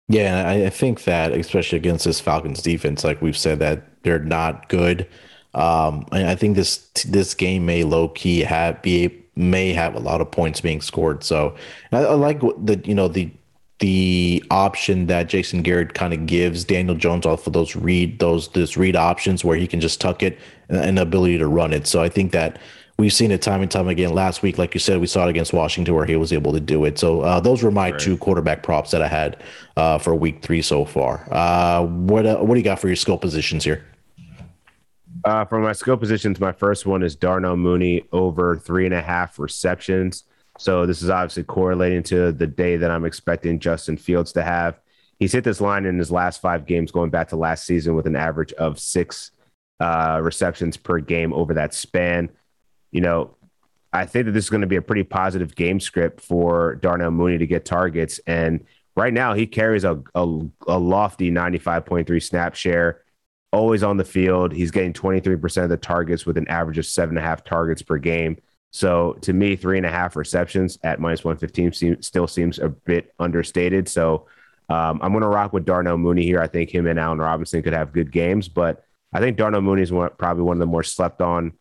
Yeah, 0.08 0.48
I, 0.48 0.68
think 0.68 1.04
that 1.04 1.32
especially 1.32 1.78
against 1.78 2.04
this 2.04 2.20
Falcons 2.20 2.60
defense, 2.60 3.04
like 3.04 3.22
we've 3.22 3.36
said, 3.36 3.58
that 3.60 4.02
they're 4.02 4.18
not 4.18 4.68
good. 4.68 5.08
Um, 5.54 6.06
and 6.12 6.28
I 6.28 6.34
think 6.34 6.56
this 6.56 6.88
this 7.06 7.32
game 7.34 7.64
may 7.64 7.84
low 7.84 8.08
key 8.08 8.40
have 8.40 8.82
be 8.82 9.24
may 9.36 9.72
have 9.72 9.94
a 9.94 10.00
lot 10.00 10.20
of 10.20 10.30
points 10.30 10.60
being 10.60 10.80
scored. 10.80 11.24
So 11.24 11.54
I, 11.92 11.98
I 11.98 12.14
like 12.14 12.40
the 12.40 12.80
you 12.84 12.94
know 12.94 13.08
the 13.08 13.30
the 13.78 14.44
option 14.50 15.06
that 15.06 15.28
Jason 15.28 15.62
Garrett 15.62 15.94
kind 15.94 16.12
of 16.12 16.26
gives 16.26 16.64
Daniel 16.64 16.94
Jones 16.94 17.24
off 17.24 17.46
of 17.46 17.52
those 17.52 17.74
read 17.74 18.18
those 18.18 18.48
this 18.48 18.76
read 18.76 18.96
options 18.96 19.44
where 19.44 19.56
he 19.56 19.66
can 19.66 19.80
just 19.80 20.00
tuck 20.00 20.22
it 20.22 20.38
and, 20.68 20.78
and 20.78 20.98
the 20.98 21.02
ability 21.02 21.38
to 21.38 21.46
run 21.46 21.72
it. 21.72 21.86
So 21.86 22.02
I 22.02 22.08
think 22.08 22.32
that 22.32 22.58
we've 22.98 23.12
seen 23.12 23.30
it 23.30 23.42
time 23.42 23.62
and 23.62 23.70
time 23.70 23.88
again. 23.88 24.12
Last 24.12 24.42
week, 24.42 24.58
like 24.58 24.74
you 24.74 24.80
said, 24.80 25.00
we 25.00 25.06
saw 25.06 25.26
it 25.26 25.30
against 25.30 25.52
Washington 25.52 25.94
where 25.94 26.06
he 26.06 26.16
was 26.16 26.32
able 26.32 26.52
to 26.52 26.60
do 26.60 26.84
it. 26.84 26.98
So 26.98 27.20
uh, 27.22 27.40
those 27.40 27.62
were 27.62 27.70
my 27.70 27.90
right. 27.90 28.00
two 28.00 28.16
quarterback 28.16 28.62
props 28.62 28.90
that 28.92 29.02
I 29.02 29.08
had 29.08 29.42
uh, 29.76 29.98
for 29.98 30.14
week 30.14 30.42
three 30.42 30.62
so 30.62 30.84
far. 30.84 31.26
Uh, 31.30 31.84
what 31.84 32.26
uh, 32.26 32.38
what 32.38 32.54
do 32.54 32.60
you 32.60 32.64
got 32.64 32.78
for 32.78 32.88
your 32.88 32.96
skill 32.96 33.18
positions 33.18 33.64
here? 33.64 33.84
Uh, 35.24 35.44
for 35.44 35.58
my 35.58 35.72
skill 35.72 35.96
positions, 35.96 36.38
my 36.38 36.52
first 36.52 36.84
one 36.84 37.02
is 37.02 37.16
Darnell 37.16 37.56
Mooney 37.56 38.04
over 38.12 38.58
three 38.58 38.84
and 38.84 38.94
a 38.94 39.00
half 39.00 39.38
receptions. 39.38 40.24
So 40.58 40.86
this 40.86 41.02
is 41.02 41.10
obviously 41.10 41.44
correlating 41.44 42.02
to 42.04 42.30
the 42.30 42.46
day 42.46 42.76
that 42.76 42.90
I'm 42.90 43.04
expecting 43.04 43.58
Justin 43.58 43.96
Fields 43.96 44.32
to 44.32 44.42
have. 44.42 44.78
He's 45.18 45.32
hit 45.32 45.44
this 45.44 45.60
line 45.60 45.86
in 45.86 45.98
his 45.98 46.10
last 46.10 46.40
five 46.40 46.66
games, 46.66 46.90
going 46.90 47.10
back 47.10 47.28
to 47.28 47.36
last 47.36 47.64
season, 47.64 47.94
with 47.94 48.06
an 48.06 48.16
average 48.16 48.52
of 48.54 48.78
six 48.78 49.30
uh, 49.80 50.20
receptions 50.22 50.76
per 50.76 50.98
game 50.98 51.32
over 51.32 51.54
that 51.54 51.72
span. 51.72 52.28
You 52.94 53.00
know, 53.00 53.36
I 53.92 54.06
think 54.06 54.26
that 54.26 54.32
this 54.32 54.44
is 54.44 54.50
going 54.50 54.60
to 54.60 54.66
be 54.68 54.76
a 54.76 54.82
pretty 54.82 55.02
positive 55.02 55.54
game 55.54 55.80
script 55.80 56.20
for 56.20 56.76
Darnell 56.76 57.10
Mooney 57.10 57.38
to 57.38 57.46
get 57.46 57.64
targets. 57.64 58.20
And 58.26 58.64
right 58.96 59.12
now, 59.12 59.34
he 59.34 59.46
carries 59.46 59.82
a, 59.82 60.00
a, 60.14 60.40
a 60.68 60.78
lofty 60.78 61.30
95.3 61.30 62.22
snap 62.22 62.54
share, 62.54 63.02
always 63.52 63.82
on 63.82 63.96
the 63.96 64.04
field. 64.04 64.52
He's 64.52 64.70
getting 64.70 64.92
23% 64.92 65.64
of 65.64 65.70
the 65.70 65.76
targets 65.76 66.24
with 66.24 66.38
an 66.38 66.46
average 66.48 66.78
of 66.78 66.86
seven 66.86 67.16
and 67.16 67.24
a 67.24 67.28
half 67.28 67.44
targets 67.44 67.82
per 67.82 67.98
game. 67.98 68.38
So 68.70 69.16
to 69.22 69.32
me, 69.32 69.56
three 69.56 69.76
and 69.76 69.86
a 69.86 69.90
half 69.90 70.14
receptions 70.14 70.78
at 70.84 71.00
minus 71.00 71.24
115 71.24 71.72
seem, 71.72 72.02
still 72.02 72.28
seems 72.28 72.60
a 72.60 72.68
bit 72.68 73.12
understated. 73.18 73.88
So 73.88 74.28
um, 74.68 75.00
I'm 75.02 75.10
going 75.10 75.22
to 75.22 75.28
rock 75.28 75.52
with 75.52 75.64
Darnell 75.64 75.98
Mooney 75.98 76.24
here. 76.24 76.40
I 76.40 76.46
think 76.46 76.72
him 76.72 76.86
and 76.86 76.98
Allen 76.98 77.18
Robinson 77.18 77.62
could 77.62 77.72
have 77.72 77.92
good 77.92 78.12
games, 78.12 78.48
but 78.48 78.84
I 79.12 79.18
think 79.18 79.36
Darnell 79.36 79.62
Mooney 79.62 79.82
is 79.82 79.92
one, 79.92 80.10
probably 80.16 80.44
one 80.44 80.56
of 80.56 80.60
the 80.60 80.66
more 80.66 80.84
slept 80.84 81.20
on 81.20 81.54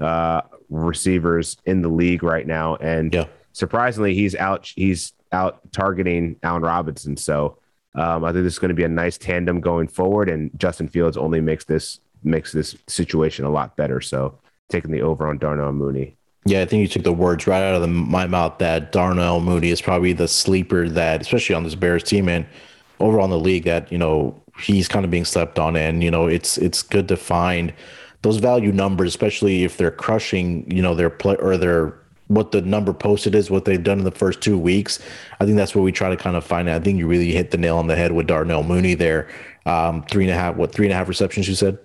uh, 0.00 0.42
receivers 0.68 1.56
in 1.64 1.82
the 1.82 1.88
league 1.88 2.22
right 2.22 2.46
now. 2.46 2.76
And 2.76 3.12
yeah. 3.12 3.26
surprisingly, 3.52 4.14
he's 4.14 4.34
out, 4.34 4.70
he's 4.74 5.12
out 5.32 5.60
targeting 5.72 6.36
Allen 6.42 6.62
Robinson. 6.62 7.16
So 7.16 7.58
um, 7.94 8.24
I 8.24 8.32
think 8.32 8.44
this 8.44 8.54
is 8.54 8.58
going 8.58 8.70
to 8.70 8.74
be 8.74 8.84
a 8.84 8.88
nice 8.88 9.18
tandem 9.18 9.60
going 9.60 9.88
forward. 9.88 10.28
And 10.28 10.50
Justin 10.58 10.88
Fields 10.88 11.16
only 11.16 11.40
makes 11.40 11.64
this, 11.64 12.00
makes 12.22 12.52
this 12.52 12.76
situation 12.86 13.44
a 13.44 13.50
lot 13.50 13.76
better. 13.76 14.00
So 14.00 14.38
taking 14.68 14.90
the 14.90 15.02
over 15.02 15.26
on 15.26 15.38
Darnell 15.38 15.72
Mooney. 15.72 16.14
Yeah, 16.44 16.62
I 16.62 16.66
think 16.66 16.80
you 16.80 16.88
took 16.88 17.02
the 17.02 17.12
words 17.12 17.46
right 17.46 17.62
out 17.62 17.74
of 17.74 17.82
the, 17.82 17.88
my 17.88 18.26
mouth 18.26 18.58
that 18.58 18.92
Darnell 18.92 19.40
Mooney 19.40 19.70
is 19.70 19.82
probably 19.82 20.12
the 20.12 20.28
sleeper 20.28 20.88
that, 20.88 21.20
especially 21.20 21.54
on 21.54 21.64
this 21.64 21.74
Bears 21.74 22.02
team 22.02 22.28
and 22.28 22.46
overall 23.00 23.24
in 23.24 23.30
the 23.30 23.38
league, 23.38 23.64
that 23.64 23.90
you 23.92 23.98
know 23.98 24.40
he's 24.60 24.88
kind 24.88 25.04
of 25.04 25.10
being 25.10 25.26
slept 25.26 25.58
on, 25.58 25.76
and 25.76 26.02
you 26.02 26.10
know 26.10 26.26
it's 26.26 26.56
it's 26.56 26.82
good 26.82 27.08
to 27.08 27.16
find 27.16 27.74
those 28.22 28.38
value 28.38 28.72
numbers, 28.72 29.08
especially 29.08 29.64
if 29.64 29.76
they're 29.76 29.90
crushing, 29.90 30.68
you 30.70 30.82
know, 30.82 30.94
their 30.94 31.10
play 31.10 31.36
or 31.36 31.56
their 31.56 31.98
what 32.28 32.52
the 32.52 32.60
number 32.60 32.92
posted 32.92 33.34
is, 33.34 33.50
what 33.50 33.64
they've 33.64 33.82
done 33.82 33.98
in 33.98 34.04
the 34.04 34.10
first 34.10 34.40
two 34.42 34.58
weeks. 34.58 34.98
I 35.40 35.44
think 35.44 35.56
that's 35.56 35.74
what 35.74 35.82
we 35.82 35.92
try 35.92 36.10
to 36.10 36.16
kind 36.16 36.36
of 36.36 36.44
find 36.44 36.68
out. 36.68 36.80
I 36.80 36.84
think 36.84 36.98
you 36.98 37.06
really 37.06 37.32
hit 37.32 37.50
the 37.50 37.58
nail 37.58 37.78
on 37.78 37.86
the 37.86 37.96
head 37.96 38.12
with 38.12 38.26
Darnell 38.26 38.62
Mooney 38.62 38.94
there. 38.94 39.28
Um, 39.66 40.02
three 40.04 40.24
and 40.24 40.32
a 40.32 40.36
half, 40.36 40.56
what 40.56 40.72
three 40.72 40.86
and 40.86 40.92
a 40.92 40.96
half 40.96 41.08
receptions 41.08 41.48
you 41.48 41.54
said? 41.54 41.78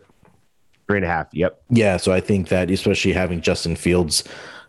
Three 0.88 0.98
and 0.98 1.06
a 1.06 1.10
half. 1.10 1.28
Yep. 1.32 1.62
Yeah. 1.69 1.98
So 1.98 2.12
I 2.12 2.19
think 2.19 2.50
that 2.50 2.69
especially 2.69 3.13
having 3.13 3.41
Justin 3.41 3.76
Fields 3.76 4.24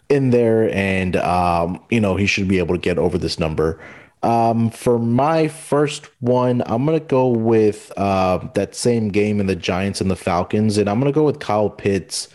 in 0.09 0.31
there, 0.31 0.73
and 0.75 1.17
um, 1.17 1.83
you 1.91 2.01
know 2.01 2.17
he 2.17 2.27
should 2.27 2.49
be 2.49 2.59
able 2.59 2.75
to 2.75 2.81
get 2.81 2.99
over 2.99 3.19
this 3.19 3.39
number. 3.39 3.81
Um, 4.25 4.71
for 4.71 4.99
my 4.99 5.49
first 5.49 6.09
one, 6.21 6.63
I'm 6.65 6.87
gonna 6.87 6.99
go 6.99 7.29
with 7.29 7.93
uh, 7.99 8.39
that 8.55 8.75
same 8.75 9.11
game 9.11 9.39
in 9.39 9.47
the 9.47 9.55
Giants 9.55 10.01
and 10.01 10.11
the 10.11 10.17
Falcons, 10.17 10.79
and 10.79 10.89
I'm 10.89 10.99
gonna 10.99 11.13
go 11.13 11.25
with 11.25 11.41
Kyle 11.41 11.69
Pitts 11.69 12.29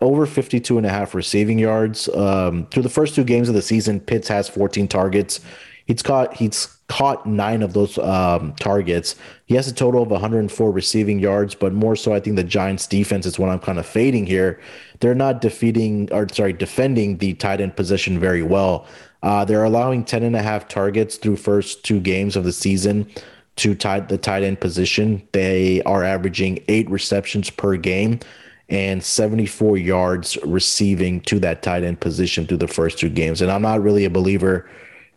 over 0.00 0.24
52 0.24 0.78
and 0.78 0.86
a 0.86 0.88
half 0.88 1.14
receiving 1.14 1.58
yards. 1.58 2.08
Um, 2.08 2.66
through 2.70 2.84
the 2.84 2.88
first 2.88 3.14
two 3.14 3.22
games 3.22 3.50
of 3.50 3.54
the 3.54 3.60
season, 3.60 4.00
Pitts 4.00 4.28
has 4.28 4.48
14 4.48 4.88
targets. 4.88 5.40
He's 5.84 6.02
caught 6.02 6.34
he's 6.34 6.74
caught 6.88 7.26
nine 7.26 7.62
of 7.62 7.74
those 7.74 7.98
um, 7.98 8.54
targets. 8.54 9.14
He 9.44 9.56
has 9.56 9.68
a 9.68 9.74
total 9.74 10.02
of 10.02 10.10
104 10.10 10.70
receiving 10.70 11.18
yards, 11.18 11.54
but 11.54 11.74
more 11.74 11.96
so, 11.96 12.14
I 12.14 12.20
think 12.20 12.36
the 12.36 12.44
Giants' 12.44 12.86
defense 12.86 13.26
is 13.26 13.38
what 13.38 13.50
I'm 13.50 13.58
kind 13.58 13.78
of 13.78 13.84
fading 13.84 14.24
here. 14.24 14.58
They're 15.00 15.14
not 15.14 15.42
defeating 15.42 16.08
or 16.12 16.26
sorry 16.32 16.54
defending 16.54 17.18
the 17.18 17.34
tight 17.34 17.60
end 17.60 17.76
position 17.76 18.18
very 18.18 18.42
well. 18.42 18.86
Uh, 19.22 19.44
they're 19.44 19.64
allowing 19.64 20.04
10 20.04 20.22
and 20.22 20.36
a 20.36 20.42
half 20.42 20.68
targets 20.68 21.16
through 21.16 21.36
first 21.36 21.84
two 21.84 22.00
games 22.00 22.36
of 22.36 22.44
the 22.44 22.52
season 22.52 23.10
to 23.56 23.74
tight 23.74 24.08
the 24.08 24.18
tight 24.18 24.42
end 24.42 24.60
position. 24.60 25.26
They 25.32 25.82
are 25.82 26.04
averaging 26.04 26.62
eight 26.68 26.88
receptions 26.90 27.50
per 27.50 27.76
game 27.76 28.20
and 28.68 29.02
74 29.02 29.78
yards 29.78 30.36
receiving 30.44 31.20
to 31.22 31.38
that 31.40 31.62
tight 31.62 31.84
end 31.84 32.00
position 32.00 32.46
through 32.46 32.58
the 32.58 32.68
first 32.68 32.98
two 32.98 33.08
games. 33.08 33.40
And 33.40 33.50
I'm 33.50 33.62
not 33.62 33.82
really 33.82 34.04
a 34.04 34.10
believer 34.10 34.68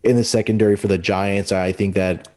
in 0.03 0.15
the 0.15 0.23
secondary 0.23 0.75
for 0.75 0.87
the 0.87 0.97
Giants. 0.97 1.51
I 1.51 1.71
think 1.71 1.95
that 1.95 2.27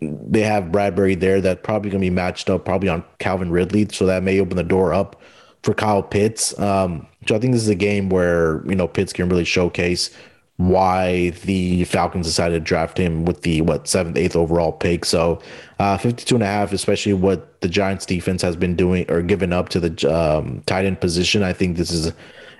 they 0.00 0.42
have 0.42 0.64
Bradberry 0.64 1.18
there 1.18 1.40
that 1.40 1.62
probably 1.62 1.90
going 1.90 2.02
to 2.02 2.06
be 2.06 2.10
matched 2.10 2.50
up 2.50 2.64
probably 2.64 2.88
on 2.88 3.02
Calvin 3.18 3.50
Ridley, 3.50 3.88
so 3.90 4.06
that 4.06 4.22
may 4.22 4.40
open 4.40 4.56
the 4.56 4.64
door 4.64 4.92
up 4.92 5.22
for 5.62 5.72
Kyle 5.72 6.02
Pitts. 6.02 6.58
Um, 6.58 7.06
so 7.26 7.34
I 7.34 7.38
think 7.38 7.54
this 7.54 7.62
is 7.62 7.68
a 7.68 7.74
game 7.74 8.10
where 8.10 8.62
you 8.66 8.74
know 8.74 8.86
Pitts 8.86 9.12
can 9.12 9.28
really 9.28 9.44
showcase 9.44 10.10
why 10.58 11.30
the 11.44 11.84
Falcons 11.84 12.26
decided 12.26 12.54
to 12.54 12.60
draft 12.60 12.96
him 12.96 13.24
with 13.24 13.42
the 13.42 13.60
what 13.60 13.86
seventh, 13.86 14.16
eighth 14.16 14.34
overall 14.34 14.72
pick. 14.72 15.04
So 15.04 15.40
uh, 15.78 15.98
52 15.98 16.36
and 16.36 16.42
a 16.42 16.46
half, 16.46 16.72
especially 16.72 17.12
what 17.12 17.60
the 17.60 17.68
Giants 17.68 18.06
defense 18.06 18.40
has 18.42 18.56
been 18.56 18.74
doing 18.74 19.10
or 19.10 19.20
given 19.22 19.52
up 19.52 19.68
to 19.70 19.80
the 19.80 20.12
um, 20.12 20.62
tight 20.66 20.86
end 20.86 21.00
position. 21.00 21.42
I 21.42 21.52
think 21.52 21.76
this 21.76 21.90
is 21.90 22.12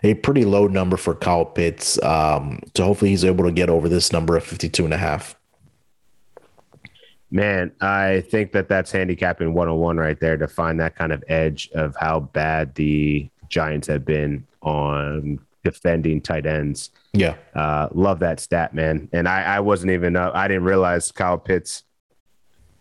a 0.03 0.15
pretty 0.15 0.45
low 0.45 0.67
number 0.67 0.97
for 0.97 1.15
Kyle 1.15 1.47
Pitts. 1.47 2.03
Um, 2.03 2.61
so 2.77 2.85
hopefully 2.85 3.11
he's 3.11 3.25
able 3.25 3.45
to 3.45 3.53
get 3.53 3.71
over 3.71 3.89
this 3.89 4.13
number 4.13 4.37
of 4.37 4.45
52 4.45 4.85
and 4.85 4.93
a 4.93 4.99
half. 4.99 5.35
Man, 7.31 7.73
I 7.81 8.23
think 8.31 8.53
that 8.53 8.69
that's 8.69 8.93
handicapping 8.93 9.53
101 9.53 9.97
right 9.97 10.21
there 10.21 10.37
to 10.37 10.47
find 10.47 10.79
that 10.81 10.95
kind 10.95 11.13
of 11.13 11.25
edge 11.29 11.69
of 11.75 11.97
how 11.99 12.21
bad 12.21 12.75
the 12.77 13.29
Giants 13.49 13.89
have 13.89 14.05
been 14.05 14.47
on 14.63 15.41
defending 15.73 16.21
tight 16.21 16.47
ends. 16.47 16.91
Yeah. 17.13 17.35
Uh, 17.55 17.89
love 17.93 18.21
that 18.21 18.39
stat, 18.39 18.73
man. 18.73 19.09
And 19.13 19.29
I, 19.29 19.43
I 19.57 19.61
wasn't 19.61 19.93
even, 19.93 20.15
uh, 20.15 20.31
I 20.33 20.47
didn't 20.47 20.63
realize 20.63 21.11
Kyle 21.11 21.39
Pitts 21.39 21.83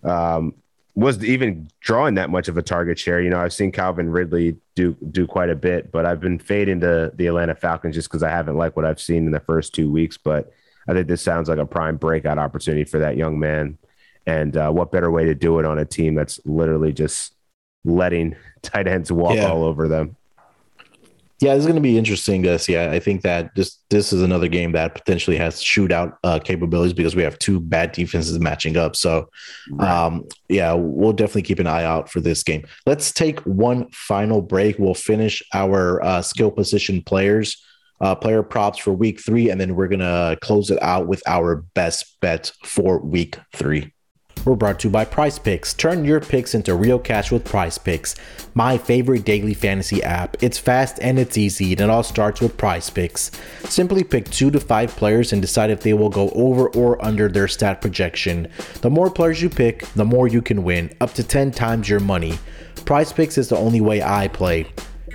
um, 0.04 0.54
was 0.94 1.24
even 1.26 1.70
drawing 1.80 2.14
that 2.16 2.30
much 2.30 2.48
of 2.48 2.58
a 2.58 2.62
target 2.62 3.00
share. 3.00 3.22
You 3.22 3.32
know, 3.32 3.40
I've 3.40 3.54
seen 3.54 3.72
Calvin 3.72 4.12
Ridley 4.12 4.58
do 4.76 4.96
do 5.12 5.26
quite 5.26 5.50
a 5.50 5.56
bit, 5.56 5.92
but 5.92 6.06
I've 6.06 6.22
been 6.22 6.38
fading 6.38 6.80
to 6.82 7.12
the 7.16 7.28
Atlanta 7.28 7.56
Falcons 7.56 7.96
just 7.96 8.08
because 8.08 8.24
I 8.24 8.30
haven't 8.30 8.56
liked 8.56 8.76
what 8.76 8.86
I've 8.86 9.02
seen 9.02 9.26
in 9.26 9.32
the 9.32 9.40
first 9.40 9.74
two 9.74 9.92
weeks. 9.92 10.18
But 10.18 10.54
I 10.88 10.94
think 10.94 11.08
this 11.08 11.22
sounds 11.24 11.50
like 11.50 11.58
a 11.58 11.66
prime 11.66 11.98
breakout 11.98 12.38
opportunity 12.38 12.84
for 12.84 13.00
that 13.00 13.18
young 13.18 13.40
man. 13.40 13.80
And 14.28 14.56
uh, 14.56 14.72
what 14.72 14.92
better 14.92 15.12
way 15.12 15.26
to 15.26 15.36
do 15.36 15.60
it 15.60 15.66
on 15.66 15.80
a 15.80 15.86
team 15.86 16.14
that's 16.14 16.40
literally 16.46 16.94
just 16.94 17.34
letting 17.84 18.36
tight 18.62 18.88
ends 18.88 19.12
walk 19.12 19.36
yeah. 19.36 19.50
all 19.50 19.64
over 19.64 19.88
them? 19.88 20.16
Yeah, 21.42 21.54
it's 21.54 21.66
going 21.66 21.76
to 21.76 21.82
be 21.82 21.98
interesting 21.98 22.44
to 22.44 22.58
see. 22.58 22.78
I 22.78 23.00
think 23.00 23.22
that 23.24 23.54
this 23.56 23.80
this 23.90 24.14
is 24.14 24.22
another 24.22 24.48
game 24.48 24.72
that 24.72 24.96
potentially 24.96 25.36
has 25.36 25.62
shootout 25.62 26.16
uh, 26.24 26.40
capabilities 26.40 26.94
because 26.94 27.14
we 27.14 27.24
have 27.24 27.38
two 27.40 27.60
bad 27.60 27.92
defenses 27.92 28.40
matching 28.40 28.78
up. 28.78 28.96
So, 28.96 29.30
right. 29.72 29.90
um, 29.90 30.24
yeah, 30.48 30.74
we'll 30.74 31.12
definitely 31.12 31.42
keep 31.42 31.60
an 31.60 31.68
eye 31.68 31.84
out 31.84 32.10
for 32.10 32.22
this 32.22 32.42
game. 32.42 32.66
Let's 32.86 33.12
take 33.12 33.42
one 33.42 33.90
final 33.92 34.42
break. 34.42 34.80
We'll 34.80 34.94
finish 34.94 35.44
our 35.54 36.02
uh, 36.04 36.22
skill 36.22 36.52
position 36.52 37.02
players, 37.02 37.62
uh, 38.00 38.16
player 38.16 38.42
props 38.42 38.80
for 38.80 38.94
week 38.94 39.20
three, 39.20 39.50
and 39.50 39.60
then 39.60 39.76
we're 39.76 39.90
gonna 39.90 40.38
close 40.42 40.72
it 40.72 40.82
out 40.82 41.08
with 41.08 41.22
our 41.28 41.58
best 41.74 42.18
bet 42.22 42.54
for 42.64 43.00
week 43.00 43.38
three. 43.54 43.92
We're 44.46 44.56
brought 44.56 44.82
to 44.82 44.90
you 44.90 44.92
by 44.92 45.06
Prize 45.06 45.40
Picks. 45.40 45.74
Turn 45.74 46.06
your 46.06 46.20
picks 46.20 46.54
into 46.54 46.76
real 46.76 47.00
cash 47.00 47.32
with 47.32 47.44
Prize 47.44 47.80
Picks, 47.80 48.16
my 48.54 48.78
favorite 48.78 49.26
daily 49.26 49.56
fantasy 49.56 50.04
app. 50.04 50.38
It's 50.44 50.60
fast 50.60 51.00
and 51.02 51.18
it's 51.18 51.36
easy, 51.36 51.72
and 51.72 51.82
it 51.82 51.90
all 51.90 52.04
starts 52.04 52.42
with 52.42 52.56
Prize 52.56 52.92
Picks. 52.92 53.32
Simply 53.64 54.04
pick 54.04 54.30
two 54.30 54.52
to 54.52 54.60
five 54.60 54.96
players 54.96 55.34
and 55.34 55.42
decide 55.42 55.72
if 55.72 55.82
they 55.82 55.94
will 55.94 56.12
go 56.12 56.30
over 56.36 56.70
or 56.70 57.04
under 57.04 57.28
their 57.28 57.48
stat 57.48 57.82
projection. 57.82 58.48
The 58.82 58.92
more 58.92 59.10
players 59.10 59.42
you 59.42 59.50
pick, 59.50 59.88
the 59.94 60.06
more 60.06 60.28
you 60.28 60.44
can 60.44 60.64
win, 60.64 60.96
up 61.02 61.16
to 61.16 61.24
10 61.24 61.50
times 61.50 61.90
your 61.90 62.00
money. 62.00 62.38
Prize 62.86 63.12
Picks 63.12 63.40
is 63.40 63.50
the 63.50 63.58
only 63.58 63.82
way 63.82 64.04
I 64.04 64.28
play. 64.28 64.68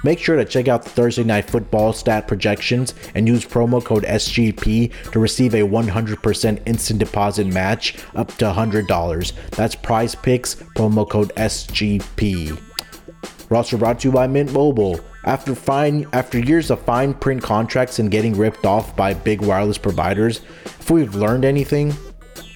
Make 0.02 0.18
sure 0.18 0.36
to 0.36 0.44
check 0.44 0.68
out 0.68 0.82
the 0.82 0.90
Thursday 0.90 1.24
Night 1.24 1.50
Football 1.50 1.92
stat 1.92 2.26
projections 2.26 2.94
and 3.14 3.28
use 3.28 3.44
promo 3.44 3.84
code 3.84 4.04
SGP 4.04 4.92
to 5.12 5.18
receive 5.18 5.54
a 5.54 5.60
100% 5.60 6.62
instant 6.66 7.00
deposit 7.00 7.46
match 7.46 7.98
up 8.14 8.28
to 8.38 8.46
$100. 8.46 9.32
That's 9.50 9.74
prize 9.74 10.14
picks, 10.14 10.54
promo 10.54 11.08
code 11.08 11.32
SGP. 11.36 12.58
We're 13.48 13.56
also 13.56 13.76
brought 13.76 14.00
to 14.00 14.08
you 14.08 14.12
by 14.12 14.26
Mint 14.26 14.52
Mobile. 14.52 15.00
After 15.24 15.54
fine 15.54 16.06
after 16.14 16.38
years 16.38 16.70
of 16.70 16.80
fine 16.82 17.12
print 17.12 17.42
contracts 17.42 17.98
and 17.98 18.10
getting 18.10 18.34
ripped 18.34 18.64
off 18.64 18.96
by 18.96 19.12
big 19.12 19.42
wireless 19.42 19.76
providers, 19.76 20.40
if 20.64 20.90
we've 20.90 21.14
learned 21.14 21.44
anything, 21.44 21.92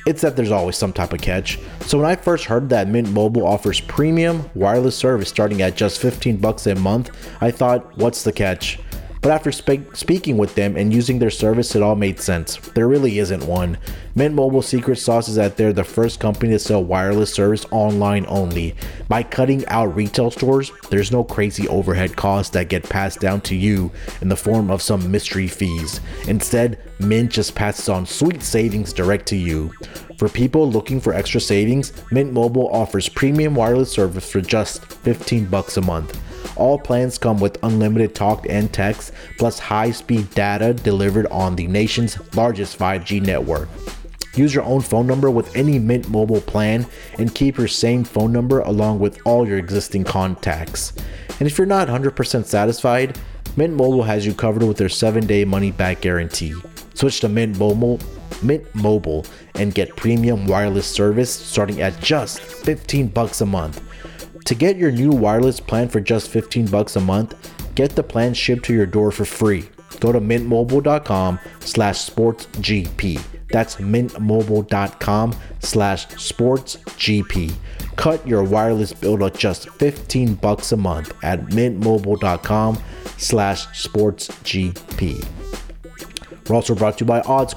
it's 0.06 0.22
that 0.22 0.36
there's 0.36 0.50
always 0.50 0.76
some 0.76 0.92
type 0.92 1.12
of 1.12 1.20
catch. 1.20 1.58
So 1.80 1.98
when 1.98 2.06
I 2.06 2.16
first 2.16 2.44
heard 2.44 2.68
that 2.70 2.88
Mint 2.88 3.10
Mobile 3.10 3.46
offers 3.46 3.80
premium 3.80 4.48
wireless 4.54 4.96
service 4.96 5.28
starting 5.28 5.62
at 5.62 5.76
just 5.76 6.00
15 6.00 6.36
bucks 6.36 6.66
a 6.66 6.74
month, 6.74 7.10
I 7.40 7.50
thought, 7.50 7.96
what's 7.96 8.22
the 8.22 8.32
catch? 8.32 8.78
But 9.24 9.32
after 9.32 9.52
spe- 9.52 9.94
speaking 9.94 10.36
with 10.36 10.54
them 10.54 10.76
and 10.76 10.92
using 10.92 11.18
their 11.18 11.30
service, 11.30 11.74
it 11.74 11.82
all 11.82 11.96
made 11.96 12.20
sense. 12.20 12.56
There 12.74 12.86
really 12.86 13.18
isn't 13.20 13.46
one. 13.46 13.78
Mint 14.14 14.34
Mobile 14.34 14.60
secret 14.60 14.98
sauce 14.98 15.30
is 15.30 15.36
that 15.36 15.56
they're 15.56 15.72
the 15.72 15.82
first 15.82 16.20
company 16.20 16.52
to 16.52 16.58
sell 16.58 16.84
wireless 16.84 17.32
service 17.32 17.64
online 17.70 18.26
only. 18.28 18.74
By 19.08 19.22
cutting 19.22 19.66
out 19.68 19.96
retail 19.96 20.30
stores, 20.30 20.72
there's 20.90 21.10
no 21.10 21.24
crazy 21.24 21.66
overhead 21.68 22.16
costs 22.16 22.50
that 22.50 22.68
get 22.68 22.86
passed 22.86 23.18
down 23.18 23.40
to 23.42 23.56
you 23.56 23.90
in 24.20 24.28
the 24.28 24.36
form 24.36 24.70
of 24.70 24.82
some 24.82 25.10
mystery 25.10 25.48
fees. 25.48 26.02
Instead, 26.28 26.78
Mint 26.98 27.32
just 27.32 27.54
passes 27.54 27.88
on 27.88 28.04
sweet 28.04 28.42
savings 28.42 28.92
direct 28.92 29.24
to 29.28 29.36
you. 29.36 29.72
For 30.18 30.28
people 30.28 30.70
looking 30.70 31.00
for 31.00 31.14
extra 31.14 31.40
savings, 31.40 31.94
Mint 32.12 32.30
Mobile 32.30 32.68
offers 32.68 33.08
premium 33.08 33.54
wireless 33.54 33.90
service 33.90 34.30
for 34.30 34.42
just 34.42 34.84
15 34.84 35.46
bucks 35.46 35.78
a 35.78 35.80
month. 35.80 36.20
All 36.56 36.78
plans 36.78 37.18
come 37.18 37.40
with 37.40 37.62
unlimited 37.62 38.14
talk 38.14 38.46
and 38.48 38.72
text, 38.72 39.12
plus 39.38 39.58
high 39.58 39.90
speed 39.90 40.30
data 40.30 40.74
delivered 40.74 41.26
on 41.26 41.56
the 41.56 41.66
nation's 41.66 42.18
largest 42.34 42.78
5G 42.78 43.22
network. 43.22 43.68
Use 44.34 44.54
your 44.54 44.64
own 44.64 44.80
phone 44.80 45.06
number 45.06 45.30
with 45.30 45.54
any 45.56 45.78
Mint 45.78 46.08
Mobile 46.08 46.40
plan 46.40 46.86
and 47.18 47.34
keep 47.34 47.56
your 47.56 47.68
same 47.68 48.02
phone 48.02 48.32
number 48.32 48.60
along 48.60 48.98
with 48.98 49.20
all 49.24 49.46
your 49.46 49.58
existing 49.58 50.04
contacts. 50.04 50.92
And 51.38 51.46
if 51.46 51.56
you're 51.56 51.66
not 51.66 51.88
100% 51.88 52.44
satisfied, 52.44 53.18
Mint 53.56 53.74
Mobile 53.74 54.02
has 54.02 54.26
you 54.26 54.34
covered 54.34 54.64
with 54.64 54.76
their 54.76 54.88
7-day 54.88 55.44
money 55.44 55.70
back 55.70 56.00
guarantee. 56.00 56.54
Switch 56.94 57.20
to 57.20 57.28
Mint 57.28 57.58
Mobile, 57.58 58.00
Mint 58.42 58.72
Mobile 58.74 59.24
and 59.54 59.74
get 59.74 59.94
premium 59.96 60.46
wireless 60.46 60.86
service 60.86 61.32
starting 61.32 61.80
at 61.80 61.98
just 62.00 62.40
15 62.40 63.08
bucks 63.08 63.40
a 63.40 63.46
month. 63.46 63.82
To 64.44 64.54
get 64.54 64.76
your 64.76 64.92
new 64.92 65.10
wireless 65.10 65.58
plan 65.58 65.88
for 65.88 66.00
just 66.00 66.28
15 66.28 66.66
bucks 66.66 66.96
a 66.96 67.00
month, 67.00 67.34
get 67.74 67.96
the 67.96 68.02
plan 68.02 68.34
shipped 68.34 68.64
to 68.66 68.74
your 68.74 68.86
door 68.86 69.10
for 69.10 69.24
free. 69.24 69.68
Go 70.00 70.12
to 70.12 70.20
mintmobile.com 70.20 71.40
slash 71.60 72.10
sportsgp. 72.10 73.22
That's 73.48 73.76
mintmobile.com 73.76 75.34
slash 75.60 76.06
sportsgp. 76.08 77.54
Cut 77.96 78.26
your 78.26 78.42
wireless 78.42 78.92
bill 78.92 79.18
to 79.18 79.30
just 79.30 79.70
15 79.70 80.34
bucks 80.34 80.72
a 80.72 80.76
month 80.76 81.14
at 81.22 81.40
mintmobile.com 81.46 82.82
slash 83.16 83.66
sportsgp. 83.68 85.26
We're 86.48 86.56
also 86.56 86.74
brought 86.74 86.98
to 86.98 87.04
you 87.04 87.08
by 87.08 87.20
Odds 87.22 87.54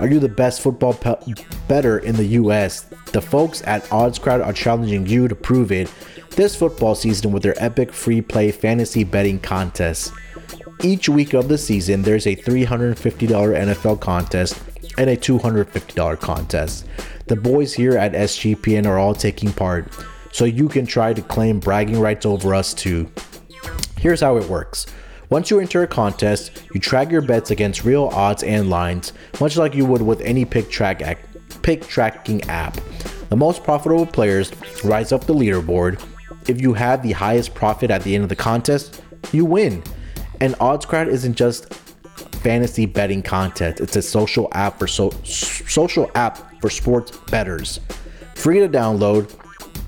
Are 0.00 0.08
you 0.08 0.18
the 0.18 0.30
best 0.30 0.62
football 0.62 0.94
pe- 0.94 1.34
better 1.68 1.98
in 1.98 2.16
the 2.16 2.24
US? 2.24 2.86
The 3.12 3.20
folks 3.20 3.62
at 3.66 3.90
Odds 3.92 4.18
Crowd 4.18 4.40
are 4.40 4.52
challenging 4.54 5.06
you 5.06 5.28
to 5.28 5.34
prove 5.34 5.70
it 5.70 5.92
this 6.30 6.56
football 6.56 6.94
season 6.94 7.32
with 7.32 7.42
their 7.42 7.62
epic 7.62 7.92
free 7.92 8.22
play 8.22 8.50
fantasy 8.50 9.04
betting 9.04 9.38
contest. 9.38 10.12
Each 10.82 11.10
week 11.10 11.34
of 11.34 11.48
the 11.48 11.58
season, 11.58 12.00
there's 12.00 12.26
a 12.26 12.34
$350 12.34 12.96
NFL 12.96 14.00
contest 14.00 14.58
and 14.96 15.10
a 15.10 15.16
$250 15.18 16.18
contest. 16.18 16.86
The 17.26 17.36
boys 17.36 17.74
here 17.74 17.98
at 17.98 18.12
SGPN 18.12 18.86
are 18.86 18.98
all 18.98 19.14
taking 19.14 19.52
part, 19.52 19.92
so 20.32 20.46
you 20.46 20.70
can 20.70 20.86
try 20.86 21.12
to 21.12 21.20
claim 21.20 21.60
bragging 21.60 22.00
rights 22.00 22.24
over 22.24 22.54
us 22.54 22.72
too. 22.72 23.10
Here's 23.98 24.22
how 24.22 24.38
it 24.38 24.48
works. 24.48 24.86
Once 25.30 25.48
you 25.48 25.60
enter 25.60 25.84
a 25.84 25.86
contest, 25.86 26.50
you 26.74 26.80
track 26.80 27.08
your 27.08 27.22
bets 27.22 27.52
against 27.52 27.84
real 27.84 28.06
odds 28.06 28.42
and 28.42 28.68
lines, 28.68 29.12
much 29.40 29.56
like 29.56 29.76
you 29.76 29.86
would 29.86 30.02
with 30.02 30.20
any 30.22 30.44
pick 30.44 30.68
track 30.68 31.18
pick 31.62 31.86
tracking 31.86 32.42
app. 32.48 32.76
The 33.28 33.36
most 33.36 33.62
profitable 33.62 34.06
players 34.06 34.52
rise 34.82 35.12
up 35.12 35.26
the 35.26 35.34
leaderboard. 35.34 36.04
If 36.48 36.60
you 36.60 36.72
have 36.72 37.04
the 37.04 37.12
highest 37.12 37.54
profit 37.54 37.92
at 37.92 38.02
the 38.02 38.12
end 38.12 38.24
of 38.24 38.28
the 38.28 38.34
contest, 38.34 39.02
you 39.30 39.44
win. 39.44 39.84
And 40.40 40.54
OddsCrowd 40.54 41.06
isn't 41.06 41.34
just 41.34 41.72
fantasy 42.42 42.86
betting 42.86 43.22
contest; 43.22 43.80
it's 43.80 43.94
a 43.94 44.02
social 44.02 44.48
app 44.50 44.80
for 44.80 44.88
so, 44.88 45.10
social 45.22 46.10
app 46.16 46.60
for 46.60 46.70
sports 46.70 47.16
bettors. 47.30 47.78
Free 48.34 48.58
to 48.58 48.68
download. 48.68 49.32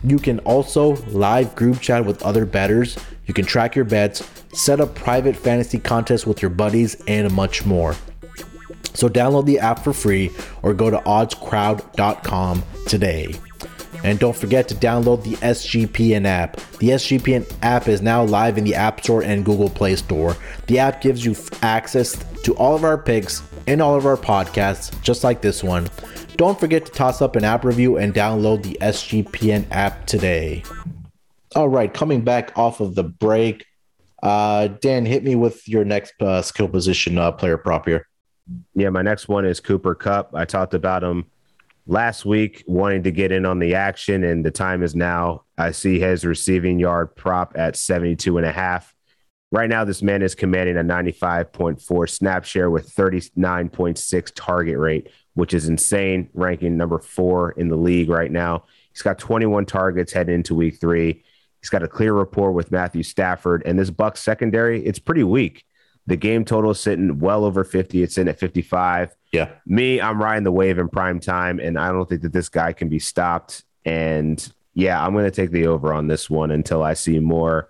You 0.05 0.18
can 0.18 0.38
also 0.40 0.95
live 1.07 1.57
group 1.57 1.80
chat 1.80 2.05
with 2.05 2.22
other 2.22 2.47
bettors. 2.47 2.97
You 3.26 3.34
can 3.34 3.45
track 3.45 3.74
your 3.74 3.84
bets, 3.84 4.28
set 4.53 4.80
up 4.80 4.94
private 4.94 5.36
fantasy 5.36 5.78
contests 5.78 6.26
with 6.26 6.42
your 6.42 6.50
buddies, 6.50 7.03
and 7.07 7.32
much 7.32 7.64
more. 7.64 7.96
So 8.94 9.09
download 9.09 9.46
the 9.46 9.59
app 9.59 9.78
for 9.80 9.92
free 9.92 10.30
or 10.62 10.74
go 10.74 10.90
to 10.90 10.98
oddscrowd.com 10.98 12.62
today. 12.86 13.34
And 14.05 14.18
don't 14.18 14.36
forget 14.36 14.68
to 14.68 14.74
download 14.74 15.22
the 15.22 15.36
SGPN 15.36 16.26
app. 16.26 16.57
The 16.78 16.90
SGPN 16.90 17.50
app 17.62 17.86
is 17.86 18.03
now 18.03 18.24
live 18.24 18.59
in 18.59 18.64
the 18.64 18.74
App 18.74 19.00
Store 19.00 19.22
and 19.22 19.44
Google 19.44 19.70
Play 19.70 19.94
Store. 19.96 20.36
The 20.66 20.80
app 20.80 21.00
gives 21.00 21.24
you 21.24 21.36
access 21.62 22.22
to 22.42 22.55
all 22.57 22.74
of 22.74 22.82
our 22.82 22.98
picks 22.98 23.42
and 23.68 23.80
all 23.80 23.94
of 23.94 24.05
our 24.05 24.16
podcasts, 24.16 25.00
just 25.03 25.22
like 25.22 25.40
this 25.40 25.62
one. 25.62 25.88
Don't 26.36 26.59
forget 26.59 26.84
to 26.86 26.92
toss 26.92 27.22
up 27.22 27.36
an 27.36 27.44
app 27.44 27.64
review 27.64 27.96
and 27.96 28.12
download 28.12 28.64
the 28.64 28.76
SGPN 28.80 29.66
app 29.70 30.07
today. 30.07 30.64
All 31.55 31.68
right, 31.68 31.92
coming 31.92 32.22
back 32.22 32.57
off 32.59 32.80
of 32.80 32.96
the 32.96 33.05
break, 33.05 33.66
uh, 34.23 34.68
Dan, 34.68 35.05
hit 35.05 35.25
me 35.25 35.35
with 35.35 35.66
your 35.68 35.85
next 35.85 36.14
uh, 36.20 36.43
skill 36.43 36.68
position 36.68 37.18
uh, 37.18 37.33
player 37.33 37.57
prop 37.57 37.87
here. 37.87 38.07
Yeah, 38.75 38.91
my 38.91 39.03
next 39.03 39.29
one 39.29 39.45
is 39.45 39.61
Cooper 39.61 39.95
Kupp. 39.95 40.35
I 40.35 40.45
talked 40.45 40.75
about 40.75 41.03
him 41.03 41.27
last 41.87 42.25
week, 42.25 42.64
wanting 42.66 43.03
to 43.05 43.11
get 43.11 43.33
in 43.33 43.45
on 43.45 43.59
the 43.59 43.75
action, 43.75 44.25
and 44.25 44.45
the 44.45 44.51
time 44.51 44.83
is 44.83 44.95
now. 44.95 45.45
I 45.59 45.73
see 45.73 45.99
his 45.99 46.25
receiving 46.25 46.79
yard 46.79 47.14
prop 47.16 47.53
at 47.57 47.77
72 47.77 48.37
and 48.37 48.47
a 48.47 48.53
half. 48.53 48.95
Right 49.51 49.68
now, 49.68 49.85
this 49.85 50.03
man 50.03 50.23
is 50.23 50.35
commanding 50.35 50.79
a 50.79 50.83
95.4 50.83 52.09
snap 52.09 52.45
share 52.45 52.70
with 52.70 52.95
39.6 52.95 54.33
target 54.35 54.79
rate, 54.79 55.11
which 55.35 55.53
is 55.53 55.68
insane, 55.68 56.31
ranking 56.33 56.77
number 56.77 56.99
four 56.99 57.53
in 57.53 57.68
the 57.68 57.77
league 57.77 58.09
right 58.09 58.31
now. 58.31 58.64
He's 58.93 59.03
got 59.03 59.18
21 59.18 59.66
targets 59.66 60.12
heading 60.12 60.37
into 60.37 60.55
week 60.55 60.81
three. 60.81 61.25
He's 61.62 61.70
got 61.70 61.84
a 61.84 61.88
clear 61.88 62.12
rapport 62.12 62.50
with 62.50 62.72
Matthew 62.72 63.04
Stafford, 63.04 63.62
and 63.64 63.78
this 63.78 63.90
Bucs 63.90 64.18
secondary, 64.18 64.84
it's 64.84 64.98
pretty 64.98 65.22
weak. 65.22 65.64
The 66.08 66.16
game 66.16 66.44
total 66.44 66.72
is 66.72 66.80
sitting 66.80 67.20
well 67.20 67.44
over 67.44 67.62
50. 67.62 68.02
It's 68.02 68.18
in 68.18 68.26
at 68.26 68.38
55. 68.40 69.14
Yeah. 69.32 69.50
Me, 69.64 70.00
I'm 70.00 70.20
riding 70.20 70.42
the 70.42 70.50
wave 70.50 70.78
in 70.78 70.88
prime 70.88 71.20
time, 71.20 71.60
and 71.60 71.78
I 71.78 71.92
don't 71.92 72.08
think 72.08 72.22
that 72.22 72.32
this 72.32 72.48
guy 72.48 72.72
can 72.72 72.88
be 72.88 72.98
stopped. 72.98 73.62
And 73.84 74.52
yeah, 74.74 75.04
I'm 75.04 75.12
going 75.12 75.24
to 75.24 75.30
take 75.30 75.52
the 75.52 75.68
over 75.68 75.92
on 75.92 76.08
this 76.08 76.28
one 76.28 76.50
until 76.50 76.82
I 76.82 76.94
see 76.94 77.20
more 77.20 77.68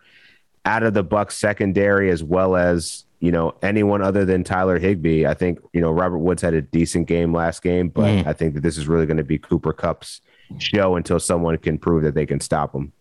out 0.65 0.83
of 0.83 0.95
the 0.95 1.05
Bucs 1.05 1.33
secondary 1.33 2.11
as 2.11 2.23
well 2.23 2.57
as 2.57 3.05
you 3.21 3.31
know 3.31 3.55
anyone 3.63 4.01
other 4.01 4.25
than 4.25 4.43
Tyler 4.43 4.79
Higbee. 4.79 5.27
I 5.27 5.35
think 5.35 5.59
you 5.75 5.83
know 5.83 5.91
Robert 5.91 6.19
Woods 6.19 6.41
had 6.41 6.55
a 6.55 6.63
decent 6.63 7.09
game 7.09 7.35
last 7.35 7.63
game, 7.63 7.91
but 7.91 8.05
mm. 8.05 8.27
I 8.27 8.33
think 8.33 8.55
that 8.55 8.63
this 8.63 8.79
is 8.79 8.89
really 8.89 9.07
going 9.07 9.19
to 9.19 9.25
be 9.25 9.39
Cooper 9.39 9.75
Kupp's 9.75 10.23
show 10.59 10.97
until 10.97 11.21
someone 11.21 11.59
can 11.59 11.79
prove 11.79 12.03
that 12.05 12.15
they 12.15 12.27
can 12.27 12.41
stop 12.41 12.75
him. 12.75 12.93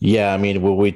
Yeah, 0.00 0.32
I 0.32 0.36
mean, 0.36 0.62
we 0.62 0.92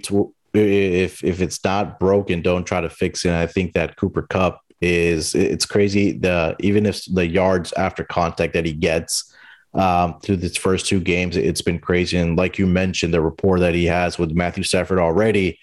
if 0.54 1.24
if 1.24 1.40
it's 1.40 1.62
not 1.64 1.98
broken, 1.98 2.42
don't 2.42 2.64
try 2.64 2.80
to 2.80 2.90
fix 2.90 3.24
it. 3.24 3.32
I 3.32 3.46
think 3.46 3.72
that 3.72 3.96
Cooper 3.96 4.22
Kupp 4.22 4.60
is 4.80 5.34
it's 5.34 5.66
crazy. 5.66 6.12
The 6.12 6.56
even 6.60 6.86
if 6.86 7.04
the 7.06 7.26
yards 7.26 7.72
after 7.74 8.04
contact 8.04 8.52
that 8.54 8.66
he 8.66 8.72
gets 8.72 9.32
um, 9.74 10.20
through 10.20 10.36
these 10.36 10.56
first 10.56 10.86
two 10.86 11.00
games, 11.00 11.36
it's 11.36 11.62
been 11.62 11.78
crazy. 11.78 12.18
And 12.18 12.36
like 12.36 12.58
you 12.58 12.66
mentioned, 12.66 13.14
the 13.14 13.22
rapport 13.22 13.58
that 13.60 13.74
he 13.74 13.86
has 13.86 14.18
with 14.18 14.32
Matthew 14.32 14.64
Stafford 14.64 14.98
already 14.98 15.58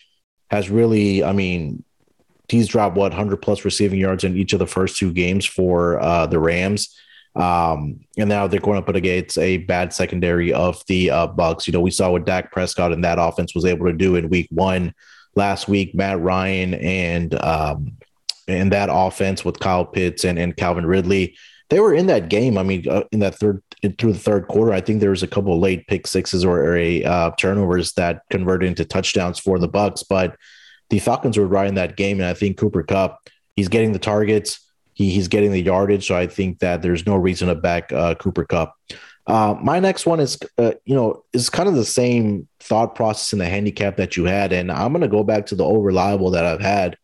has 0.49 0.69
really, 0.69 1.23
I 1.23 1.31
mean, 1.31 1.83
he's 2.47 2.67
dropped 2.67 2.95
what 2.95 3.11
100 3.11 3.37
plus 3.37 3.63
receiving 3.63 3.99
yards 3.99 4.23
in 4.23 4.35
each 4.35 4.53
of 4.53 4.59
the 4.59 4.67
first 4.67 4.97
two 4.97 5.13
games 5.13 5.45
for 5.45 5.99
uh, 5.99 6.25
the 6.25 6.39
Rams. 6.39 6.97
Um, 7.35 8.01
and 8.17 8.27
now 8.27 8.47
they're 8.47 8.59
going 8.59 8.77
up 8.77 8.89
against 8.89 9.37
a 9.37 9.57
bad 9.57 9.93
secondary 9.93 10.51
of 10.51 10.83
the 10.87 11.09
uh, 11.11 11.27
Bucs. 11.27 11.67
You 11.67 11.73
know, 11.73 11.79
we 11.79 11.91
saw 11.91 12.11
what 12.11 12.25
Dak 12.25 12.51
Prescott 12.51 12.91
and 12.91 13.03
that 13.03 13.19
offense 13.19 13.55
was 13.55 13.65
able 13.65 13.85
to 13.85 13.93
do 13.93 14.15
in 14.15 14.29
Week 14.29 14.47
One 14.51 14.93
last 15.35 15.67
week. 15.67 15.93
Matt 15.95 16.19
Ryan 16.19 16.73
and 16.73 17.35
um, 17.41 17.97
and 18.47 18.71
that 18.71 18.89
offense 18.91 19.45
with 19.45 19.59
Kyle 19.59 19.85
Pitts 19.85 20.25
and, 20.25 20.39
and 20.39 20.57
Calvin 20.57 20.85
Ridley, 20.85 21.37
they 21.69 21.79
were 21.79 21.93
in 21.93 22.07
that 22.07 22.29
game. 22.29 22.57
I 22.57 22.63
mean, 22.63 22.89
uh, 22.89 23.03
in 23.11 23.19
that 23.19 23.35
third 23.35 23.61
through 23.97 24.13
the 24.13 24.19
third 24.19 24.47
quarter. 24.47 24.73
I 24.73 24.81
think 24.81 24.99
there 24.99 25.11
was 25.11 25.23
a 25.23 25.27
couple 25.27 25.53
of 25.53 25.59
late 25.59 25.87
pick 25.87 26.05
sixes 26.05 26.43
or, 26.43 26.59
or 26.59 26.77
a 26.77 27.03
uh, 27.03 27.31
turnovers 27.37 27.93
that 27.93 28.23
converted 28.29 28.67
into 28.67 28.85
touchdowns 28.85 29.39
for 29.39 29.57
the 29.57 29.69
Bucs, 29.69 30.03
but 30.07 30.35
the 30.89 30.99
Falcons 30.99 31.37
were 31.37 31.47
riding 31.47 31.75
that 31.75 31.95
game, 31.95 32.19
and 32.19 32.27
I 32.27 32.33
think 32.33 32.57
Cooper 32.57 32.83
Kupp, 32.83 33.29
he's 33.55 33.69
getting 33.69 33.93
the 33.93 33.99
targets, 33.99 34.59
he, 34.99 35.09
he's 35.11 35.29
getting 35.29 35.53
the 35.53 35.61
yardage, 35.61 36.07
so 36.07 36.15
I 36.15 36.27
think 36.27 36.59
that 36.59 36.81
there's 36.81 37.05
no 37.05 37.15
reason 37.15 37.47
to 37.47 37.55
back 37.55 37.93
uh, 37.93 38.15
Cooper 38.15 38.43
Kupp. 38.43 38.75
Uh, 39.25 39.55
my 39.61 39.79
next 39.79 40.05
one 40.05 40.19
is, 40.19 40.37
uh, 40.57 40.73
you 40.83 40.93
know, 40.93 41.23
is 41.31 41.49
kind 41.49 41.69
of 41.69 41.75
the 41.75 41.85
same 41.85 42.49
thought 42.59 42.95
process 42.95 43.31
in 43.31 43.39
the 43.39 43.45
handicap 43.45 43.95
that 43.95 44.17
you 44.17 44.25
had, 44.25 44.51
and 44.51 44.69
I'm 44.69 44.91
going 44.91 45.01
to 45.01 45.07
go 45.07 45.23
back 45.23 45.45
to 45.47 45.55
the 45.55 45.63
old 45.63 45.85
reliable 45.85 46.31
that 46.31 46.43
I've 46.43 46.59
had. 46.59 46.97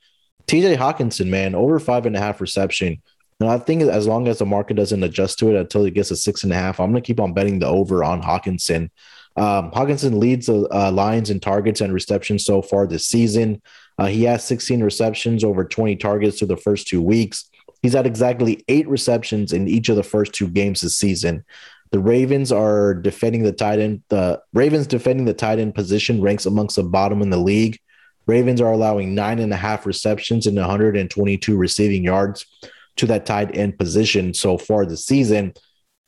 T.J. 0.45 0.75
Hockenson, 0.75 1.27
man, 1.27 1.55
over 1.55 1.79
five 1.79 2.05
and 2.05 2.17
a 2.17 2.19
half 2.19 2.41
reception. 2.41 3.01
And 3.39 3.49
I 3.49 3.57
think 3.59 3.81
as 3.83 4.07
long 4.07 4.27
as 4.27 4.39
the 4.39 4.45
market 4.45 4.75
doesn't 4.75 5.01
adjust 5.01 5.39
to 5.39 5.49
it 5.49 5.59
until 5.59 5.85
it 5.85 5.93
gets 5.93 6.11
a 6.11 6.17
six 6.17 6.43
and 6.43 6.51
a 6.51 6.55
half, 6.55 6.81
I'm 6.81 6.91
going 6.91 7.01
to 7.01 7.07
keep 7.07 7.21
on 7.21 7.33
betting 7.33 7.59
the 7.59 7.67
over 7.67 8.03
on 8.03 8.21
Hockenson. 8.21 8.89
Um, 9.37 9.71
Hockenson 9.71 10.19
leads 10.19 10.47
the 10.47 10.67
uh, 10.69 10.91
lines 10.91 11.29
in 11.29 11.39
targets 11.39 11.79
and 11.79 11.93
receptions 11.93 12.43
so 12.43 12.61
far 12.61 12.87
this 12.87 13.07
season. 13.07 13.61
Uh, 13.97 14.07
he 14.07 14.23
has 14.23 14.43
16 14.43 14.83
receptions 14.83 15.45
over 15.45 15.63
20 15.63 15.95
targets 15.95 16.39
through 16.39 16.49
the 16.49 16.57
first 16.57 16.87
two 16.87 17.01
weeks. 17.01 17.49
He's 17.81 17.93
had 17.93 18.07
exactly 18.07 18.63
eight 18.67 18.87
receptions 18.87 19.53
in 19.53 19.67
each 19.67 19.89
of 19.89 19.95
the 19.95 20.03
first 20.03 20.33
two 20.33 20.47
games 20.47 20.81
this 20.81 20.97
season. 20.97 21.45
The 21.91 21.99
Ravens 21.99 22.51
are 22.51 22.93
defending 22.93 23.43
the 23.43 23.51
tight 23.51 23.79
end. 23.79 24.03
The 24.09 24.41
Ravens 24.53 24.87
defending 24.87 25.25
the 25.25 25.33
tight 25.33 25.59
end 25.59 25.75
position 25.75 26.21
ranks 26.21 26.45
amongst 26.45 26.75
the 26.75 26.83
bottom 26.83 27.21
in 27.21 27.29
the 27.29 27.37
league. 27.37 27.79
Ravens 28.27 28.59
are 28.59 28.71
allowing 28.71 29.13
nine 29.13 29.39
and 29.39 29.53
a 29.53 29.57
half 29.57 29.85
receptions 29.85 30.47
and 30.47 30.57
122 30.57 31.55
receiving 31.55 32.03
yards 32.03 32.45
to 32.97 33.05
that 33.07 33.25
tight 33.25 33.55
end 33.55 33.77
position 33.77 34.33
so 34.33 34.57
far 34.57 34.85
this 34.85 35.05
season. 35.05 35.53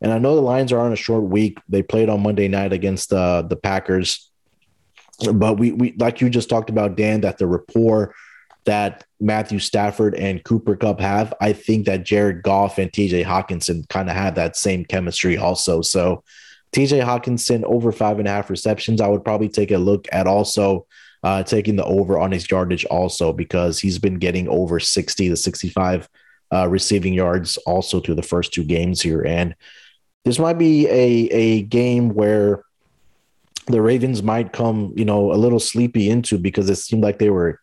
And 0.02 0.12
I 0.12 0.18
know 0.18 0.36
the 0.36 0.42
Lions 0.42 0.72
are 0.72 0.80
on 0.80 0.94
a 0.94 0.98
short 0.98 1.24
week. 1.24 1.58
They 1.70 1.84
played 1.84 2.10
on 2.10 2.24
Monday 2.24 2.48
night 2.48 2.74
against 2.74 3.12
uh, 3.14 3.44
the 3.44 3.56
Packers, 3.56 4.32
but 5.34 5.58
we 5.58 5.72
we 5.72 5.94
like 5.98 6.22
you 6.22 6.30
just 6.30 6.50
talked 6.50 6.70
about 6.70 6.96
Dan 6.96 7.22
that 7.22 7.38
the 7.38 7.48
rapport 7.48 8.14
that 8.68 9.06
Matthew 9.20 9.60
Stafford 9.60 10.14
and 10.14 10.44
Cooper 10.44 10.76
Kupp 10.76 11.00
have, 11.00 11.34
I 11.42 11.54
think 11.54 11.86
that 11.86 12.04
Jared 12.04 12.44
Goff 12.44 12.78
and 12.78 12.92
TJ 12.92 13.26
Hockenson 13.26 13.88
kind 13.90 14.10
of 14.10 14.16
have 14.16 14.36
that 14.36 14.56
same 14.56 14.86
chemistry 14.86 15.38
also. 15.38 15.82
So 15.82 16.24
TJ 16.74 17.04
Hockenson 17.04 17.64
over 17.64 17.92
five 17.92 18.20
and 18.20 18.28
a 18.28 18.32
half 18.32 18.50
receptions, 18.50 19.02
I 19.02 19.08
would 19.08 19.24
probably 19.24 19.50
take 19.50 19.72
a 19.72 19.78
look 19.78 20.08
at 20.12 20.28
also 20.28 20.86
uh, 21.24 21.44
taking 21.44 21.78
the 21.78 21.86
over 21.86 22.20
on 22.20 22.32
his 22.32 22.50
yardage 22.52 22.86
also 22.86 23.34
because 23.34 23.80
he's 23.80 24.00
been 24.00 24.20
getting 24.20 24.48
over 24.50 24.80
60 24.80 25.30
to 25.30 25.36
65 25.36 26.10
uh, 26.54 26.68
receiving 26.68 27.14
yards 27.14 27.58
also 27.66 28.00
through 28.00 28.16
the 28.16 28.22
first 28.22 28.54
two 28.54 28.64
games 28.64 29.02
here. 29.02 29.26
And 29.26 29.56
this 30.26 30.40
might 30.40 30.58
be 30.58 30.88
a, 30.88 31.30
a 31.32 31.62
game 31.64 32.10
where 32.10 32.64
the 33.68 33.82
Ravens 33.82 34.22
might 34.22 34.52
come, 34.52 34.94
you 34.96 35.06
know, 35.06 35.32
a 35.32 35.36
little 35.36 35.60
sleepy 35.60 36.10
into 36.10 36.38
because 36.38 36.70
it 36.70 36.76
seemed 36.76 37.04
like 37.04 37.18
they 37.18 37.30
were 37.30 37.62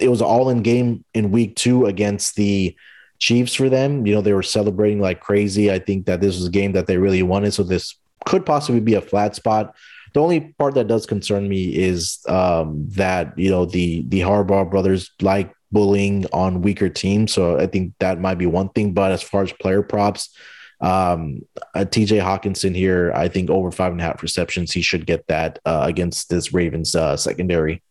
it 0.00 0.08
was 0.08 0.22
all 0.22 0.48
in 0.48 0.62
game 0.62 1.04
in 1.14 1.30
week 1.30 1.56
two 1.56 1.86
against 1.86 2.36
the 2.36 2.76
Chiefs 3.18 3.54
for 3.54 3.68
them. 3.68 4.06
You 4.06 4.14
know, 4.14 4.20
they 4.20 4.32
were 4.32 4.42
celebrating 4.42 5.00
like 5.00 5.20
crazy. 5.20 5.70
I 5.70 5.78
think 5.78 6.06
that 6.06 6.20
this 6.20 6.36
was 6.36 6.46
a 6.46 6.50
game 6.50 6.72
that 6.72 6.86
they 6.86 6.98
really 6.98 7.22
wanted. 7.22 7.54
So 7.54 7.62
this 7.62 7.96
could 8.26 8.44
possibly 8.44 8.80
be 8.80 8.94
a 8.94 9.00
flat 9.00 9.34
spot. 9.34 9.74
The 10.12 10.20
only 10.20 10.54
part 10.58 10.74
that 10.74 10.88
does 10.88 11.06
concern 11.06 11.48
me 11.48 11.74
is 11.74 12.20
um, 12.28 12.86
that 12.90 13.38
you 13.38 13.50
know 13.50 13.64
the 13.64 14.04
the 14.08 14.20
Harbaugh 14.20 14.70
brothers 14.70 15.10
like 15.20 15.52
bullying 15.72 16.26
on 16.32 16.62
weaker 16.62 16.88
teams. 16.88 17.32
So 17.32 17.58
I 17.58 17.66
think 17.66 17.94
that 17.98 18.20
might 18.20 18.36
be 18.36 18.46
one 18.46 18.68
thing. 18.70 18.92
But 18.92 19.12
as 19.12 19.22
far 19.22 19.42
as 19.42 19.52
player 19.52 19.82
props, 19.82 20.34
um, 20.80 21.40
uh, 21.74 21.80
TJ 21.80 22.22
Hockenson 22.22 22.74
here, 22.74 23.12
I 23.14 23.28
think 23.28 23.50
over 23.50 23.70
five 23.70 23.92
and 23.92 24.00
a 24.00 24.04
half 24.04 24.22
receptions, 24.22 24.72
he 24.72 24.82
should 24.82 25.06
get 25.06 25.26
that 25.26 25.58
uh, 25.64 25.84
against 25.84 26.28
this 26.28 26.52
Ravens 26.52 26.94
uh, 26.94 27.16
secondary. 27.16 27.82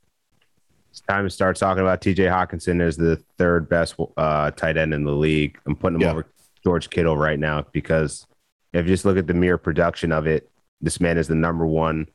Time 1.08 1.26
to 1.26 1.30
start 1.30 1.56
talking 1.58 1.82
about 1.82 2.02
TJ 2.02 2.30
Hockenson 2.30 2.82
as 2.82 2.98
the 2.98 3.18
third 3.38 3.70
best 3.70 3.96
uh, 4.18 4.50
tight 4.52 4.76
end 4.78 4.94
in 4.94 5.04
the 5.04 5.12
league. 5.12 5.60
I'm 5.66 5.76
putting 5.76 5.98
him 5.98 6.02
yeah. 6.02 6.12
over 6.12 6.26
George 6.64 6.90
Kittle 6.90 7.16
right 7.16 7.40
now 7.40 7.64
because 7.72 8.26
if 8.74 8.86
you 8.86 8.94
just 8.94 9.06
look 9.06 9.18
at 9.18 9.28
the 9.28 9.34
mere 9.34 9.58
production 9.58 10.12
of 10.12 10.26
it, 10.26 10.50
this 10.82 11.00
man 11.00 11.18
is 11.18 11.28
the 11.28 11.36
number 11.36 11.66
one 11.66 12.08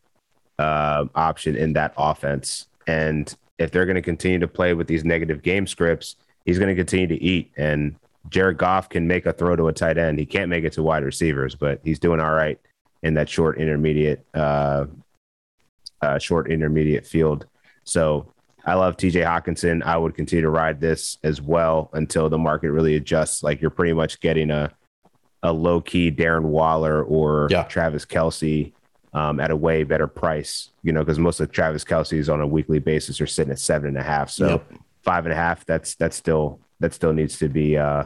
uh, 0.58 1.04
option 1.14 1.54
in 1.56 1.72
that 1.74 1.94
offense. 1.96 2.66
And 2.86 3.32
if 3.58 3.70
they're 3.70 3.86
going 3.86 3.94
to 3.94 4.02
continue 4.02 4.40
to 4.40 4.48
play 4.48 4.74
with 4.74 4.88
these 4.88 5.04
negative 5.04 5.42
game 5.42 5.66
scripts, 5.66 6.16
he's 6.44 6.58
going 6.58 6.68
to 6.68 6.74
continue 6.74 7.06
to 7.06 7.22
eat. 7.22 7.52
And 7.56 7.94
Jared 8.28 8.58
Goff 8.58 8.88
can 8.88 9.06
make 9.06 9.24
a 9.24 9.32
throw 9.32 9.54
to 9.54 9.68
a 9.68 9.72
tight 9.72 9.98
end. 9.98 10.18
He 10.18 10.26
can't 10.26 10.50
make 10.50 10.64
it 10.64 10.72
to 10.74 10.82
wide 10.82 11.04
receivers, 11.04 11.54
but 11.54 11.80
he's 11.84 11.98
doing 11.98 12.20
all 12.20 12.32
right 12.32 12.58
in 13.02 13.14
that 13.14 13.28
short 13.28 13.58
intermediate, 13.58 14.26
uh, 14.34 14.86
uh, 16.02 16.18
short 16.18 16.50
intermediate 16.50 17.06
field. 17.06 17.46
So 17.84 18.32
I 18.64 18.74
love 18.74 18.96
TJ 18.96 19.24
Hockenson. 19.24 19.82
I 19.82 19.96
would 19.96 20.14
continue 20.14 20.42
to 20.42 20.50
ride 20.50 20.80
this 20.80 21.18
as 21.22 21.40
well 21.40 21.90
until 21.92 22.28
the 22.28 22.38
market 22.38 22.72
really 22.72 22.96
adjusts. 22.96 23.42
Like 23.42 23.60
you're 23.60 23.70
pretty 23.70 23.92
much 23.92 24.20
getting 24.20 24.50
a 24.50 24.72
a 25.42 25.52
low 25.52 25.80
key 25.80 26.10
Darren 26.10 26.44
Waller 26.44 27.02
or 27.02 27.48
yeah. 27.50 27.64
Travis 27.64 28.04
Kelce 28.04 28.72
um, 29.14 29.40
at 29.40 29.50
a 29.50 29.56
way 29.56 29.84
better 29.84 30.06
price, 30.06 30.70
you 30.82 30.92
know, 30.92 31.00
because 31.00 31.18
most 31.18 31.40
of 31.40 31.50
Travis 31.50 31.82
Kelce's 31.82 32.28
on 32.28 32.40
a 32.40 32.46
weekly 32.46 32.78
basis 32.78 33.20
are 33.20 33.26
sitting 33.26 33.50
at 33.50 33.58
seven 33.58 33.88
and 33.88 33.96
a 33.96 34.02
half. 34.02 34.30
So 34.30 34.48
yep. 34.48 34.72
five 35.02 35.24
and 35.24 35.32
a 35.32 35.36
half, 35.36 35.64
that's 35.64 35.94
that's 35.94 36.16
still 36.16 36.60
that 36.80 36.92
still 36.92 37.12
needs 37.12 37.38
to 37.38 37.48
be 37.48 37.76
uh 37.76 38.04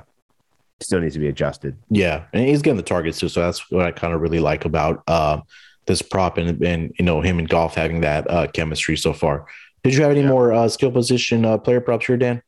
still 0.80 1.00
needs 1.00 1.14
to 1.14 1.20
be 1.20 1.28
adjusted. 1.28 1.76
Yeah. 1.90 2.24
And 2.32 2.46
he's 2.46 2.62
getting 2.62 2.76
the 2.76 2.82
targets 2.82 3.18
too. 3.18 3.28
So 3.28 3.40
that's 3.40 3.70
what 3.70 3.86
I 3.86 3.90
kind 3.90 4.14
of 4.14 4.20
really 4.20 4.40
like 4.40 4.64
about 4.64 5.02
uh, 5.06 5.40
this 5.86 6.02
prop 6.02 6.38
and 6.38 6.62
and 6.62 6.94
you 6.98 7.04
know 7.04 7.20
him 7.20 7.38
and 7.38 7.48
Goff 7.48 7.74
having 7.74 8.00
that 8.02 8.30
uh, 8.30 8.46
chemistry 8.48 8.96
so 8.96 9.12
far. 9.12 9.46
Did 9.84 9.94
you 9.94 10.02
have 10.02 10.12
any 10.12 10.22
yeah. 10.22 10.28
more 10.28 10.52
uh, 10.52 10.66
skill 10.68 10.90
position 10.90 11.44
uh, 11.44 11.58
player 11.58 11.80
props 11.80 12.06
here, 12.06 12.16
Dan? 12.16 12.42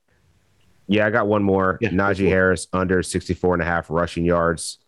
Yeah, 0.89 1.07
I 1.07 1.11
got 1.11 1.27
one 1.27 1.43
more. 1.43 1.79
Yeah, 1.83 1.91
Najee 1.91 2.29
Harris 2.29 2.67
under 2.73 3.03
64 3.03 3.55
and 3.55 3.63
a 3.63 3.67
half 3.67 3.91
rushing 3.91 4.25
yards. 4.25 4.79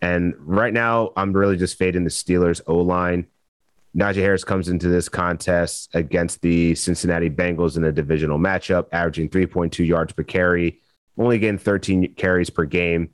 And 0.00 0.34
right 0.38 0.72
now, 0.72 1.12
I'm 1.16 1.32
really 1.32 1.56
just 1.56 1.78
fading 1.78 2.02
the 2.02 2.10
Steelers 2.10 2.60
O 2.66 2.76
line. 2.76 3.28
Najee 3.96 4.16
Harris 4.16 4.42
comes 4.42 4.68
into 4.68 4.88
this 4.88 5.08
contest 5.08 5.94
against 5.94 6.40
the 6.40 6.74
Cincinnati 6.74 7.30
Bengals 7.30 7.76
in 7.76 7.84
a 7.84 7.92
divisional 7.92 8.38
matchup, 8.38 8.86
averaging 8.90 9.28
3.2 9.28 9.86
yards 9.86 10.12
per 10.12 10.24
carry, 10.24 10.80
only 11.16 11.38
getting 11.38 11.58
13 11.58 12.14
carries 12.14 12.50
per 12.50 12.64
game, 12.64 13.10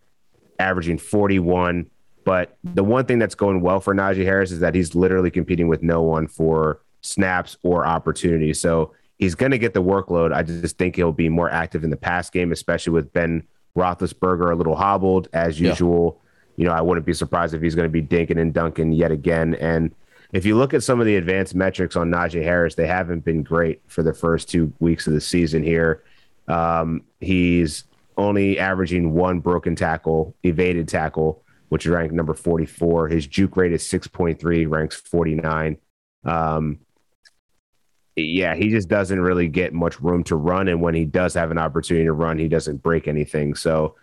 averaging 0.58 0.96
41. 0.96 1.90
But 2.24 2.56
the 2.64 2.84
one 2.84 3.04
thing 3.04 3.18
that's 3.18 3.34
going 3.34 3.60
well 3.60 3.80
for 3.80 3.94
Najee 3.94 4.24
Harris 4.24 4.52
is 4.52 4.60
that 4.60 4.74
he's 4.74 4.94
literally 4.94 5.30
competing 5.30 5.68
with 5.68 5.82
no 5.82 6.00
one 6.02 6.26
for 6.26 6.80
snaps 7.08 7.56
or 7.62 7.86
opportunities. 7.86 8.60
So 8.60 8.94
he's 9.18 9.34
going 9.34 9.52
to 9.52 9.58
get 9.58 9.74
the 9.74 9.82
workload. 9.82 10.32
I 10.32 10.42
just 10.42 10.78
think 10.78 10.96
he'll 10.96 11.12
be 11.12 11.28
more 11.28 11.50
active 11.50 11.84
in 11.84 11.90
the 11.90 11.96
pass 11.96 12.30
game, 12.30 12.52
especially 12.52 12.92
with 12.92 13.12
Ben 13.12 13.42
Roethlisberger 13.76 14.52
a 14.52 14.54
little 14.54 14.76
hobbled 14.76 15.28
as 15.32 15.60
usual. 15.60 16.16
Yeah. 16.16 16.24
You 16.56 16.64
know, 16.66 16.72
I 16.72 16.80
wouldn't 16.80 17.06
be 17.06 17.14
surprised 17.14 17.54
if 17.54 17.62
he's 17.62 17.74
going 17.74 17.90
to 17.90 18.02
be 18.02 18.02
dinking 18.02 18.40
and 18.40 18.52
dunking 18.52 18.92
yet 18.92 19.12
again. 19.12 19.54
And 19.54 19.94
if 20.32 20.44
you 20.44 20.56
look 20.56 20.74
at 20.74 20.82
some 20.82 21.00
of 21.00 21.06
the 21.06 21.16
advanced 21.16 21.54
metrics 21.54 21.96
on 21.96 22.10
Najee 22.10 22.42
Harris, 22.42 22.74
they 22.74 22.86
haven't 22.86 23.24
been 23.24 23.42
great 23.42 23.80
for 23.86 24.02
the 24.02 24.12
first 24.12 24.48
two 24.48 24.72
weeks 24.80 25.06
of 25.06 25.12
the 25.12 25.20
season 25.20 25.62
here. 25.62 26.02
Um, 26.48 27.02
he's 27.20 27.84
only 28.16 28.58
averaging 28.58 29.12
one 29.12 29.38
broken 29.38 29.76
tackle, 29.76 30.34
evaded 30.42 30.88
tackle, 30.88 31.44
which 31.68 31.86
is 31.86 31.92
ranked 31.92 32.14
number 32.14 32.34
44. 32.34 33.08
His 33.08 33.26
juke 33.26 33.56
rate 33.56 33.72
is 33.72 33.82
6.3, 33.84 34.68
ranks 34.68 34.96
49. 34.96 35.78
Um, 36.24 36.80
yeah, 38.20 38.54
he 38.54 38.68
just 38.68 38.88
doesn't 38.88 39.20
really 39.20 39.48
get 39.48 39.72
much 39.72 40.00
room 40.00 40.24
to 40.24 40.36
run, 40.36 40.68
and 40.68 40.80
when 40.80 40.94
he 40.94 41.04
does 41.04 41.34
have 41.34 41.50
an 41.50 41.58
opportunity 41.58 42.04
to 42.04 42.12
run, 42.12 42.38
he 42.38 42.48
doesn't 42.48 42.82
break 42.82 43.08
anything. 43.08 43.54
So 43.54 43.94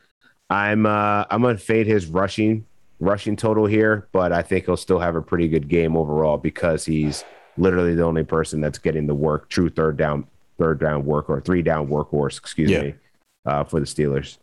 I'm 0.49 0.85
uh, 0.85 1.25
I'm 1.29 1.41
gonna 1.41 1.57
fade 1.57 1.87
his 1.87 2.07
rushing 2.07 2.65
rushing 2.99 3.35
total 3.35 3.65
here, 3.65 4.07
but 4.11 4.31
I 4.31 4.41
think 4.41 4.65
he'll 4.65 4.77
still 4.77 4.99
have 4.99 5.15
a 5.15 5.21
pretty 5.21 5.47
good 5.47 5.67
game 5.67 5.97
overall 5.97 6.37
because 6.37 6.85
he's 6.85 7.23
literally 7.57 7.95
the 7.95 8.03
only 8.03 8.23
person 8.23 8.61
that's 8.61 8.77
getting 8.77 9.07
the 9.07 9.15
work, 9.15 9.49
true 9.49 9.69
third 9.69 9.97
down 9.97 10.27
third 10.57 10.79
down 10.79 11.05
work 11.05 11.29
or 11.29 11.41
three 11.41 11.61
down 11.61 11.87
workhorse, 11.87 12.37
excuse 12.37 12.71
yeah. 12.71 12.81
me, 12.81 12.95
uh, 13.45 13.63
for 13.63 13.79
the 13.79 13.85
Steelers. 13.85 14.37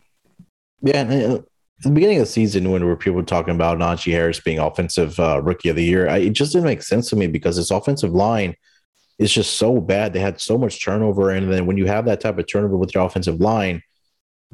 Yeah, 0.82 1.02
uh, 1.02 1.36
at 1.36 1.84
the 1.84 1.90
beginning 1.90 2.18
of 2.18 2.26
the 2.26 2.32
season, 2.32 2.70
when 2.70 2.82
we 2.82 2.88
were 2.88 2.96
people 2.96 3.22
talking 3.24 3.54
about 3.54 3.78
Najee 3.78 4.12
Harris 4.12 4.40
being 4.40 4.58
offensive 4.58 5.18
uh, 5.18 5.40
rookie 5.42 5.68
of 5.68 5.76
the 5.76 5.84
year, 5.84 6.08
I, 6.08 6.18
it 6.18 6.30
just 6.30 6.52
didn't 6.52 6.66
make 6.66 6.82
sense 6.82 7.08
to 7.10 7.16
me 7.16 7.26
because 7.26 7.56
his 7.56 7.70
offensive 7.70 8.12
line 8.12 8.54
is 9.22 9.32
just 9.32 9.54
so 9.54 9.80
bad. 9.80 10.12
They 10.12 10.20
had 10.20 10.40
so 10.40 10.58
much 10.58 10.84
turnover, 10.84 11.30
and 11.30 11.50
then 11.50 11.66
when 11.66 11.76
you 11.76 11.86
have 11.86 12.04
that 12.06 12.20
type 12.20 12.38
of 12.38 12.46
turnover 12.46 12.76
with 12.76 12.94
your 12.94 13.04
offensive 13.04 13.40
line, 13.40 13.82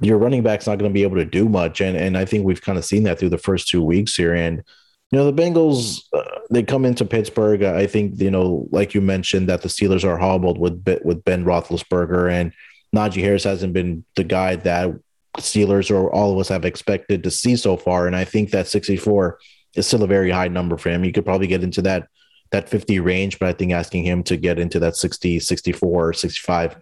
your 0.00 0.18
running 0.18 0.42
back's 0.42 0.66
not 0.66 0.78
going 0.78 0.90
to 0.90 0.94
be 0.94 1.02
able 1.02 1.16
to 1.16 1.24
do 1.24 1.48
much. 1.48 1.80
And 1.80 1.96
and 1.96 2.16
I 2.16 2.24
think 2.24 2.44
we've 2.44 2.62
kind 2.62 2.78
of 2.78 2.84
seen 2.84 3.04
that 3.04 3.18
through 3.18 3.30
the 3.30 3.38
first 3.38 3.68
two 3.68 3.82
weeks 3.82 4.14
here. 4.14 4.34
And 4.34 4.62
you 5.10 5.18
know 5.18 5.30
the 5.30 5.42
Bengals, 5.42 6.02
uh, 6.12 6.40
they 6.50 6.62
come 6.62 6.84
into 6.84 7.04
Pittsburgh. 7.04 7.62
I 7.62 7.86
think 7.86 8.20
you 8.20 8.30
know, 8.30 8.68
like 8.70 8.94
you 8.94 9.00
mentioned, 9.00 9.48
that 9.48 9.62
the 9.62 9.68
Steelers 9.68 10.04
are 10.04 10.18
hobbled 10.18 10.58
with 10.58 10.84
with 11.02 11.24
Ben 11.24 11.44
Roethlisberger 11.44 12.30
and 12.30 12.52
Najee 12.94 13.22
Harris 13.22 13.44
hasn't 13.44 13.72
been 13.72 14.04
the 14.16 14.24
guy 14.24 14.56
that 14.56 14.90
Steelers 15.38 15.90
or 15.90 16.12
all 16.12 16.32
of 16.32 16.38
us 16.38 16.48
have 16.48 16.64
expected 16.64 17.22
to 17.24 17.30
see 17.30 17.56
so 17.56 17.76
far. 17.76 18.06
And 18.06 18.16
I 18.16 18.24
think 18.24 18.50
that 18.50 18.66
64 18.66 19.38
is 19.76 19.86
still 19.86 20.02
a 20.02 20.06
very 20.06 20.30
high 20.30 20.48
number 20.48 20.76
for 20.76 20.90
him. 20.90 21.04
You 21.04 21.12
could 21.12 21.24
probably 21.24 21.46
get 21.46 21.62
into 21.62 21.82
that 21.82 22.08
that 22.51 22.68
50 22.68 23.01
range, 23.01 23.38
but 23.38 23.49
I 23.49 23.53
think 23.53 23.72
asking 23.72 24.05
him 24.05 24.22
to 24.24 24.36
get 24.36 24.59
into 24.59 24.78
that 24.80 24.96
60, 24.96 25.40
64, 25.40 26.12
65 26.12 26.76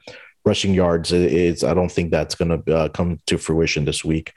rushing 0.45 0.75
yards 0.75 1.13
is 1.13 1.65
I 1.65 1.75
don't 1.75 1.91
think 1.91 2.11
that's 2.11 2.35
going 2.35 2.63
to 2.63 2.77
uh, 2.77 2.89
come 2.91 3.19
to 3.27 3.37
fruition 3.37 3.85
this 3.85 4.05
week. 4.05 4.33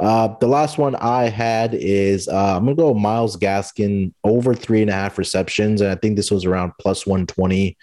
Uh, 0.00 0.34
the 0.40 0.46
last 0.46 0.76
one 0.76 0.96
I 0.96 1.28
had 1.28 1.72
is 1.72 2.28
uh, 2.28 2.56
I'm 2.56 2.64
gonna 2.64 2.74
go 2.74 2.94
Myles 2.94 3.36
Gaskin 3.36 4.12
over 4.24 4.52
three 4.52 4.82
and 4.82 4.90
a 4.90 4.94
half 4.94 5.18
receptions, 5.18 5.80
and 5.80 5.90
I 5.90 5.94
think 5.94 6.16
this 6.16 6.32
was 6.32 6.44
around 6.44 6.72
plus 6.80 7.06
120 7.06 7.76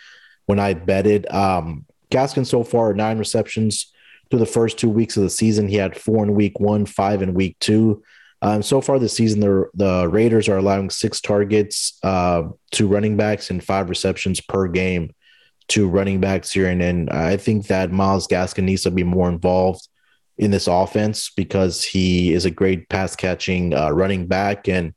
when 0.46 0.60
I 0.60 0.74
betted. 0.74 1.32
Um, 1.32 1.86
Gaskin 2.12 2.46
so 2.46 2.64
far 2.64 2.94
nine 2.94 3.18
receptions 3.18 3.94
through 4.30 4.40
the 4.40 4.46
first 4.46 4.78
two 4.78 4.90
weeks 4.90 5.16
of 5.16 5.24
the 5.24 5.30
season. 5.30 5.70
He 5.70 5.76
had 5.76 5.98
four 5.98 6.24
in 6.24 6.36
week 6.36 6.60
one, 6.60 6.86
five 6.86 7.22
in 7.22 7.34
week 7.34 7.58
two. 7.60 8.04
Um, 8.42 8.64
so 8.64 8.82
far 8.82 8.98
this 8.98 9.14
season, 9.14 9.40
the, 9.40 9.70
the 9.74 10.08
Raiders 10.08 10.50
are 10.50 10.58
allowing 10.58 10.90
six 10.90 11.22
targets 11.22 12.00
uh, 12.04 12.44
to 12.72 12.88
running 12.88 13.16
backs 13.16 13.52
and 13.52 13.64
five 13.64 13.90
receptions 13.90 14.42
per 14.42 14.68
game 14.68 15.14
to 15.70 15.88
running 15.88 16.20
backs 16.20 16.52
here. 16.52 16.68
And, 16.68 16.82
and 16.82 17.10
I 17.10 17.38
think 17.38 17.68
that 17.68 17.92
Myles 17.92 18.28
Gaskin 18.28 18.64
needs 18.64 18.84
to 18.84 18.92
be 18.92 19.04
more 19.04 19.30
involved 19.30 19.88
in 20.38 20.50
this 20.50 20.68
offense 20.68 21.30
because 21.30 21.84
he 21.84 22.34
is 22.34 22.46
a 22.46 22.52
great 22.52 22.90
pass 22.90 23.16
catching 23.16 23.74
uh, 23.74 23.92
running 23.92 24.26
back. 24.28 24.68
And 24.68 24.94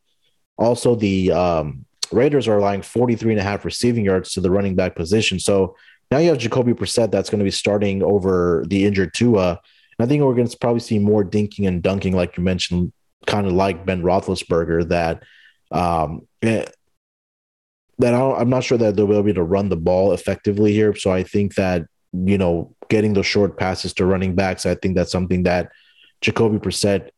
also, 0.57 0.95
the 0.95 1.33
um, 1.33 1.85
Raiders 2.13 2.49
are 2.49 2.57
allowing 2.57 2.83
43 2.83 3.33
and 3.33 3.41
a 3.41 3.45
half 3.45 3.65
receiving 3.65 4.05
yards 4.05 4.33
to 4.33 4.41
the 4.41 4.51
running 4.51 4.75
back 4.75 4.97
position. 4.97 5.39
So 5.39 5.77
now 6.11 6.19
you 6.19 6.31
have 6.31 6.39
Jacoby 6.39 6.73
Brissett 6.73 7.11
that's 7.11 7.29
going 7.29 7.41
to 7.41 7.45
be 7.45 7.51
starting 7.51 8.03
over 8.03 8.65
the 8.67 8.85
injured 8.85 9.13
Tua. 9.15 9.61
And 9.99 10.07
I 10.07 10.07
think 10.07 10.23
we're 10.23 10.35
going 10.35 10.49
to 10.49 10.59
probably 10.59 10.81
see 10.81 10.99
more 10.99 11.25
dinking 11.25 11.69
and 11.69 11.83
dunking, 11.83 12.17
like 12.17 12.37
you 12.37 12.43
mentioned, 12.43 12.93
kind 13.27 13.47
of 13.47 13.53
like 13.53 13.87
Ben 13.87 14.03
Roethlisberger. 14.03 14.89
That 14.89 15.23
um, 15.71 16.27
eh, 16.43 16.65
that 17.99 18.15
I 18.15 18.41
am 18.41 18.51
not 18.51 18.65
sure 18.65 18.79
that 18.79 18.97
they'll 18.97 19.07
be 19.07 19.17
able 19.17 19.35
to 19.35 19.43
run 19.43 19.69
the 19.69 19.77
ball 19.77 20.13
effectively 20.13 20.73
here. 20.73 20.95
So 20.97 21.13
I 21.13 21.23
think 21.23 21.55
that 21.55 21.87
you 22.13 22.39
know 22.39 22.75
getting 22.89 23.15
those 23.15 23.27
short 23.27 23.59
passes 23.59 23.93
to 23.95 24.07
running 24.07 24.35
backs, 24.35 24.67
I 24.67 24.75
think 24.75 24.95
that's 24.95 25.13
something 25.13 25.45
that 25.45 25.71
Jacoby 26.21 26.59
Brissett 26.59 27.11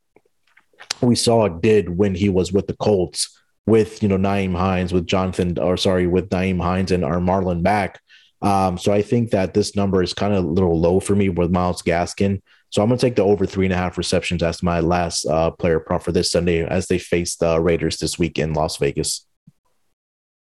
we 1.01 1.15
saw 1.15 1.49
did 1.49 1.97
when 1.97 2.15
he 2.15 2.29
was 2.29 2.53
with 2.53 2.67
the 2.67 2.77
Colts 2.77 3.39
with 3.67 4.03
you 4.03 4.09
know 4.09 4.17
Nyheim 4.17 4.57
Hines 4.57 4.93
with 4.93 5.07
Jonathan 5.07 5.59
or 5.59 5.77
sorry 5.77 6.07
with 6.07 6.31
Nyheim 6.31 6.61
Hines 6.61 6.93
and 6.93 7.05
our 7.05 7.19
Marlon 7.19 7.63
Mack. 7.63 8.01
Um, 8.43 8.79
so 8.79 8.93
I 8.93 9.03
think 9.03 9.31
that 9.31 9.55
this 9.55 9.75
number 9.75 10.03
is 10.03 10.13
kind 10.13 10.35
of 10.35 10.45
a 10.45 10.49
little 10.49 10.79
low 10.79 11.01
for 11.01 11.17
me 11.17 11.29
with 11.29 11.51
Myles 11.51 11.83
Gaskin. 11.83 12.43
So 12.77 12.83
I'm 12.83 12.91
going 12.91 12.99
to 12.99 13.07
take 13.07 13.17
the 13.17 13.23
over 13.23 13.47
three 13.47 13.65
and 13.65 13.73
a 13.73 13.77
half 13.79 13.97
receptions 13.97 14.43
as 14.43 14.63
my 14.63 14.81
last 14.81 15.25
uh, 15.25 15.51
player 15.51 15.81
prop 15.81 16.03
for 16.03 16.13
this 16.13 16.31
Sunday 16.31 16.63
as 16.63 16.89
they 16.89 16.99
face 16.99 17.35
the 17.35 17.59
Raiders 17.59 17.97
this 17.97 18.19
week 18.19 18.39
in 18.39 18.53
Las 18.53 18.77
Vegas. 18.77 19.25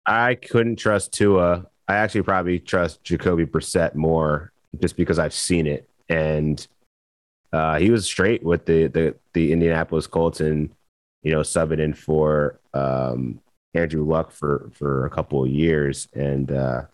I 0.07 0.33
couldn't 0.33 0.77
trust 0.77 1.13
Tua. 1.13 1.67
I 1.87 1.97
actually 1.97 2.23
probably 2.23 2.59
trust 2.59 3.03
Jacoby 3.03 3.45
Brissett 3.45 3.93
more 3.93 4.51
just 4.81 4.97
because 4.97 5.19
I've 5.19 5.35
seen 5.35 5.67
it. 5.67 5.87
And 6.09 6.67
uh, 7.53 7.77
he 7.77 7.91
was 7.91 8.07
straight 8.07 8.41
with 8.41 8.65
the, 8.65 8.87
the, 8.87 9.13
the 9.33 9.53
Indianapolis 9.53 10.07
Colts 10.07 10.39
and, 10.39 10.71
you 11.21 11.31
know, 11.31 11.41
subbing 11.41 11.79
in 11.79 11.93
for 11.93 12.59
um, 12.73 13.39
Andrew 13.75 14.03
Luck 14.03 14.31
for, 14.31 14.71
for 14.73 15.05
a 15.05 15.11
couple 15.11 15.43
of 15.43 15.51
years. 15.51 16.07
And, 16.15 16.51
uh, 16.51 16.85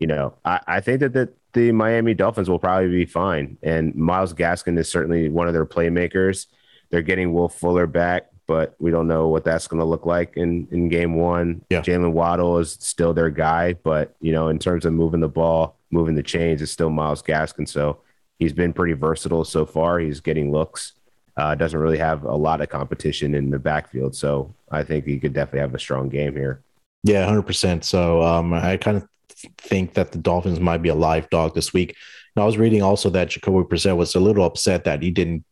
you 0.00 0.06
know, 0.06 0.32
I, 0.46 0.60
I 0.66 0.80
think 0.80 1.00
that 1.00 1.12
the, 1.12 1.28
the 1.56 1.72
Miami 1.72 2.12
Dolphins 2.12 2.50
will 2.50 2.58
probably 2.58 2.90
be 2.90 3.06
fine. 3.06 3.56
And 3.62 3.94
Myles 3.94 4.34
Gaskin 4.34 4.78
is 4.78 4.90
certainly 4.90 5.30
one 5.30 5.48
of 5.48 5.54
their 5.54 5.64
playmakers. 5.64 6.48
They're 6.90 7.00
getting 7.00 7.32
Will 7.32 7.48
Fuller 7.48 7.86
back, 7.86 8.26
but 8.46 8.76
we 8.78 8.90
don't 8.90 9.08
know 9.08 9.28
what 9.28 9.42
that's 9.42 9.66
going 9.66 9.80
to 9.80 9.86
look 9.86 10.04
like 10.04 10.36
in, 10.36 10.68
in 10.70 10.90
game 10.90 11.14
one. 11.14 11.64
Yeah. 11.70 11.80
Jaylen 11.80 12.12
Waddle 12.12 12.58
is 12.58 12.72
still 12.72 13.14
their 13.14 13.30
guy, 13.30 13.72
but, 13.72 14.14
you 14.20 14.32
know, 14.32 14.48
in 14.48 14.58
terms 14.58 14.84
of 14.84 14.92
moving 14.92 15.20
the 15.20 15.30
ball, 15.30 15.78
moving 15.90 16.14
the 16.14 16.22
chains, 16.22 16.60
it's 16.60 16.72
still 16.72 16.90
Myles 16.90 17.22
Gaskin. 17.22 17.66
So 17.66 18.02
he's 18.38 18.52
been 18.52 18.74
pretty 18.74 18.92
versatile 18.92 19.44
so 19.46 19.64
far. 19.64 19.98
He's 19.98 20.20
getting 20.20 20.52
looks. 20.52 20.92
Uh, 21.38 21.54
doesn't 21.54 21.80
really 21.80 21.98
have 21.98 22.24
a 22.24 22.36
lot 22.36 22.60
of 22.60 22.68
competition 22.68 23.34
in 23.34 23.48
the 23.48 23.58
backfield. 23.58 24.14
So 24.14 24.54
I 24.70 24.84
think 24.84 25.06
he 25.06 25.18
could 25.18 25.32
definitely 25.32 25.60
have 25.60 25.74
a 25.74 25.78
strong 25.78 26.10
game 26.10 26.34
here. 26.34 26.62
Yeah, 27.02 27.26
100%. 27.26 27.82
So 27.82 28.20
um, 28.20 28.52
I 28.52 28.76
kind 28.76 28.98
of 28.98 29.08
think 29.58 29.94
that 29.94 30.12
the 30.12 30.18
Dolphins 30.18 30.60
might 30.60 30.82
be 30.82 30.88
a 30.88 30.94
live 30.94 31.28
dog 31.30 31.54
this 31.54 31.72
week. 31.72 31.96
And 32.34 32.42
I 32.42 32.46
was 32.46 32.58
reading 32.58 32.82
also 32.82 33.10
that 33.10 33.30
Jacoby 33.30 33.68
Brissett 33.68 33.96
was 33.96 34.14
a 34.14 34.20
little 34.20 34.44
upset 34.44 34.84
that 34.84 35.02
he 35.02 35.10
didn't 35.10 35.44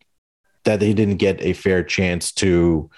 that 0.64 0.80
he 0.80 0.94
didn't 0.94 1.16
get 1.16 1.40
a 1.42 1.52
fair 1.52 1.82
chance 1.82 2.32
to 2.32 2.90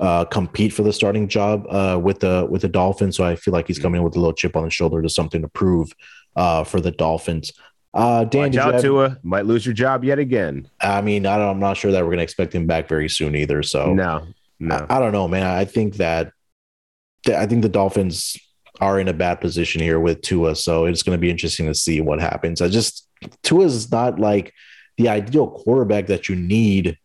uh, 0.00 0.24
compete 0.24 0.72
for 0.72 0.82
the 0.82 0.92
starting 0.92 1.28
job 1.28 1.64
uh, 1.68 1.98
with 2.02 2.20
the 2.20 2.46
with 2.50 2.62
the 2.62 2.68
Dolphins. 2.68 3.16
So 3.16 3.24
I 3.24 3.36
feel 3.36 3.52
like 3.52 3.66
he's 3.66 3.78
coming 3.78 4.00
in 4.00 4.04
with 4.04 4.16
a 4.16 4.18
little 4.18 4.32
chip 4.32 4.56
on 4.56 4.64
the 4.64 4.70
shoulder 4.70 5.00
to 5.02 5.08
something 5.08 5.42
to 5.42 5.48
prove 5.48 5.92
uh, 6.36 6.64
for 6.64 6.80
the 6.80 6.90
Dolphins. 6.90 7.52
Uh, 7.92 8.24
Dan, 8.24 8.50
Watch 8.50 8.56
out, 8.56 8.72
have, 8.74 8.82
Tua 8.82 9.18
might 9.22 9.46
lose 9.46 9.64
your 9.64 9.74
job 9.74 10.02
yet 10.02 10.18
again. 10.18 10.68
I 10.80 11.00
mean, 11.00 11.26
I 11.26 11.36
don't, 11.36 11.48
I'm 11.48 11.60
not 11.60 11.76
sure 11.76 11.92
that 11.92 12.00
we're 12.00 12.08
going 12.08 12.18
to 12.18 12.24
expect 12.24 12.52
him 12.52 12.66
back 12.66 12.88
very 12.88 13.08
soon 13.08 13.36
either. 13.36 13.62
So 13.62 13.94
no, 13.94 14.26
no, 14.58 14.86
I, 14.90 14.96
I 14.96 14.98
don't 14.98 15.12
know, 15.12 15.28
man. 15.28 15.46
I 15.46 15.64
think 15.64 15.94
that 15.96 16.32
I 17.28 17.46
think 17.46 17.62
the 17.62 17.68
Dolphins 17.68 18.36
are 18.80 18.98
in 18.98 19.08
a 19.08 19.12
bad 19.12 19.40
position 19.40 19.80
here 19.80 20.00
with 20.00 20.22
Tua. 20.22 20.56
So 20.56 20.86
it's 20.86 21.02
going 21.02 21.16
to 21.16 21.20
be 21.20 21.30
interesting 21.30 21.66
to 21.66 21.74
see 21.74 22.00
what 22.00 22.20
happens. 22.20 22.60
I 22.60 22.68
just 22.68 23.08
Tua 23.42 23.64
is 23.66 23.90
not 23.90 24.18
like 24.18 24.52
the 24.96 25.08
ideal 25.08 25.48
quarterback 25.48 26.06
that 26.06 26.28
you 26.28 26.36
need 26.36 26.98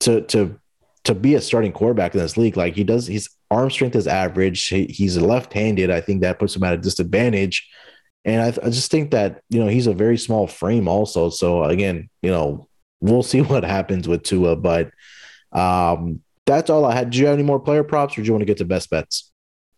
to 0.00 0.22
to 0.22 0.58
to 1.04 1.14
be 1.14 1.34
a 1.34 1.40
starting 1.40 1.72
quarterback 1.72 2.14
in 2.14 2.20
this 2.20 2.36
league. 2.36 2.56
Like 2.56 2.74
he 2.74 2.84
does, 2.84 3.06
his 3.06 3.28
arm 3.50 3.70
strength 3.70 3.94
is 3.94 4.06
average. 4.06 4.66
He, 4.66 4.86
he's 4.86 5.18
left-handed. 5.18 5.90
I 5.90 6.00
think 6.00 6.22
that 6.22 6.38
puts 6.38 6.56
him 6.56 6.64
at 6.64 6.72
a 6.72 6.78
disadvantage. 6.78 7.68
And 8.24 8.40
I, 8.40 8.46
I 8.66 8.70
just 8.70 8.90
think 8.90 9.10
that 9.10 9.42
you 9.50 9.60
know 9.60 9.68
he's 9.68 9.86
a 9.86 9.92
very 9.92 10.16
small 10.16 10.46
frame 10.46 10.88
also. 10.88 11.30
So 11.30 11.64
again, 11.64 12.08
you 12.22 12.30
know 12.30 12.68
we'll 13.00 13.22
see 13.22 13.42
what 13.42 13.64
happens 13.64 14.08
with 14.08 14.22
Tua, 14.22 14.56
but 14.56 14.90
um, 15.52 16.22
that's 16.46 16.70
all 16.70 16.84
I 16.84 16.94
had. 16.94 17.10
Do 17.10 17.18
you 17.18 17.26
have 17.26 17.34
any 17.34 17.42
more 17.42 17.60
player 17.60 17.84
props, 17.84 18.16
or 18.16 18.22
do 18.22 18.26
you 18.26 18.32
want 18.32 18.42
to 18.42 18.46
get 18.46 18.58
to 18.58 18.64
best 18.64 18.90
bets? 18.90 19.30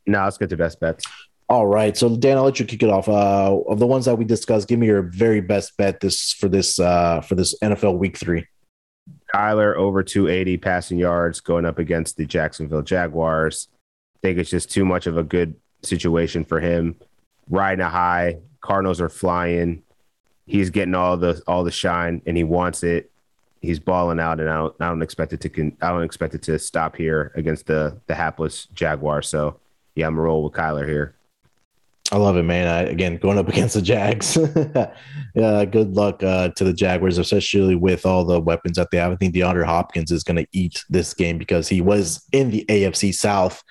No, 0.07 0.25
let's 0.25 0.39
get 0.39 0.51
to 0.51 0.57
best 0.57 0.81
bets. 0.81 1.05
All 1.49 1.67
right. 1.67 1.97
So 1.97 2.17
Dan, 2.17 2.39
I'll 2.39 2.45
let 2.45 2.59
you 2.59 2.67
kick 2.67 2.83
it 2.83 2.91
off. 2.91 3.09
Uh, 3.09 3.59
of 3.69 3.79
the 3.79 3.87
ones 3.87 4.07
that 4.07 4.17
we 4.17 4.25
discussed, 4.25 4.67
give 4.67 4.79
me 4.79 4.87
your 4.87 5.03
very 5.03 5.41
best 5.41 5.77
bet 5.77 6.01
this 6.01 6.33
for 6.33 6.49
this 6.49 6.81
uh, 6.81 7.21
for 7.21 7.37
this 7.37 7.57
NFL 7.61 7.99
Week 7.99 8.17
Three. 8.17 8.47
Kyler 9.33 9.77
over 9.77 10.03
280 10.03 10.57
passing 10.57 10.99
yards 10.99 11.41
going 11.41 11.65
up 11.65 11.79
against 11.79 12.17
the 12.17 12.27
Jacksonville 12.27 12.83
Jaguars. 12.83 13.69
I 14.17 14.19
think 14.23 14.39
it's 14.39 14.51
just 14.51 14.71
too 14.71 14.85
much 14.85 15.07
of 15.07 15.17
a 15.17 15.23
good 15.23 15.55
situation 15.83 16.45
for 16.45 16.59
him. 16.59 16.97
Riding 17.49 17.85
a 17.85 17.89
high, 17.89 18.39
Cardinals 18.61 19.01
are 19.01 19.09
flying. 19.09 19.83
He's 20.47 20.71
getting 20.71 20.95
all 20.95 21.17
the 21.17 21.41
all 21.47 21.63
the 21.63 21.71
shine, 21.71 22.23
and 22.27 22.37
he 22.37 22.45
wants 22.45 22.83
it. 22.83 23.11
He's 23.61 23.79
balling 23.79 24.21
out, 24.21 24.41
and 24.41 24.49
I 24.49 24.57
don't, 24.57 24.75
I 24.81 24.89
don't 24.89 25.03
expect 25.03 25.33
it 25.33 25.41
to. 25.43 25.49
Con- 25.49 25.77
I 25.81 25.91
don't 25.91 26.03
expect 26.03 26.35
it 26.35 26.43
to 26.43 26.59
stop 26.59 26.97
here 26.97 27.33
against 27.37 27.67
the 27.67 28.01
the 28.09 28.15
hapless 28.17 28.67
Jaguars. 28.75 29.29
So 29.29 29.61
yeah, 29.97 30.07
I'm 30.07 30.13
gonna 30.13 30.23
roll 30.23 30.45
with 30.45 30.53
Kyler 30.53 30.89
here. 30.89 31.17
I 32.13 32.19
love 32.19 32.37
it, 32.37 32.45
man. 32.45 32.69
I, 32.69 32.83
again, 32.83 33.17
going 33.17 33.39
up 33.39 33.49
against 33.49 33.75
the 33.75 33.83
Jags. 33.83 34.37
yeah, 35.35 35.65
good 35.65 35.95
luck 35.95 36.23
uh, 36.23 36.49
to 36.51 36.65
the 36.65 36.73
Jaguars, 36.73 37.19
especially 37.19 37.75
with 37.75 38.07
all 38.07 38.25
the 38.25 38.41
weapons 38.41 38.77
that 38.77 38.91
they 38.91 38.99
have. 38.99 39.13
I 39.13 39.17
think 39.17 39.35
DeAndre 39.35 39.65
Hopkins 39.65 40.11
is 40.11 40.23
going 40.23 40.37
to 40.37 40.47
eat 40.53 40.85
this 40.89 41.15
game 41.15 41.39
because 41.39 41.69
he 41.69 41.81
was 41.81 42.25
in 42.33 42.51
the 42.51 42.65
AFC 42.69 43.15
South. 43.15 43.63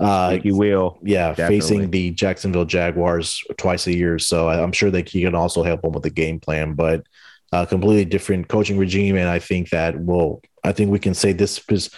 Uh, 0.00 0.38
he 0.38 0.52
will. 0.52 0.98
Yeah, 1.02 1.28
definitely. 1.30 1.60
facing 1.60 1.90
the 1.90 2.10
Jacksonville 2.12 2.64
Jaguars 2.64 3.42
twice 3.58 3.86
a 3.86 3.94
year. 3.94 4.18
So 4.18 4.48
I'm 4.48 4.72
sure 4.72 4.90
that 4.90 5.08
he 5.08 5.22
can 5.22 5.34
also 5.34 5.62
help 5.62 5.82
them 5.82 5.92
with 5.92 6.02
the 6.02 6.10
game 6.10 6.40
plan, 6.40 6.74
but 6.74 7.06
a 7.52 7.56
uh, 7.56 7.66
completely 7.66 8.06
different 8.06 8.48
coaching 8.48 8.78
regime. 8.78 9.16
And 9.16 9.28
I 9.28 9.38
think 9.38 9.68
that 9.70 10.02
will, 10.02 10.40
I 10.64 10.72
think 10.72 10.90
we 10.90 10.98
can 10.98 11.12
say 11.12 11.32
this 11.32 11.62
is 11.68 11.90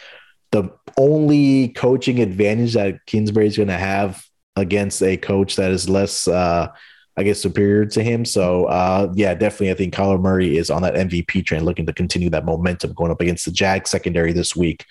the 0.51 0.71
only 0.97 1.69
coaching 1.69 2.21
advantage 2.21 2.75
that 2.75 3.05
Kingsbury 3.07 3.47
is 3.47 3.57
going 3.57 3.69
to 3.69 3.75
have 3.75 4.25
against 4.57 5.03
a 5.03 5.17
coach 5.17 5.57
that 5.57 5.71
is 5.71 5.89
less, 5.89 6.29
uh, 6.29 6.69
I 7.17 7.23
guess, 7.23 7.41
superior 7.41 7.87
to 7.87 8.03
him. 8.03 8.25
So, 8.25 8.67
uh, 8.67 9.13
yeah, 9.15 9.35
definitely, 9.35 9.71
I 9.71 9.75
think 9.75 9.95
Kyler 9.95 10.21
Murray 10.21 10.57
is 10.57 10.71
on 10.71 10.83
that 10.83 10.95
MVP 10.95 11.45
train, 11.45 11.65
looking 11.65 11.87
to 11.87 11.93
continue 11.93 12.31
that 12.31 12.45
momentum 12.45 12.93
going 12.93 13.11
up 13.11 13.21
against 13.21 13.45
the 13.45 13.53
Jag 13.53 13.87
secondary 13.87 14.33
this 14.33 14.55
week. 14.55 14.85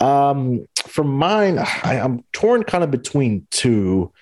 Um, 0.00 0.66
for 0.86 1.04
mine, 1.04 1.58
I, 1.58 2.00
I'm 2.02 2.24
torn 2.32 2.64
kind 2.64 2.82
of 2.82 2.90
between 2.90 3.46
two. 3.50 4.12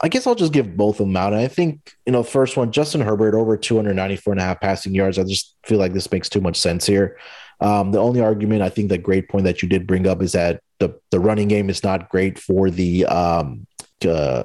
I 0.00 0.08
guess 0.08 0.26
I'll 0.26 0.34
just 0.34 0.52
give 0.52 0.76
both 0.76 0.98
of 0.98 1.06
them 1.06 1.16
out. 1.16 1.32
And 1.32 1.40
I 1.40 1.48
think, 1.48 1.94
you 2.06 2.12
know, 2.12 2.24
first 2.24 2.56
one, 2.56 2.72
Justin 2.72 3.00
Herbert 3.00 3.34
over 3.34 3.56
294 3.56 4.32
and 4.32 4.40
a 4.40 4.44
half 4.44 4.60
passing 4.60 4.94
yards. 4.94 5.18
I 5.18 5.22
just 5.22 5.56
feel 5.64 5.78
like 5.78 5.92
this 5.92 6.10
makes 6.10 6.28
too 6.28 6.40
much 6.40 6.56
sense 6.56 6.86
here. 6.86 7.16
Um, 7.60 7.92
the 7.92 7.98
only 7.98 8.20
argument 8.20 8.62
I 8.62 8.68
think 8.68 8.88
the 8.88 8.98
great 8.98 9.28
point 9.28 9.44
that 9.44 9.62
you 9.62 9.68
did 9.68 9.86
bring 9.86 10.06
up 10.06 10.22
is 10.22 10.32
that 10.32 10.62
the 10.78 10.98
the 11.10 11.20
running 11.20 11.48
game 11.48 11.70
is 11.70 11.84
not 11.84 12.08
great 12.08 12.38
for 12.38 12.70
the 12.70 13.06
um 13.06 13.66
uh, 14.04 14.44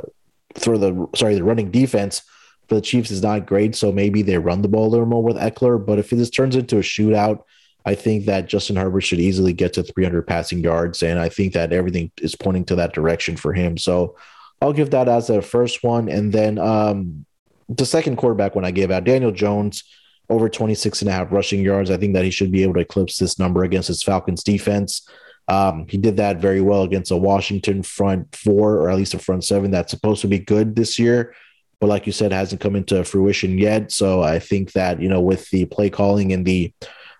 for 0.55 0.77
the 0.77 1.07
sorry 1.15 1.35
the 1.35 1.43
running 1.43 1.71
defense 1.71 2.21
for 2.67 2.75
the 2.75 2.81
Chiefs 2.81 3.11
is 3.11 3.23
not 3.23 3.45
great. 3.45 3.75
So 3.75 3.91
maybe 3.91 4.21
they 4.21 4.37
run 4.37 4.61
the 4.61 4.67
ball 4.67 4.87
a 4.87 4.89
little 4.89 5.05
more 5.05 5.23
with 5.23 5.37
Ekeler. 5.37 5.83
But 5.83 5.99
if 5.99 6.09
this 6.09 6.29
turns 6.29 6.55
into 6.55 6.77
a 6.77 6.81
shootout, 6.81 7.43
I 7.85 7.95
think 7.95 8.25
that 8.25 8.47
Justin 8.47 8.75
Herbert 8.75 9.01
should 9.01 9.19
easily 9.19 9.53
get 9.53 9.73
to 9.73 9.83
300 9.83 10.27
passing 10.27 10.59
yards, 10.59 11.01
and 11.01 11.19
I 11.19 11.29
think 11.29 11.53
that 11.53 11.71
everything 11.71 12.11
is 12.21 12.35
pointing 12.35 12.65
to 12.65 12.75
that 12.75 12.93
direction 12.93 13.37
for 13.37 13.53
him. 13.53 13.77
So 13.77 14.17
I'll 14.61 14.73
give 14.73 14.91
that 14.91 15.07
as 15.07 15.29
a 15.29 15.41
first 15.41 15.83
one. 15.83 16.09
And 16.09 16.33
then 16.33 16.57
um, 16.57 17.25
the 17.69 17.85
second 17.85 18.17
quarterback 18.17 18.55
when 18.55 18.65
I 18.65 18.71
gave 18.71 18.91
out 18.91 19.05
Daniel 19.05 19.31
Jones 19.31 19.83
over 20.29 20.49
26 20.49 21.01
and 21.01 21.09
a 21.09 21.13
half 21.13 21.31
rushing 21.31 21.61
yards. 21.61 21.89
I 21.89 21.97
think 21.97 22.13
that 22.13 22.25
he 22.25 22.31
should 22.31 22.51
be 22.51 22.63
able 22.63 22.73
to 22.75 22.81
eclipse 22.81 23.17
this 23.17 23.39
number 23.39 23.63
against 23.63 23.87
his 23.87 24.03
Falcons 24.03 24.43
defense. 24.43 25.07
Um, 25.47 25.85
he 25.87 25.97
did 25.97 26.17
that 26.17 26.41
very 26.41 26.59
well 26.59 26.83
against 26.83 27.11
a 27.11 27.17
Washington 27.17 27.81
front 27.81 28.35
four, 28.35 28.75
or 28.75 28.89
at 28.89 28.97
least 28.97 29.13
a 29.13 29.19
front 29.19 29.45
seven 29.45 29.71
that's 29.71 29.91
supposed 29.91 30.21
to 30.21 30.27
be 30.27 30.39
good 30.39 30.75
this 30.75 30.99
year. 30.99 31.33
But 31.79 31.87
like 31.87 32.05
you 32.05 32.11
said, 32.11 32.31
hasn't 32.31 32.59
come 32.59 32.75
into 32.75 33.03
fruition 33.03 33.57
yet. 33.57 33.91
So 33.91 34.23
I 34.23 34.39
think 34.39 34.73
that, 34.73 35.01
you 35.01 35.07
know, 35.07 35.21
with 35.21 35.49
the 35.51 35.65
play 35.65 35.89
calling 35.89 36.33
and 36.33 36.45
the 36.45 36.73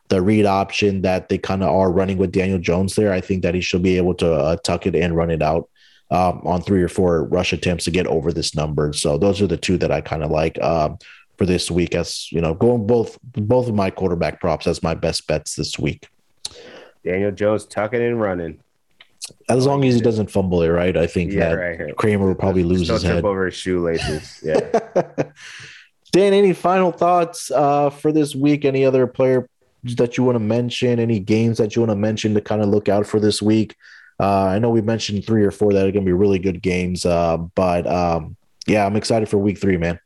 the 0.10 0.22
read 0.22 0.46
option 0.46 1.02
that 1.02 1.28
they 1.28 1.38
kind 1.38 1.62
of 1.62 1.70
are 1.70 1.92
running 1.92 2.18
with 2.18 2.32
Daniel 2.32 2.60
Jones 2.60 2.96
there, 2.96 3.12
I 3.12 3.20
think 3.20 3.44
that 3.44 3.54
he 3.54 3.60
should 3.60 3.84
be 3.84 3.98
able 3.98 4.14
to 4.16 4.34
uh, 4.34 4.56
tuck 4.64 4.86
it 4.86 4.96
and 4.96 5.16
run 5.16 5.30
it 5.30 5.42
out 5.42 5.70
um, 6.12 6.42
on 6.46 6.62
three 6.62 6.82
or 6.82 6.88
four 6.88 7.26
rush 7.26 7.52
attempts 7.52 7.84
to 7.86 7.92
get 7.92 8.08
over 8.08 8.32
this 8.32 8.56
number. 8.56 8.94
So 8.94 9.18
those 9.18 9.42
are 9.42 9.48
the 9.48 9.58
two 9.58 9.78
that 9.80 9.92
I 9.92 10.00
kind 10.02 10.24
of 10.24 10.32
like 10.32 10.62
um, 10.62 10.98
for 11.38 11.46
this 11.46 11.70
week. 11.72 11.96
As 11.96 12.32
you 12.32 12.42
know, 12.42 12.54
going 12.54 12.88
both 12.88 13.18
both 13.24 13.68
of 13.68 13.76
my 13.76 13.90
quarterback 13.90 14.40
props 14.42 14.68
as 14.68 14.82
my 14.84 14.94
best 14.94 15.28
bets 15.28 15.56
this 15.56 15.78
week. 15.80 16.08
Daniel 17.04 17.32
Jones 17.32 17.66
tucking 17.66 18.02
and 18.02 18.20
running. 18.20 18.60
As 19.50 19.66
long 19.66 19.84
as 19.84 19.96
he 19.96 20.02
doesn't 20.02 20.32
fumble 20.32 20.62
it, 20.62 20.70
right? 20.70 20.96
I 20.96 21.06
think 21.08 21.32
Yeah, 21.34 21.50
that 21.50 21.54
right. 21.56 21.96
Kramer 21.98 22.28
will 22.28 22.36
probably 22.36 22.64
lose 22.64 22.88
Don't 22.88 22.96
his 22.96 23.04
head. 23.04 23.26
over 23.26 23.46
his 23.46 23.56
shoelaces. 23.56 24.40
Yeah. 24.44 24.80
Dan, 26.12 26.34
any 26.34 26.54
final 26.54 26.92
thoughts 26.92 27.52
uh, 27.52 27.90
for 27.90 28.12
this 28.14 28.34
week? 28.36 28.64
Any 28.64 28.86
other 28.86 29.06
player 29.08 29.50
that 29.84 30.18
you 30.18 30.24
want 30.24 30.36
to 30.36 30.40
mention? 30.40 31.00
Any 31.00 31.20
games 31.20 31.58
that 31.58 31.76
you 31.76 31.82
want 31.82 31.92
to 31.92 31.96
mention 31.98 32.34
to 32.36 32.42
kind 32.42 32.62
of 32.62 32.70
look 32.70 32.88
out 32.88 33.06
for 33.06 33.20
this 33.20 33.42
week? 33.42 33.76
Uh, 34.20 34.46
I 34.46 34.60
know 34.60 34.70
we 34.70 34.82
mentioned 34.82 35.26
three 35.26 35.44
or 35.44 35.52
four 35.52 35.74
that 35.74 35.80
are 35.86 35.92
going 35.92 36.06
to 36.06 36.10
be 36.10 36.14
really 36.14 36.40
good 36.40 36.62
games, 36.62 37.06
uh, 37.06 37.38
but 37.38 37.86
um, 37.86 38.36
yeah, 38.66 38.86
I'm 38.86 38.96
excited 38.96 39.28
for 39.30 39.38
week 39.38 39.60
three, 39.60 39.78
man. 39.78 40.00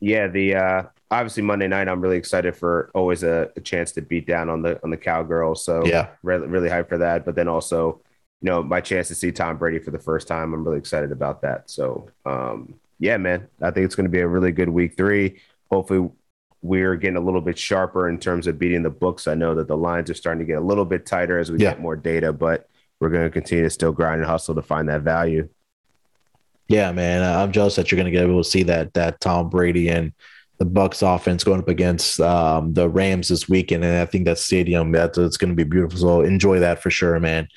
Yeah, 0.00 0.26
the 0.28 0.54
uh 0.54 0.82
obviously 1.10 1.42
Monday 1.42 1.68
night 1.68 1.88
I'm 1.88 2.00
really 2.00 2.16
excited 2.16 2.54
for 2.56 2.90
always 2.94 3.22
a, 3.22 3.50
a 3.56 3.60
chance 3.60 3.92
to 3.92 4.02
beat 4.02 4.26
down 4.26 4.48
on 4.48 4.62
the 4.62 4.80
on 4.84 4.90
the 4.90 4.96
cowgirls. 4.96 5.64
So 5.64 5.84
Yeah. 5.86 6.08
really 6.22 6.46
really 6.46 6.68
hyped 6.68 6.88
for 6.88 6.98
that. 6.98 7.24
But 7.24 7.34
then 7.34 7.48
also, 7.48 8.00
you 8.42 8.50
know, 8.50 8.62
my 8.62 8.80
chance 8.80 9.08
to 9.08 9.14
see 9.14 9.32
Tom 9.32 9.56
Brady 9.58 9.78
for 9.78 9.90
the 9.90 9.98
first 9.98 10.28
time, 10.28 10.52
I'm 10.54 10.64
really 10.64 10.78
excited 10.78 11.12
about 11.12 11.42
that. 11.42 11.70
So 11.70 12.08
um 12.26 12.74
yeah, 13.00 13.16
man, 13.16 13.48
I 13.62 13.70
think 13.70 13.86
it's 13.86 13.94
gonna 13.94 14.08
be 14.08 14.20
a 14.20 14.28
really 14.28 14.52
good 14.52 14.68
week 14.68 14.96
three. 14.96 15.40
Hopefully 15.70 16.10
we're 16.60 16.96
getting 16.96 17.16
a 17.16 17.20
little 17.20 17.40
bit 17.40 17.56
sharper 17.56 18.08
in 18.08 18.18
terms 18.18 18.46
of 18.48 18.58
beating 18.58 18.82
the 18.82 18.90
books. 18.90 19.28
I 19.28 19.34
know 19.34 19.54
that 19.54 19.68
the 19.68 19.76
lines 19.76 20.10
are 20.10 20.14
starting 20.14 20.40
to 20.40 20.44
get 20.44 20.58
a 20.58 20.64
little 20.64 20.84
bit 20.84 21.06
tighter 21.06 21.38
as 21.38 21.50
we 21.52 21.58
Yeah. 21.58 21.70
get 21.70 21.80
more 21.80 21.94
data, 21.94 22.32
but 22.32 22.68
we're 22.98 23.10
going 23.10 23.22
to 23.22 23.30
continue 23.30 23.62
to 23.62 23.70
still 23.70 23.92
grind 23.92 24.20
and 24.20 24.28
hustle 24.28 24.56
to 24.56 24.62
find 24.62 24.88
that 24.88 25.02
value. 25.02 25.48
Yeah, 26.68 26.92
man, 26.92 27.22
I'm 27.22 27.50
jealous 27.50 27.76
that 27.76 27.90
you're 27.90 27.96
going 27.96 28.12
to 28.12 28.12
get 28.12 28.24
able 28.24 28.42
to 28.42 28.48
see 28.48 28.62
that 28.64 28.92
that 28.94 29.20
Tom 29.20 29.48
Brady 29.48 29.88
and 29.88 30.12
the 30.58 30.66
Bucs 30.66 31.02
offense 31.02 31.44
going 31.44 31.60
up 31.60 31.68
against 31.68 32.20
um, 32.20 32.74
the 32.74 32.88
Rams 32.88 33.28
this 33.28 33.48
weekend, 33.48 33.84
and 33.84 33.98
I 33.98 34.06
think 34.06 34.26
that 34.26 34.38
stadium 34.38 34.92
that's 34.92 35.16
it's 35.16 35.36
going 35.36 35.50
to 35.50 35.56
be 35.56 35.64
beautiful. 35.64 35.98
So 35.98 36.20
enjoy 36.20 36.58
that 36.60 36.82
for 36.82 36.90
sure, 36.90 37.18
man. 37.20 37.48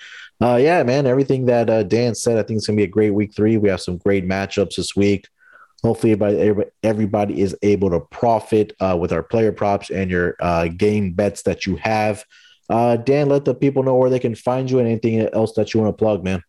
Uh, 0.42 0.56
yeah, 0.56 0.82
man, 0.84 1.06
everything 1.06 1.46
that 1.46 1.70
uh, 1.70 1.84
Dan 1.84 2.16
said, 2.16 2.38
I 2.38 2.44
think 2.44 2.58
it's 2.58 2.68
going 2.68 2.78
to 2.78 2.82
be 2.82 2.86
a 2.86 2.88
great 2.88 3.12
week 3.12 3.36
three. 3.36 3.58
We 3.58 3.70
have 3.70 3.82
some 3.82 3.98
great 3.98 4.28
matchups 4.28 4.76
this 4.76 4.96
week. 4.96 5.28
Hopefully, 5.84 6.14
everybody, 6.14 6.40
everybody, 6.40 6.70
everybody 6.84 7.42
is 7.42 7.56
able 7.64 7.90
to 7.90 8.00
profit 8.00 8.74
uh, 8.80 8.98
with 9.00 9.12
our 9.12 9.24
player 9.24 9.52
props 9.52 9.90
and 9.90 10.10
your 10.10 10.36
uh, 10.40 10.68
game 10.68 11.12
bets 11.12 11.42
that 11.44 11.66
you 11.66 11.76
have. 11.78 12.24
Uh, 12.70 12.96
Dan, 12.96 13.30
let 13.30 13.46
the 13.46 13.54
people 13.54 13.84
know 13.84 13.96
where 13.96 14.10
they 14.10 14.20
can 14.20 14.36
find 14.36 14.72
you 14.72 14.80
and 14.80 14.88
anything 14.88 15.20
else 15.34 15.54
that 15.54 15.74
you 15.74 15.82
want 15.82 15.96
to 15.96 16.02
plug, 16.02 16.24
man. 16.24 16.42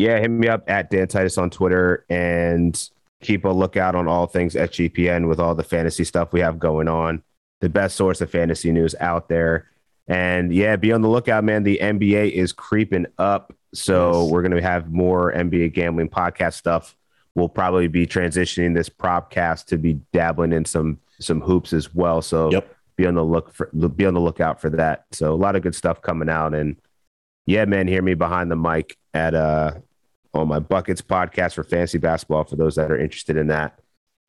Yeah, 0.00 0.18
hit 0.18 0.30
me 0.30 0.48
up 0.48 0.64
at 0.68 0.90
Dan 0.90 1.08
Titus 1.08 1.36
on 1.36 1.50
Twitter 1.50 2.04
and 2.08 2.88
keep 3.22 3.44
a 3.44 3.50
lookout 3.50 3.94
on 3.94 4.08
all 4.08 4.26
things 4.26 4.54
SGPN 4.54 5.28
with 5.28 5.38
all 5.38 5.54
the 5.54 5.62
fantasy 5.62 6.04
stuff 6.04 6.32
we 6.32 6.40
have 6.40 6.58
going 6.58 6.88
on. 6.88 7.22
The 7.60 7.68
best 7.68 7.96
source 7.96 8.22
of 8.22 8.30
fantasy 8.30 8.72
news 8.72 8.94
out 8.98 9.28
there. 9.28 9.66
And 10.08 10.52
yeah, 10.54 10.76
be 10.76 10.90
on 10.92 11.02
the 11.02 11.08
lookout, 11.08 11.44
man. 11.44 11.62
The 11.64 11.78
NBA 11.82 12.32
is 12.32 12.52
creeping 12.52 13.06
up. 13.18 13.52
So 13.74 14.22
Yes. 14.22 14.32
we're 14.32 14.42
going 14.42 14.56
to 14.56 14.62
have 14.62 14.90
more 14.90 15.32
NBA 15.32 15.74
gambling 15.74 16.08
podcast 16.08 16.54
stuff. 16.54 16.96
We'll 17.34 17.50
probably 17.50 17.86
be 17.86 18.06
transitioning 18.06 18.74
this 18.74 18.88
propcast 18.88 19.66
to 19.66 19.76
be 19.76 20.00
dabbling 20.12 20.52
in 20.52 20.64
some 20.64 20.98
some 21.20 21.42
hoops 21.42 21.74
as 21.74 21.94
well. 21.94 22.22
So 22.22 22.50
Yep. 22.50 22.74
be 22.96 23.06
on 23.06 23.14
the 23.14 23.22
look 23.24 23.52
for 23.52 23.66
be 23.66 24.06
on 24.06 24.14
the 24.14 24.20
lookout 24.20 24.60
for 24.62 24.70
that. 24.70 25.04
So 25.12 25.34
a 25.34 25.36
lot 25.36 25.54
of 25.56 25.62
good 25.62 25.74
stuff 25.74 26.00
coming 26.00 26.30
out. 26.30 26.54
And 26.54 26.76
yeah, 27.46 27.66
man, 27.66 27.86
hear 27.86 28.00
me 28.02 28.14
behind 28.14 28.50
the 28.50 28.56
mic 28.56 28.96
at 29.12 29.34
uh 29.34 29.72
on 30.34 30.48
my 30.48 30.58
buckets 30.58 31.02
podcast 31.02 31.54
for 31.54 31.64
fantasy 31.64 31.98
basketball 31.98 32.44
for 32.44 32.56
those 32.56 32.76
that 32.76 32.90
are 32.90 32.98
interested 32.98 33.36
in 33.36 33.48
that. 33.48 33.78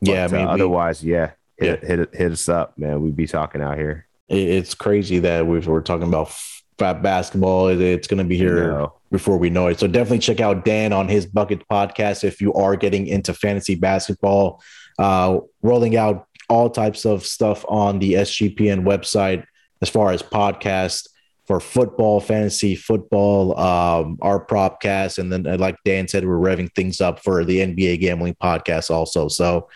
Yeah, 0.02 0.26
I 0.26 0.28
mean, 0.28 0.42
uh, 0.42 0.48
we- 0.48 0.54
otherwise, 0.54 1.04
yeah, 1.04 1.32
hit, 1.58 1.84
hit 1.84 2.16
hit 2.16 2.32
us 2.32 2.50
up, 2.50 2.78
man. 2.78 3.02
We'd 3.02 3.16
be 3.16 3.28
talking 3.28 3.62
out 3.62 3.78
here. 3.78 4.08
it's 4.30 4.74
crazy 4.74 5.20
that 5.20 5.46
we've, 5.46 5.68
we're 5.68 5.82
talking 5.82 6.08
about 6.08 6.32
fat 6.80 7.04
basketball. 7.04 7.68
It's 7.68 8.08
going 8.08 8.18
to 8.18 8.24
be 8.24 8.38
here 8.38 8.72
know. 8.72 8.94
before 9.12 9.38
we 9.38 9.52
know 9.52 9.68
it. 9.68 9.80
So 9.80 9.88
definitely 9.88 10.20
check 10.20 10.40
out 10.40 10.66
Dan 10.66 10.94
on 10.94 11.08
his 11.08 11.28
Bucket 11.28 11.62
podcast 11.70 12.24
if 12.24 12.42
you 12.42 12.54
are 12.54 12.76
getting 12.76 13.06
into 13.08 13.34
fantasy 13.34 13.76
basketball. 13.76 14.64
Uh, 14.98 15.42
rolling 15.62 15.96
out 15.96 16.28
all 16.50 16.70
types 16.70 17.06
of 17.06 17.26
stuff 17.26 17.64
on 17.70 18.00
the 18.00 18.14
SGPN 18.14 18.84
website 18.84 19.46
as 19.82 19.90
far 19.90 20.12
as 20.12 20.24
podcasts 20.24 21.08
for 21.52 21.60
football, 21.60 22.22
fantasy 22.22 22.78
football, 22.78 23.60
um, 23.60 24.18
our 24.22 24.46
propcast, 24.46 25.18
and 25.18 25.30
then 25.30 25.46
uh, 25.46 25.58
like 25.58 25.76
Dan 25.84 26.08
said, 26.08 26.26
we're 26.26 26.38
revving 26.38 26.74
things 26.74 27.02
up 27.02 27.22
for 27.22 27.44
the 27.44 27.58
NBA 27.58 28.00
gambling 28.00 28.38
podcast 28.42 28.90
also. 28.90 29.28
So 29.28 29.68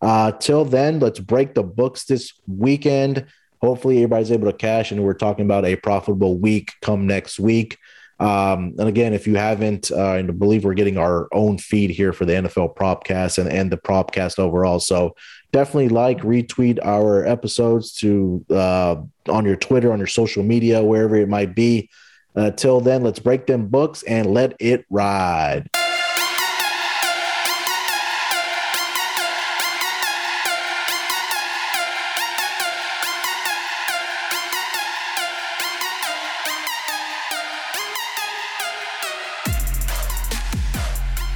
uh, 0.00 0.30
till 0.30 0.64
then, 0.64 1.00
let's 1.00 1.18
break 1.18 1.54
the 1.54 1.64
books 1.64 2.04
this 2.04 2.34
weekend. 2.46 3.26
Hopefully, 3.60 3.96
everybody's 3.96 4.30
able 4.30 4.48
to 4.48 4.56
cash, 4.56 4.92
and 4.92 5.02
we're 5.02 5.12
talking 5.12 5.44
about 5.44 5.64
a 5.64 5.74
profitable 5.74 6.38
week 6.38 6.70
come 6.82 7.08
next 7.08 7.40
week. 7.40 7.78
Um, 8.20 8.76
and 8.78 8.86
again, 8.88 9.12
if 9.12 9.26
you 9.26 9.34
haven't, 9.34 9.90
uh, 9.90 10.12
and 10.12 10.30
I 10.30 10.32
believe 10.32 10.64
we're 10.64 10.74
getting 10.74 10.98
our 10.98 11.26
own 11.32 11.58
feed 11.58 11.90
here 11.90 12.12
for 12.12 12.26
the 12.26 12.34
NFL 12.34 12.76
Propcast 12.76 13.38
and, 13.38 13.50
and 13.50 13.72
the 13.72 13.76
Propcast 13.76 14.38
overall. 14.38 14.78
So 14.78 15.16
definitely 15.54 15.88
like, 15.88 16.18
retweet 16.22 16.80
our 16.84 17.24
episodes 17.24 17.92
to 17.92 18.44
uh, 18.50 18.96
on 19.28 19.44
your 19.44 19.54
Twitter, 19.54 19.92
on 19.92 19.98
your 19.98 20.08
social 20.08 20.42
media, 20.42 20.82
wherever 20.82 21.14
it 21.14 21.28
might 21.28 21.54
be. 21.54 21.88
Uh, 22.34 22.50
till 22.50 22.80
then, 22.80 23.04
let's 23.04 23.20
break 23.20 23.46
them 23.46 23.68
books 23.68 24.02
and 24.02 24.34
let 24.34 24.56
it 24.58 24.84
ride. 24.90 25.70